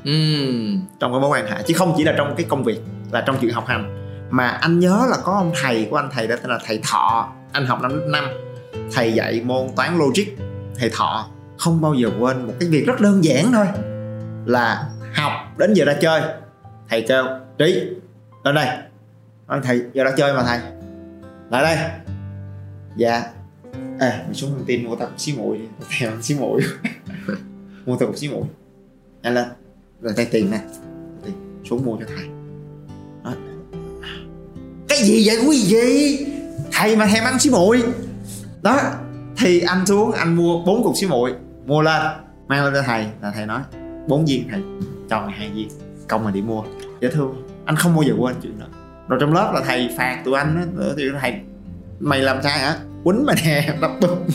Ừm. 0.05 0.81
trong 1.01 1.13
cái 1.13 1.21
mối 1.21 1.31
quan 1.31 1.47
hệ 1.47 1.63
chứ 1.63 1.75
không 1.75 1.95
chỉ 1.97 2.05
là 2.05 2.15
trong 2.17 2.35
cái 2.37 2.47
công 2.49 2.65
việc 2.65 2.81
là 3.13 3.21
trong 3.27 3.37
chuyện 3.41 3.53
học 3.53 3.67
hành. 3.67 4.09
Mà 4.31 4.49
anh 4.49 4.79
nhớ 4.79 5.07
là 5.11 5.17
có 5.25 5.33
ông 5.33 5.53
thầy 5.63 5.87
của 5.91 5.97
anh 5.97 6.09
thầy 6.13 6.27
đó 6.27 6.37
tên 6.43 6.51
là 6.51 6.59
thầy 6.67 6.81
thọ. 6.83 7.33
Anh 7.53 7.67
học 7.67 7.83
năm 7.83 7.91
lớp 7.91 8.07
năm. 8.09 8.25
Thầy 8.93 9.13
dạy 9.13 9.43
môn 9.45 9.69
toán 9.77 9.99
logic 9.99 10.25
thầy 10.79 10.91
thọ 10.93 11.27
không 11.59 11.81
bao 11.81 11.95
giờ 11.95 12.11
quên 12.21 12.47
một 12.47 12.53
cái 12.61 12.69
việc 12.69 12.87
rất 12.87 13.01
đơn 13.01 13.25
giản 13.25 13.53
thôi, 13.53 13.67
là 14.45 14.91
học 15.15 15.33
đến 15.59 15.75
giờ 15.75 15.85
ra 15.85 15.95
chơi. 16.01 16.23
Thầy 16.89 17.05
kêu, 17.09 17.25
trí, 17.59 17.91
lên 18.45 18.55
đây. 18.55 18.79
Nói, 19.47 19.61
thầy, 19.65 19.83
giờ 19.93 20.05
ra 20.05 20.11
chơi 20.17 20.35
mà 20.35 20.43
thầy. 20.43 20.59
Lại 21.51 21.63
đây. 21.63 21.91
Dạ. 22.97 23.23
À 23.99 24.23
mình 24.27 24.35
xuống 24.35 24.55
căng 24.55 24.65
tin 24.67 24.85
mua 24.85 24.97
tập 24.97 25.11
xí 25.17 25.33
muội 25.37 25.59
đi. 25.59 25.65
Thèm 25.99 26.23
xí 26.23 26.35
muội. 26.35 26.63
Mua 27.87 27.97
tập 27.97 28.09
xí 28.15 28.29
muội. 28.29 28.45
Nhanh 29.23 29.35
lên. 29.35 29.49
Rồi 30.01 30.13
tay 30.17 30.27
tiền 30.31 30.51
nè. 30.51 30.61
Tiền 31.25 31.35
xuống 31.65 31.85
mua 31.85 31.97
cho 31.97 32.05
thầy. 32.17 32.27
Đó. 33.25 33.33
cái 34.89 34.99
gì 34.99 35.27
vậy? 35.27 35.37
Quý 35.49 35.57
gì 35.57 36.27
thầy 36.73 36.97
mà 36.97 37.07
thèm 37.07 37.25
ăn 37.25 37.39
xí 37.39 37.51
muội. 37.51 37.83
Đó 38.63 38.93
thì 39.45 39.61
anh 39.61 39.87
xuống 39.87 40.13
anh 40.13 40.37
mua 40.37 40.65
bốn 40.65 40.85
cục 40.85 40.97
xí 40.97 41.07
muội 41.07 41.35
mua 41.67 41.83
lên 41.83 42.03
mang 42.49 42.65
lên 42.65 42.75
cho 42.75 42.83
thầy 42.83 43.07
là 43.23 43.31
thầy 43.31 43.47
nói 43.47 43.61
bốn 44.09 44.25
viên 44.25 44.49
thầy 44.51 44.63
cho 45.11 45.27
hai 45.37 45.51
viên 45.51 45.69
công 46.09 46.25
mà 46.25 46.31
đi 46.31 46.43
mua. 46.43 46.63
Dễ 47.01 47.11
thương 47.11 47.49
anh 47.65 47.77
không 47.77 47.95
bao 47.95 48.03
giờ 48.03 48.15
quên 48.19 48.37
chuyện 48.43 48.59
đó. 48.61 48.67
Rồi 49.09 49.19
trong 49.21 49.33
lớp 49.33 49.51
là 49.55 49.61
thầy 49.67 49.91
phạt 49.97 50.23
tụi 50.25 50.39
anh 50.39 50.73
nữa 50.77 50.95
thì 50.97 51.05
thầy 51.21 51.35
mày 52.01 52.21
làm 52.21 52.43
sai 52.43 52.59
hả? 52.59 52.77
Quýnh 53.05 53.27
mày 53.27 53.37
nè 53.45 53.75
đập 53.81 53.91
tung 54.01 54.27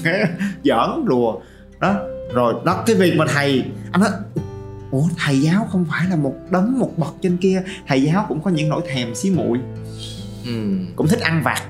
giỡn 0.63 1.06
đùa 1.06 1.39
đó 1.80 1.95
rồi 2.34 2.54
đó 2.65 2.84
cái 2.86 2.95
việc 2.95 3.13
mà 3.17 3.26
thầy 3.34 3.63
anh 3.91 4.02
nói 4.02 4.10
ủa 4.91 5.04
thầy 5.17 5.41
giáo 5.41 5.67
không 5.72 5.86
phải 5.89 6.08
là 6.10 6.15
một 6.15 6.36
đấng 6.50 6.80
một 6.80 6.91
bậc 6.98 7.13
trên 7.22 7.38
kia 7.38 7.63
thầy 7.88 8.02
giáo 8.02 8.26
cũng 8.30 8.41
có 8.41 8.52
những 8.52 8.69
nỗi 8.69 8.82
thèm 8.88 9.15
xí 9.15 9.32
muội. 9.32 9.60
Ừm. 10.45 10.86
cũng 10.95 11.08
thích 11.08 11.19
ăn 11.19 11.41
vặt. 11.43 11.62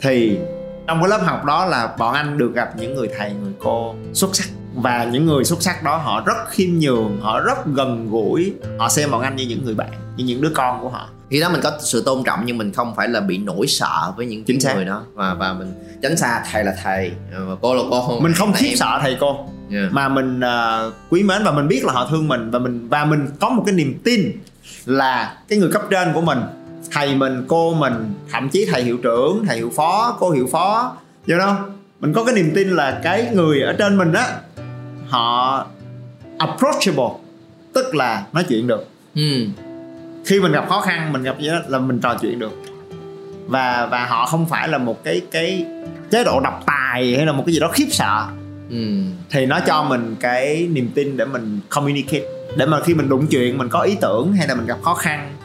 Thì 0.00 0.38
trong 0.86 1.00
cái 1.00 1.08
lớp 1.08 1.20
học 1.24 1.44
đó 1.44 1.66
là 1.66 1.94
bọn 1.98 2.14
anh 2.14 2.38
được 2.38 2.54
gặp 2.54 2.76
những 2.76 2.94
người 2.94 3.08
thầy 3.18 3.32
người 3.32 3.52
cô 3.58 3.94
xuất 4.12 4.36
sắc. 4.36 4.48
Và 4.74 5.04
những 5.04 5.26
người 5.26 5.44
xuất 5.44 5.62
sắc 5.62 5.82
đó 5.82 5.96
họ 5.96 6.22
rất 6.26 6.36
khiêm 6.48 6.68
nhường 6.78 7.20
họ 7.20 7.40
rất 7.40 7.66
gần 7.66 8.10
gũi. 8.10 8.52
Họ 8.78 8.88
xem 8.88 9.10
bọn 9.10 9.22
anh 9.22 9.36
như 9.36 9.46
những 9.48 9.64
người 9.64 9.74
bạn 9.74 9.88
như 10.16 10.24
những 10.24 10.40
đứa 10.40 10.50
con 10.54 10.80
của 10.80 10.88
họ. 10.88 11.08
Khi 11.30 11.40
đó 11.40 11.48
mình 11.48 11.60
có 11.62 11.72
sự 11.80 12.02
tôn 12.06 12.24
trọng 12.24 12.40
nhưng 12.46 12.58
mình 12.58 12.72
không 12.72 12.94
phải 12.96 13.08
là 13.08 13.20
bị 13.20 13.38
nổi 13.38 13.66
sợ 13.66 14.12
với 14.16 14.26
những 14.26 14.44
Chính 14.44 14.58
người 14.74 14.84
đó. 14.84 15.02
Và 15.14 15.34
và 15.34 15.52
mình 15.52 15.72
tránh 16.02 16.16
xa 16.16 16.44
thầy 16.52 16.64
là 16.64 16.74
thầy 16.82 17.12
và 17.32 17.54
cô 17.60 17.74
là 17.74 17.82
cô. 17.90 18.20
Mình 18.20 18.32
không 18.32 18.52
khiếp 18.52 18.74
sợ 18.76 18.98
thầy 19.02 19.16
cô. 19.20 19.48
Yeah. 19.70 19.92
mà 19.92 20.08
mình 20.08 20.40
ờ, 20.40 20.92
quý 21.10 21.22
mến 21.22 21.44
và 21.44 21.52
mình 21.52 21.68
biết 21.68 21.84
là 21.84 21.92
họ 21.92 22.08
thương 22.10 22.28
mình. 22.28 22.50
Và 22.50 22.58
mình 22.58 22.88
và 22.88 23.04
mình 23.04 23.26
có 23.40 23.48
một 23.48 23.62
cái 23.66 23.74
niềm 23.74 24.00
tin 24.04 24.32
là 24.84 25.36
cái 25.48 25.58
người 25.58 25.70
cấp 25.72 25.82
trên 25.90 26.12
của 26.12 26.20
mình 26.20 26.38
thầy 26.92 27.14
mình 27.14 27.44
cô 27.48 27.74
mình 27.74 28.14
thậm 28.32 28.48
chí 28.48 28.66
thầy 28.72 28.82
hiệu 28.82 28.96
trưởng 29.02 29.44
thầy 29.46 29.56
hiệu 29.56 29.70
phó 29.76 30.16
cô 30.20 30.30
hiệu 30.30 30.48
phó 30.52 30.96
you 31.28 31.36
know? 31.36 31.54
Mình 32.00 32.12
có 32.12 32.24
cái 32.24 32.34
niềm 32.34 32.52
tin 32.54 32.68
là 32.68 33.00
cái 33.04 33.28
người 33.32 33.60
ở 33.60 33.72
trên 33.72 33.98
mình 33.98 34.12
á 34.12 34.26
họ 35.08 35.66
approachable 36.38 37.14
tức 37.72 37.94
là 37.94 38.26
nói 38.32 38.44
chuyện 38.48 38.66
được. 38.66 38.88
Ừm. 39.14 39.52
khi 40.26 40.40
mình 40.40 40.52
gặp 40.52 40.68
khó 40.68 40.80
khăn 40.80 41.12
mình 41.12 41.22
gặp 41.22 41.40
gì 41.40 41.48
đó 41.48 41.58
là 41.68 41.78
mình 41.78 41.98
trò 42.00 42.14
chuyện 42.20 42.38
được. 42.38 42.52
Và 43.46 43.88
và 43.90 44.06
họ 44.06 44.26
không 44.26 44.46
phải 44.46 44.68
là 44.68 44.78
một 44.78 45.04
cái 45.04 45.22
cái 45.30 45.66
chế 46.10 46.24
độ 46.24 46.40
độc 46.40 46.62
tài 46.66 47.16
hay 47.16 47.26
là 47.26 47.32
một 47.32 47.42
cái 47.46 47.54
gì 47.54 47.60
đó 47.60 47.70
khiếp 47.72 47.86
sợ. 47.90 48.26
Ừm. 48.70 49.12
thì 49.30 49.46
nó 49.46 49.60
cho 49.66 49.82
mình 49.82 50.16
cái 50.20 50.68
niềm 50.72 50.90
tin 50.94 51.16
để 51.16 51.24
mình 51.24 51.60
communicate. 51.68 52.24
Để 52.56 52.66
mà 52.66 52.80
khi 52.80 52.94
mình 52.94 53.08
đụng 53.08 53.26
chuyện 53.26 53.58
mình 53.58 53.68
có 53.68 53.80
ý 53.80 53.96
tưởng 54.00 54.32
hay 54.32 54.48
là 54.48 54.54
mình 54.54 54.66
gặp 54.66 54.78
khó 54.82 54.94
khăn 54.94 55.35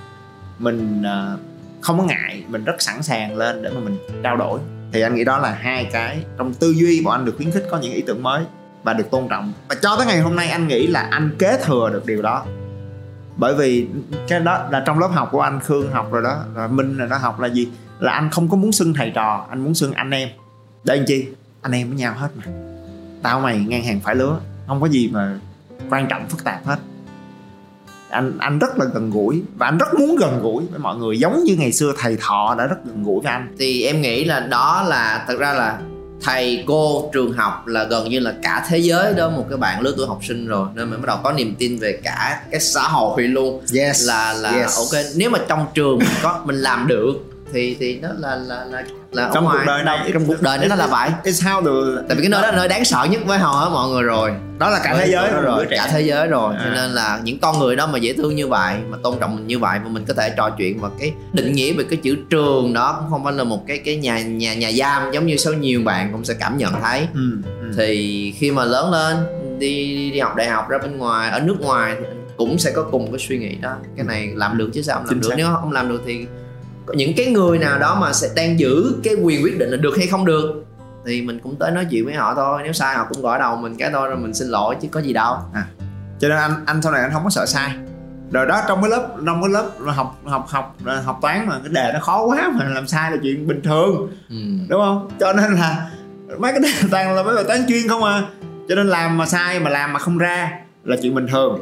mình 0.62 1.04
à, 1.04 1.36
không 1.82 1.97
có 1.97 2.04
ngại, 2.04 2.43
mình 2.47 2.63
rất 2.63 2.82
sẵn 2.82 3.04
sàng 3.04 3.38
lên 3.38 3.63
để 3.63 3.69
mà 3.69 3.80
mình 3.80 3.97
trao 4.24 4.38
đổi. 4.38 4.60
Thì 4.93 5.02
anh 5.02 5.15
nghĩ 5.15 5.24
đó 5.24 5.38
là 5.38 5.52
hai 5.52 5.86
cái 5.86 6.24
trong 6.38 6.54
tư 6.54 6.71
duy 6.71 7.02
bọn 7.06 7.13
anh 7.13 7.26
được 7.26 7.34
khuyến 7.38 7.52
khích 7.52 7.67
có 7.71 7.78
những 7.78 7.93
ý 7.93 8.02
tưởng 8.02 8.24
mới 8.24 8.43
và 8.84 8.93
được 8.93 9.12
tôn 9.12 9.28
trọng. 9.30 9.54
Và 9.69 9.76
cho 9.82 9.95
tới 9.97 10.06
ngày 10.06 10.19
hôm 10.19 10.36
nay 10.36 10.50
anh 10.50 10.67
nghĩ 10.67 10.88
là 10.88 11.08
anh 11.12 11.36
kế 11.39 11.58
thừa 11.63 11.89
được 11.93 12.06
điều 12.06 12.21
đó. 12.21 12.45
Bởi 13.38 13.56
vì 13.56 13.88
cái 14.28 14.39
đó 14.39 14.67
là 14.71 14.84
trong 14.86 15.00
lớp 15.00 15.08
học 15.08 15.30
của 15.32 15.41
anh, 15.41 15.60
khương 15.60 15.91
học 15.91 16.12
rồi 16.12 16.21
đó 16.21 16.43
rồi 16.56 16.67
minh 16.67 16.97
là 16.97 17.06
nó 17.06 17.17
học 17.17 17.39
là 17.39 17.47
gì? 17.47 17.67
Là 18.00 18.12
anh 18.12 18.30
không 18.30 18.50
có 18.50 18.58
muốn 18.58 18.71
xưng 18.71 18.93
thầy 18.93 19.12
trò, 19.15 19.47
anh 19.50 19.63
muốn 19.63 19.74
xưng 19.74 19.93
anh 19.93 20.12
em. 20.12 20.30
Để 20.84 20.95
làm 20.95 21.06
chi? 21.06 21.28
Anh 21.62 21.71
em 21.71 21.88
với 21.88 21.97
nhau 21.97 22.13
hết 22.13 22.30
mà. 22.36 22.43
Tao 23.21 23.39
mày 23.39 23.60
ngang 23.60 23.84
hàng 23.84 24.00
phải 24.00 24.15
lứa, 24.15 24.39
không 24.67 24.82
có 24.82 24.88
gì 24.88 25.10
mà 25.13 25.39
quan 25.89 26.08
trọng 26.08 26.28
phức 26.30 26.43
tạp 26.43 26.65
hết 26.65 26.80
anh 28.12 28.38
anh 28.39 28.60
rất 28.60 28.78
là 28.80 28.86
gần 28.93 29.10
gũi 29.12 29.41
và 29.58 29.65
anh 29.67 29.78
rất 29.78 29.93
muốn 30.00 30.15
gần 30.15 30.39
gũi 30.41 30.63
với 30.71 30.80
mọi 30.80 30.95
người 30.97 31.19
giống 31.19 31.43
như 31.43 31.56
ngày 31.60 31.71
xưa 31.71 31.93
thầy 31.97 32.17
thọ 32.21 32.56
đã 32.58 32.65
rất 32.65 32.76
gần 32.86 33.04
gũi 33.04 33.21
với 33.24 33.32
anh 33.32 33.56
thì 33.60 33.84
em 33.84 34.02
nghĩ 34.02 34.24
là 34.26 34.39
đó 34.39 34.86
là 34.88 35.26
thật 35.28 35.39
ra 35.39 35.54
là 35.54 35.80
thầy 36.24 36.63
cô 36.67 37.10
trường 37.13 37.34
học 37.34 37.67
là 37.67 37.84
gần 37.84 38.10
như 38.10 38.19
là 38.19 38.34
cả 38.43 38.65
thế 38.69 38.78
giới 38.78 39.13
đó 39.13 39.30
một 39.30 39.45
cái 39.50 39.58
bạn 39.58 39.82
lứa 39.82 39.93
tuổi 39.97 40.08
học 40.08 40.19
sinh 40.28 40.47
rồi 40.47 40.67
nên 40.76 40.89
mình 40.89 41.02
bắt 41.02 41.08
đầu 41.08 41.17
có 41.24 41.32
niềm 41.32 41.56
tin 41.60 41.78
về 41.80 42.00
cả 42.04 42.41
cái 42.52 42.60
xã 42.60 42.82
hội 42.82 43.21
luôn 43.24 43.62
yes 43.76 44.08
là 44.08 44.34
là 44.34 44.52
Yes. 44.52 44.78
ok 44.78 45.02
nếu 45.15 45.30
mà 45.30 45.39
trong 45.47 45.65
trường 45.74 45.97
mình 45.97 46.08
có 46.24 46.41
mình 46.45 46.56
làm 46.56 46.88
được 46.88 47.13
thì 47.53 47.77
thì 47.79 47.99
nó 48.01 48.09
là 48.17 48.35
là 48.35 48.65
là 48.65 48.83
là 49.11 49.23
ở 49.25 49.31
trong 49.33 49.43
ngoài 49.43 49.57
cuộc 49.59 49.65
đời 49.67 49.83
này 49.83 50.09
trong 50.13 50.25
cuộc 50.25 50.41
đời 50.41 50.57
này 50.57 50.67
nó 50.67 50.75
là 50.75 50.87
vậy. 50.87 51.09
it's 51.23 51.47
how 51.47 51.61
the 51.63 52.01
tại 52.09 52.15
vì 52.17 52.21
cái 52.23 52.29
nơi 52.29 52.41
đó 52.41 52.51
là 52.51 52.57
nơi 52.57 52.67
đáng 52.67 52.85
sợ 52.85 53.07
nhất 53.09 53.21
với 53.25 53.37
họ 53.37 53.69
mọi 53.69 53.89
người 53.89 54.03
rồi. 54.03 54.31
Đó 54.59 54.69
là 54.69 54.79
cả 54.83 54.95
thế 54.97 55.07
giới. 55.11 55.31
rồi, 55.31 55.41
rồi 55.41 55.65
cả 55.69 55.87
thế 55.91 56.01
giới 56.01 56.27
rồi. 56.27 56.53
Cho 56.63 56.69
À. 56.69 56.73
nên 56.75 56.91
là 56.91 57.19
những 57.23 57.39
con 57.39 57.59
người 57.59 57.75
đó 57.75 57.87
mà 57.87 57.97
dễ 57.97 58.13
thương 58.13 58.35
như 58.35 58.47
vậy 58.47 58.75
mà 58.89 58.97
tôn 59.03 59.19
trọng 59.19 59.35
mình 59.35 59.47
như 59.47 59.59
vậy 59.59 59.79
mà 59.83 59.89
mình 59.89 60.05
có 60.05 60.13
thể 60.13 60.33
trò 60.37 60.49
chuyện 60.49 60.79
và 60.79 60.89
cái 60.99 61.13
định 61.33 61.53
nghĩa 61.53 61.73
về 61.73 61.83
cái 61.89 61.99
chữ 62.03 62.15
trường 62.29 62.73
đó 62.73 62.97
cũng 62.99 63.09
không 63.09 63.23
phải 63.23 63.33
là 63.33 63.43
một 63.43 63.67
cái 63.67 63.77
cái 63.77 63.95
nhà 63.95 64.21
nhà 64.21 64.53
nhà 64.53 64.71
giam 64.71 65.11
giống 65.13 65.25
như 65.25 65.37
số 65.37 65.53
nhiều 65.53 65.81
bạn 65.85 66.09
cũng 66.11 66.25
sẽ 66.25 66.33
cảm 66.33 66.57
nhận 66.57 66.73
thấy. 66.81 67.07
Ừ, 67.13 67.37
ừ. 67.61 67.71
thì 67.77 68.33
khi 68.37 68.51
mà 68.51 68.65
lớn 68.65 68.91
lên 68.91 69.17
đi 69.59 69.87
đi, 69.95 70.11
đi 70.11 70.19
học 70.19 70.35
đại 70.35 70.47
học 70.49 70.69
ra 70.69 70.77
bên 70.77 70.97
ngoài 70.97 71.29
ở 71.31 71.39
nước 71.39 71.55
ngoài 71.61 71.95
thì 71.99 72.05
cũng 72.37 72.59
sẽ 72.59 72.71
có 72.75 72.83
cùng 72.91 73.11
cái 73.11 73.19
suy 73.19 73.37
nghĩ 73.37 73.55
đó. 73.55 73.75
Cái 73.97 74.05
này 74.05 74.29
làm 74.35 74.57
được 74.57 74.69
chứ 74.73 74.81
sao 74.81 74.95
không 74.97 75.05
làm 75.05 75.13
Chính 75.13 75.21
được. 75.21 75.29
xác. 75.29 75.35
nếu 75.37 75.47
không 75.61 75.71
làm 75.71 75.89
được 75.89 76.01
thì 76.05 76.25
những 76.95 77.13
cái 77.17 77.25
người 77.25 77.58
nào 77.58 77.80
đó 77.80 77.97
mà 78.01 78.13
sẽ 78.13 78.27
đang 78.36 78.60
giữ 78.60 78.95
cái 79.04 79.15
quyền 79.15 79.43
quyết 79.43 79.60
định 79.60 79.69
là 79.69 79.77
được 79.77 79.97
hay 79.97 80.08
không 80.08 80.25
được 80.25 80.65
thì 81.06 81.21
mình 81.21 81.39
cũng 81.39 81.56
tới 81.56 81.71
nói 81.71 81.88
chuyện 81.91 82.06
với 82.06 82.13
họ 82.13 82.36
thôi. 82.36 82.62
Nếu 82.63 82.73
sai 82.73 82.95
họ 82.95 83.06
cũng 83.10 83.21
gõ 83.21 83.38
đầu 83.38 83.56
mình 83.56 83.75
cái 83.75 83.89
thôi 83.93 84.08
rồi 84.08 84.17
mình 84.17 84.34
xin 84.34 84.47
lỗi 84.47 84.75
chứ 84.82 84.88
có 84.91 84.99
gì 84.99 85.13
đâu. 85.13 85.38
Cho 86.19 86.27
nên 86.27 86.38
anh 86.38 86.51
anh 86.65 86.82
sau 86.82 86.91
này 86.91 87.01
anh 87.01 87.12
không 87.13 87.23
có 87.23 87.30
sợ 87.30 87.45
sai. 87.45 87.71
Rồi 88.32 88.45
đó 88.45 88.62
trong 88.67 88.82
cái 88.82 88.91
lớp 88.91 89.08
trong 89.25 89.41
cái 89.41 89.49
lớp 89.49 89.69
học 89.86 90.19
học 90.25 90.45
học 90.49 90.75
học 91.06 91.19
toán 91.21 91.47
mà 91.47 91.60
cái 91.63 91.73
đề 91.73 91.91
nó 91.93 91.99
khó 91.99 92.25
quá 92.25 92.51
mà 92.54 92.65
làm 92.65 92.88
sai 92.88 93.12
là 93.12 93.17
chuyện 93.23 93.47
bình 93.47 93.62
thường 93.62 94.12
ừ. 94.30 94.36
đúng 94.69 94.82
không? 94.82 95.10
Cho 95.19 95.34
nên 95.34 95.54
là 95.54 95.89
mấy 96.39 96.51
cái 96.51 96.62
đề 96.62 96.88
toàn 96.91 97.15
là 97.15 97.23
mấy 97.23 97.36
bài 97.36 97.43
toán 97.43 97.65
chuyên 97.67 97.88
không 97.88 98.04
à. 98.04 98.23
Cho 98.69 98.75
nên 98.75 98.88
làm 98.88 99.17
mà 99.17 99.25
sai 99.25 99.60
mà 99.60 99.69
làm 99.69 99.93
mà 99.93 99.99
không 99.99 100.17
ra 100.17 100.51
là 100.84 100.95
chuyện 101.01 101.15
bình 101.15 101.27
thường. 101.27 101.60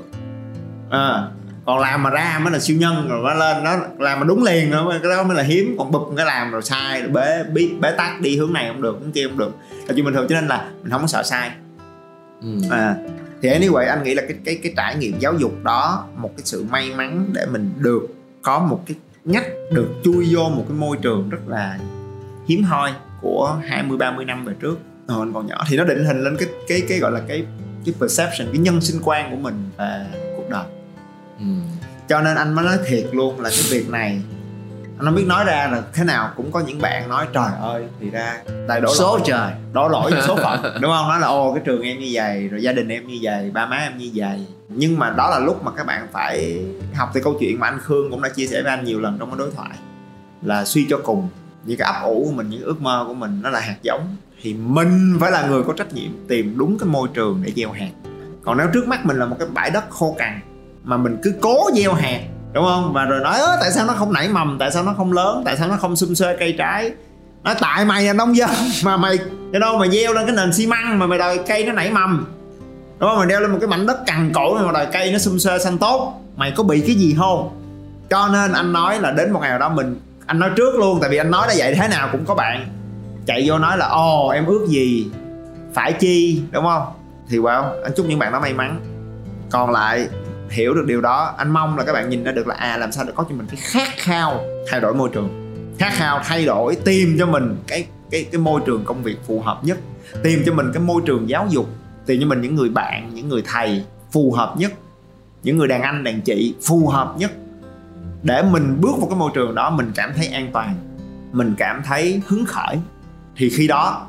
À, 0.89 1.27
còn 1.69 1.79
làm 1.79 2.03
mà 2.03 2.09
ra 2.09 2.39
mới 2.43 2.53
là 2.53 2.59
siêu 2.59 2.77
nhân 2.77 3.07
rồi 3.09 3.21
nó 3.23 3.33
lên 3.33 3.63
nó 3.63 3.77
làm 3.99 4.19
mà 4.19 4.25
đúng 4.25 4.43
liền 4.43 4.71
nữa 4.71 4.99
cái 5.03 5.11
đó 5.11 5.23
mới 5.23 5.37
là 5.37 5.43
hiếm. 5.43 5.75
Còn 5.77 5.91
bụp 5.91 6.13
cái 6.17 6.25
làm 6.25 6.51
rồi 6.51 6.61
sai 6.61 7.01
rồi 7.01 7.11
bế 7.11 7.43
bí, 7.53 7.71
bế 7.79 7.91
tắc 7.91 8.21
đi 8.21 8.37
hướng 8.37 8.53
này 8.53 8.67
không 8.67 8.81
được 8.81 8.97
hướng 8.99 9.11
kia 9.11 9.27
không 9.27 9.37
được. 9.37 9.51
Là 9.87 9.93
chuyện 9.95 10.05
bình 10.05 10.13
thường 10.13 10.25
cho 10.29 10.35
nên 10.35 10.47
là 10.47 10.69
mình 10.81 10.91
không 10.91 11.01
có 11.01 11.07
sợ 11.07 11.23
sai. 11.23 11.51
Ừ. 12.41 12.49
à, 12.71 12.95
thì 13.41 13.49
anyway 13.49 13.87
anh 13.87 14.03
nghĩ 14.03 14.13
là 14.13 14.21
cái 14.21 14.37
cái 14.45 14.59
cái 14.63 14.73
trải 14.77 14.95
nghiệm 14.95 15.19
giáo 15.19 15.33
dục 15.33 15.63
đó 15.63 16.05
một 16.17 16.31
cái 16.37 16.41
sự 16.45 16.65
may 16.69 16.91
mắn 16.95 17.29
để 17.33 17.45
mình 17.45 17.71
được 17.77 18.07
có 18.41 18.59
một 18.59 18.83
cái 18.87 18.95
nhắc 19.25 19.45
được 19.71 19.89
chui 20.03 20.27
vô 20.31 20.49
một 20.49 20.65
cái 20.67 20.77
môi 20.77 20.97
trường 21.01 21.29
rất 21.29 21.47
là 21.47 21.79
hiếm 22.47 22.63
hoi 22.63 22.93
của 23.21 23.57
20 23.67 23.97
30 23.97 24.25
năm 24.25 24.45
về 24.45 24.53
trước. 24.61 24.79
Hồi 25.07 25.19
anh 25.21 25.33
còn 25.33 25.47
nhỏ 25.47 25.63
thì 25.69 25.77
nó 25.77 25.83
định 25.83 26.05
hình 26.05 26.23
lên 26.23 26.37
cái 26.39 26.49
cái 26.67 26.81
cái 26.89 26.99
gọi 26.99 27.11
là 27.11 27.21
cái 27.27 27.45
cái 27.85 27.95
perception 27.99 28.47
cái 28.53 28.57
nhân 28.57 28.81
sinh 28.81 29.01
quan 29.03 29.31
của 29.31 29.37
mình 29.37 29.69
về 29.77 30.05
cuộc 30.37 30.49
đời 30.49 30.65
Ừ. 31.39 31.45
cho 32.09 32.21
nên 32.21 32.35
anh 32.35 32.53
mới 32.53 32.65
nói 32.65 32.77
thiệt 32.87 33.05
luôn 33.11 33.39
là 33.39 33.49
cái 33.49 33.63
việc 33.69 33.89
này. 33.89 34.21
Anh 34.97 35.05
không 35.05 35.15
biết 35.15 35.25
nói 35.27 35.45
ra 35.45 35.69
là 35.71 35.81
thế 35.93 36.03
nào 36.03 36.31
cũng 36.35 36.51
có 36.51 36.59
những 36.59 36.81
bạn 36.81 37.09
nói 37.09 37.27
trời 37.33 37.49
ơi 37.61 37.83
thì 37.99 38.09
ra 38.09 38.37
tại 38.67 38.81
đổ 38.81 38.95
số 38.95 39.17
lỗi. 39.17 39.21
trời. 39.25 39.51
Đổ 39.73 39.87
lỗi 39.87 40.11
số 40.27 40.35
phận 40.35 40.61
đúng 40.81 40.91
không? 40.91 41.09
Nói 41.09 41.19
là 41.19 41.27
ô 41.27 41.53
cái 41.53 41.63
trường 41.65 41.81
em 41.81 41.99
như 41.99 42.09
vậy 42.11 42.47
rồi 42.47 42.61
gia 42.61 42.71
đình 42.71 42.87
em 42.87 43.07
như 43.07 43.17
vậy 43.21 43.51
ba 43.53 43.65
má 43.65 43.77
em 43.77 43.97
như 43.97 44.11
vậy. 44.13 44.45
Nhưng 44.69 44.99
mà 44.99 45.09
đó 45.09 45.29
là 45.29 45.39
lúc 45.39 45.63
mà 45.63 45.71
các 45.77 45.85
bạn 45.85 46.07
phải 46.11 46.61
học 46.95 47.09
từ 47.13 47.21
câu 47.23 47.37
chuyện 47.39 47.59
mà 47.59 47.67
anh 47.67 47.79
khương 47.79 48.11
cũng 48.11 48.21
đã 48.21 48.29
chia 48.29 48.47
sẻ 48.47 48.61
với 48.61 48.69
anh 48.71 48.85
nhiều 48.85 48.99
lần 49.01 49.17
trong 49.19 49.29
cái 49.29 49.37
đối 49.39 49.51
thoại 49.51 49.77
là 50.41 50.65
suy 50.65 50.87
cho 50.89 50.97
cùng. 51.03 51.29
Những 51.65 51.77
cái 51.77 51.93
ấp 51.93 52.01
ủ 52.03 52.23
của 52.25 52.31
mình 52.35 52.49
những 52.49 52.61
ước 52.61 52.81
mơ 52.81 53.03
của 53.07 53.13
mình 53.13 53.39
nó 53.43 53.49
là 53.49 53.59
hạt 53.59 53.75
giống. 53.81 54.15
Thì 54.41 54.53
mình 54.53 55.17
phải 55.19 55.31
là 55.31 55.47
người 55.47 55.63
có 55.63 55.73
trách 55.73 55.93
nhiệm 55.93 56.11
tìm 56.27 56.57
đúng 56.57 56.77
cái 56.79 56.89
môi 56.89 57.07
trường 57.13 57.41
để 57.45 57.51
gieo 57.55 57.71
hạt. 57.71 57.89
Còn 58.43 58.57
nếu 58.57 58.67
trước 58.73 58.87
mắt 58.87 59.05
mình 59.05 59.17
là 59.17 59.25
một 59.25 59.35
cái 59.39 59.47
bãi 59.53 59.71
đất 59.71 59.89
khô 59.89 60.15
cằn 60.19 60.39
mà 60.83 60.97
mình 60.97 61.17
cứ 61.23 61.33
cố 61.41 61.69
gieo 61.75 61.93
hạt, 61.93 62.19
đúng 62.53 62.65
không? 62.65 62.93
Và 62.93 63.05
rồi 63.05 63.19
nói 63.19 63.39
tại 63.61 63.71
sao 63.71 63.85
nó 63.85 63.93
không 63.93 64.13
nảy 64.13 64.29
mầm? 64.29 64.57
Tại 64.59 64.71
sao 64.71 64.83
nó 64.83 64.93
không 64.97 65.13
lớn? 65.13 65.41
Tại 65.45 65.57
sao 65.57 65.67
nó 65.67 65.75
không 65.75 65.95
xum 65.95 66.13
xuê 66.13 66.35
cây 66.39 66.55
trái? 66.57 66.91
Nói, 67.43 67.55
tại 67.61 67.85
mày 67.85 68.03
là 68.03 68.13
nông 68.13 68.37
dân 68.37 68.49
mà 68.83 68.97
mày 68.97 69.17
cái 69.51 69.59
đâu 69.59 69.77
mà 69.77 69.87
gieo 69.87 70.13
lên 70.13 70.25
cái 70.25 70.35
nền 70.35 70.53
xi 70.53 70.67
măng 70.67 70.99
mà 70.99 71.07
mày 71.07 71.19
đòi 71.19 71.39
cây 71.47 71.65
nó 71.65 71.73
nảy 71.73 71.91
mầm. 71.91 72.27
Đúng 72.99 73.09
không? 73.09 73.17
Mày 73.17 73.27
đeo 73.27 73.39
lên 73.39 73.51
một 73.51 73.57
cái 73.61 73.67
mảnh 73.67 73.85
đất 73.87 73.97
cằn 74.05 74.31
cỗi 74.33 74.63
mà 74.65 74.71
đòi 74.71 74.85
cây 74.93 75.11
nó 75.11 75.19
xum 75.19 75.37
xuê 75.37 75.59
xanh 75.59 75.77
tốt. 75.77 76.21
Mày 76.35 76.53
có 76.55 76.63
bị 76.63 76.81
cái 76.81 76.95
gì 76.95 77.15
không? 77.17 77.49
Cho 78.09 78.27
nên 78.27 78.53
anh 78.53 78.73
nói 78.73 78.99
là 78.99 79.11
đến 79.11 79.31
một 79.31 79.39
ngày 79.39 79.49
nào 79.49 79.59
đó 79.59 79.69
mình, 79.69 79.99
anh 80.25 80.39
nói 80.39 80.49
trước 80.55 80.75
luôn, 80.75 80.99
tại 81.01 81.09
vì 81.09 81.17
anh 81.17 81.31
nói 81.31 81.47
là 81.47 81.53
vậy 81.57 81.75
thế 81.75 81.87
nào 81.87 82.09
cũng 82.11 82.25
có 82.25 82.35
bạn, 82.35 82.65
chạy 83.25 83.43
vô 83.47 83.59
nói 83.59 83.77
là, 83.77 83.87
ồ, 83.87 84.29
em 84.29 84.45
ước 84.45 84.67
gì 84.69 85.07
phải 85.73 85.93
chi? 85.93 86.41
Đúng 86.51 86.63
không? 86.63 86.83
Thì 87.29 87.37
wow 87.37 87.83
anh 87.83 87.91
chúc 87.95 88.05
những 88.05 88.19
bạn 88.19 88.31
đó 88.31 88.39
may 88.39 88.53
mắn. 88.53 88.79
Còn 89.51 89.71
lại 89.71 90.07
hiểu 90.49 90.73
được 90.73 90.85
điều 90.87 91.01
đó, 91.01 91.35
anh 91.37 91.51
mong 91.51 91.77
là 91.77 91.83
các 91.83 91.93
bạn 91.93 92.09
nhìn 92.09 92.23
ra 92.23 92.31
được 92.31 92.47
là 92.47 92.55
à 92.55 92.77
làm 92.77 92.91
sao 92.91 93.05
để 93.05 93.13
có 93.15 93.25
cho 93.29 93.35
mình 93.35 93.47
cái 93.47 93.59
khát 93.59 93.87
khao 93.97 94.41
thay 94.67 94.81
đổi 94.81 94.93
môi 94.93 95.09
trường. 95.13 95.29
Khát 95.79 95.93
khao 95.93 96.21
thay 96.23 96.45
đổi, 96.45 96.77
tìm 96.85 97.15
cho 97.19 97.25
mình 97.25 97.57
cái 97.67 97.87
cái 98.11 98.25
cái 98.31 98.41
môi 98.41 98.61
trường 98.65 98.85
công 98.85 99.03
việc 99.03 99.17
phù 99.27 99.41
hợp 99.41 99.59
nhất. 99.63 99.77
Tìm 100.23 100.43
cho 100.45 100.53
mình 100.53 100.71
cái 100.73 100.83
môi 100.83 101.01
trường 101.05 101.29
giáo 101.29 101.47
dục. 101.49 101.69
Tìm 102.05 102.21
cho 102.21 102.27
mình 102.27 102.41
những 102.41 102.55
người 102.55 102.69
bạn, 102.69 103.09
những 103.13 103.29
người 103.29 103.43
thầy 103.45 103.85
phù 104.11 104.31
hợp 104.31 104.53
nhất. 104.57 104.73
Những 105.43 105.57
người 105.57 105.67
đàn 105.67 105.81
anh, 105.81 106.03
đàn 106.03 106.21
chị 106.21 106.55
phù 106.67 106.87
hợp 106.87 107.13
nhất. 107.17 107.31
Để 108.23 108.43
mình 108.51 108.81
bước 108.81 108.91
vào 108.97 109.07
cái 109.09 109.19
môi 109.19 109.31
trường 109.33 109.55
đó, 109.55 109.69
mình 109.69 109.91
cảm 109.95 110.13
thấy 110.15 110.27
an 110.27 110.49
toàn. 110.53 110.75
Mình 111.31 111.55
cảm 111.57 111.81
thấy 111.85 112.21
hứng 112.27 112.45
khởi. 112.45 112.77
Thì 113.35 113.49
khi 113.49 113.67
đó, 113.67 114.07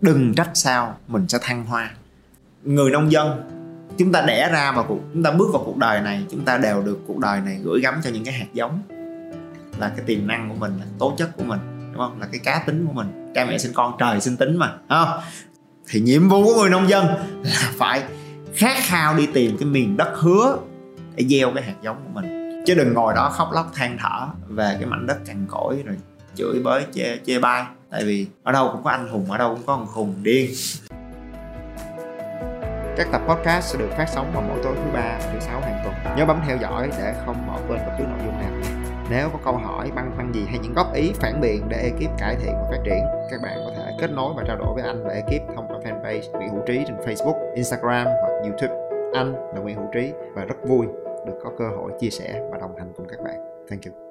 đừng 0.00 0.34
trách 0.34 0.50
sao 0.54 0.96
mình 1.08 1.28
sẽ 1.28 1.38
thăng 1.42 1.64
hoa. 1.64 1.90
Người 2.64 2.90
nông 2.90 3.12
dân 3.12 3.50
chúng 4.00 4.12
ta 4.12 4.22
đẻ 4.22 4.48
ra 4.52 4.72
và 4.72 4.82
cuộc, 4.82 4.98
chúng 5.12 5.22
ta 5.22 5.30
bước 5.30 5.48
vào 5.52 5.62
cuộc 5.66 5.76
đời 5.76 6.00
này, 6.00 6.24
chúng 6.30 6.44
ta 6.44 6.58
đều 6.58 6.82
được 6.82 6.98
cuộc 7.06 7.18
đời 7.18 7.40
này 7.40 7.60
gửi 7.62 7.80
gắm 7.80 8.00
cho 8.04 8.10
những 8.10 8.24
cái 8.24 8.34
hạt 8.34 8.46
giống. 8.52 8.82
Là 9.78 9.88
cái 9.88 10.04
tiềm 10.06 10.26
năng 10.26 10.48
của 10.48 10.54
mình, 10.54 10.72
là 10.78 10.84
tố 10.98 11.14
chất 11.18 11.36
của 11.36 11.42
mình, 11.44 11.60
đúng 11.92 11.98
không? 11.98 12.20
Là 12.20 12.26
cái 12.32 12.40
cá 12.44 12.62
tính 12.66 12.86
của 12.86 12.92
mình. 12.92 13.32
Cha 13.34 13.44
mẹ 13.44 13.58
sinh 13.58 13.72
con, 13.74 13.94
trời 13.98 14.20
sinh 14.20 14.36
tính 14.36 14.56
mà, 14.56 14.72
đúng 14.72 14.80
không? 14.88 15.20
Thì 15.88 16.00
nhiệm 16.00 16.28
vụ 16.28 16.44
của 16.44 16.60
người 16.60 16.70
nông 16.70 16.88
dân 16.88 17.06
là 17.42 17.72
phải 17.78 18.02
khát 18.54 18.76
khao 18.82 19.14
đi 19.14 19.28
tìm 19.34 19.56
cái 19.58 19.68
miền 19.68 19.96
đất 19.96 20.12
hứa 20.14 20.58
để 21.14 21.24
gieo 21.28 21.50
cái 21.54 21.64
hạt 21.64 21.74
giống 21.82 21.96
của 21.96 22.20
mình. 22.20 22.62
Chứ 22.66 22.74
đừng 22.74 22.94
ngồi 22.94 23.14
đó 23.14 23.30
khóc 23.30 23.50
lóc 23.52 23.70
than 23.74 23.96
thở 24.00 24.26
về 24.48 24.76
cái 24.80 24.86
mảnh 24.86 25.06
đất 25.06 25.18
cằn 25.26 25.46
cỗi 25.48 25.82
rồi 25.86 25.96
chửi 26.34 26.60
bới, 26.64 26.84
chê 26.94 27.18
chê 27.26 27.38
bai. 27.38 27.64
Tại 27.90 28.04
vì 28.04 28.26
ở 28.42 28.52
đâu 28.52 28.68
cũng 28.72 28.82
có 28.82 28.90
anh 28.90 29.08
hùng, 29.08 29.30
ở 29.30 29.38
đâu 29.38 29.54
cũng 29.54 29.66
có 29.66 29.76
thằng 29.76 29.86
khùng 29.86 30.14
điên 30.22 30.50
các 32.96 33.08
tập 33.12 33.22
podcast 33.28 33.72
sẽ 33.72 33.78
được 33.78 33.90
phát 33.96 34.06
sóng 34.08 34.32
vào 34.32 34.42
mỗi 34.48 34.58
tối 34.62 34.74
thứ 34.84 34.90
ba 34.92 35.18
thứ 35.32 35.40
sáu 35.40 35.60
hàng 35.60 35.80
tuần 35.84 36.16
nhớ 36.16 36.26
bấm 36.26 36.40
theo 36.46 36.56
dõi 36.56 36.90
để 36.98 37.14
không 37.26 37.46
bỏ 37.46 37.58
quên 37.68 37.78
bất 37.86 37.92
cứ 37.98 38.04
nội 38.04 38.18
dung 38.24 38.38
nào 38.40 38.80
nếu 39.10 39.28
có 39.32 39.38
câu 39.44 39.56
hỏi 39.56 39.90
băn 39.94 40.10
khoăn 40.16 40.32
gì 40.32 40.44
hay 40.48 40.58
những 40.58 40.74
góp 40.74 40.94
ý 40.94 41.12
phản 41.14 41.40
biện 41.40 41.68
để 41.68 41.76
ekip 41.76 42.18
cải 42.18 42.36
thiện 42.36 42.52
và 42.52 42.68
phát 42.70 42.78
triển 42.84 43.04
các 43.30 43.40
bạn 43.42 43.58
có 43.66 43.72
thể 43.76 43.92
kết 44.00 44.10
nối 44.10 44.32
và 44.36 44.44
trao 44.46 44.56
đổi 44.56 44.74
với 44.74 44.84
anh 44.84 45.04
và 45.04 45.12
ekip 45.12 45.42
thông 45.56 45.68
qua 45.68 45.78
fanpage 45.84 46.38
Nguyễn 46.38 46.48
Hữu 46.48 46.62
Trí 46.66 46.84
trên 46.86 46.96
Facebook, 46.96 47.54
Instagram 47.54 48.06
hoặc 48.06 48.32
YouTube 48.42 48.74
anh 49.14 49.34
là 49.54 49.60
Nguyễn 49.60 49.76
Hữu 49.76 49.86
Trí 49.92 50.12
và 50.34 50.44
rất 50.44 50.56
vui 50.64 50.86
được 51.26 51.38
có 51.44 51.50
cơ 51.58 51.64
hội 51.76 51.92
chia 52.00 52.10
sẻ 52.10 52.40
và 52.50 52.58
đồng 52.58 52.76
hành 52.76 52.92
cùng 52.96 53.06
các 53.08 53.20
bạn. 53.24 53.66
Thank 53.70 53.84
you. 53.84 54.09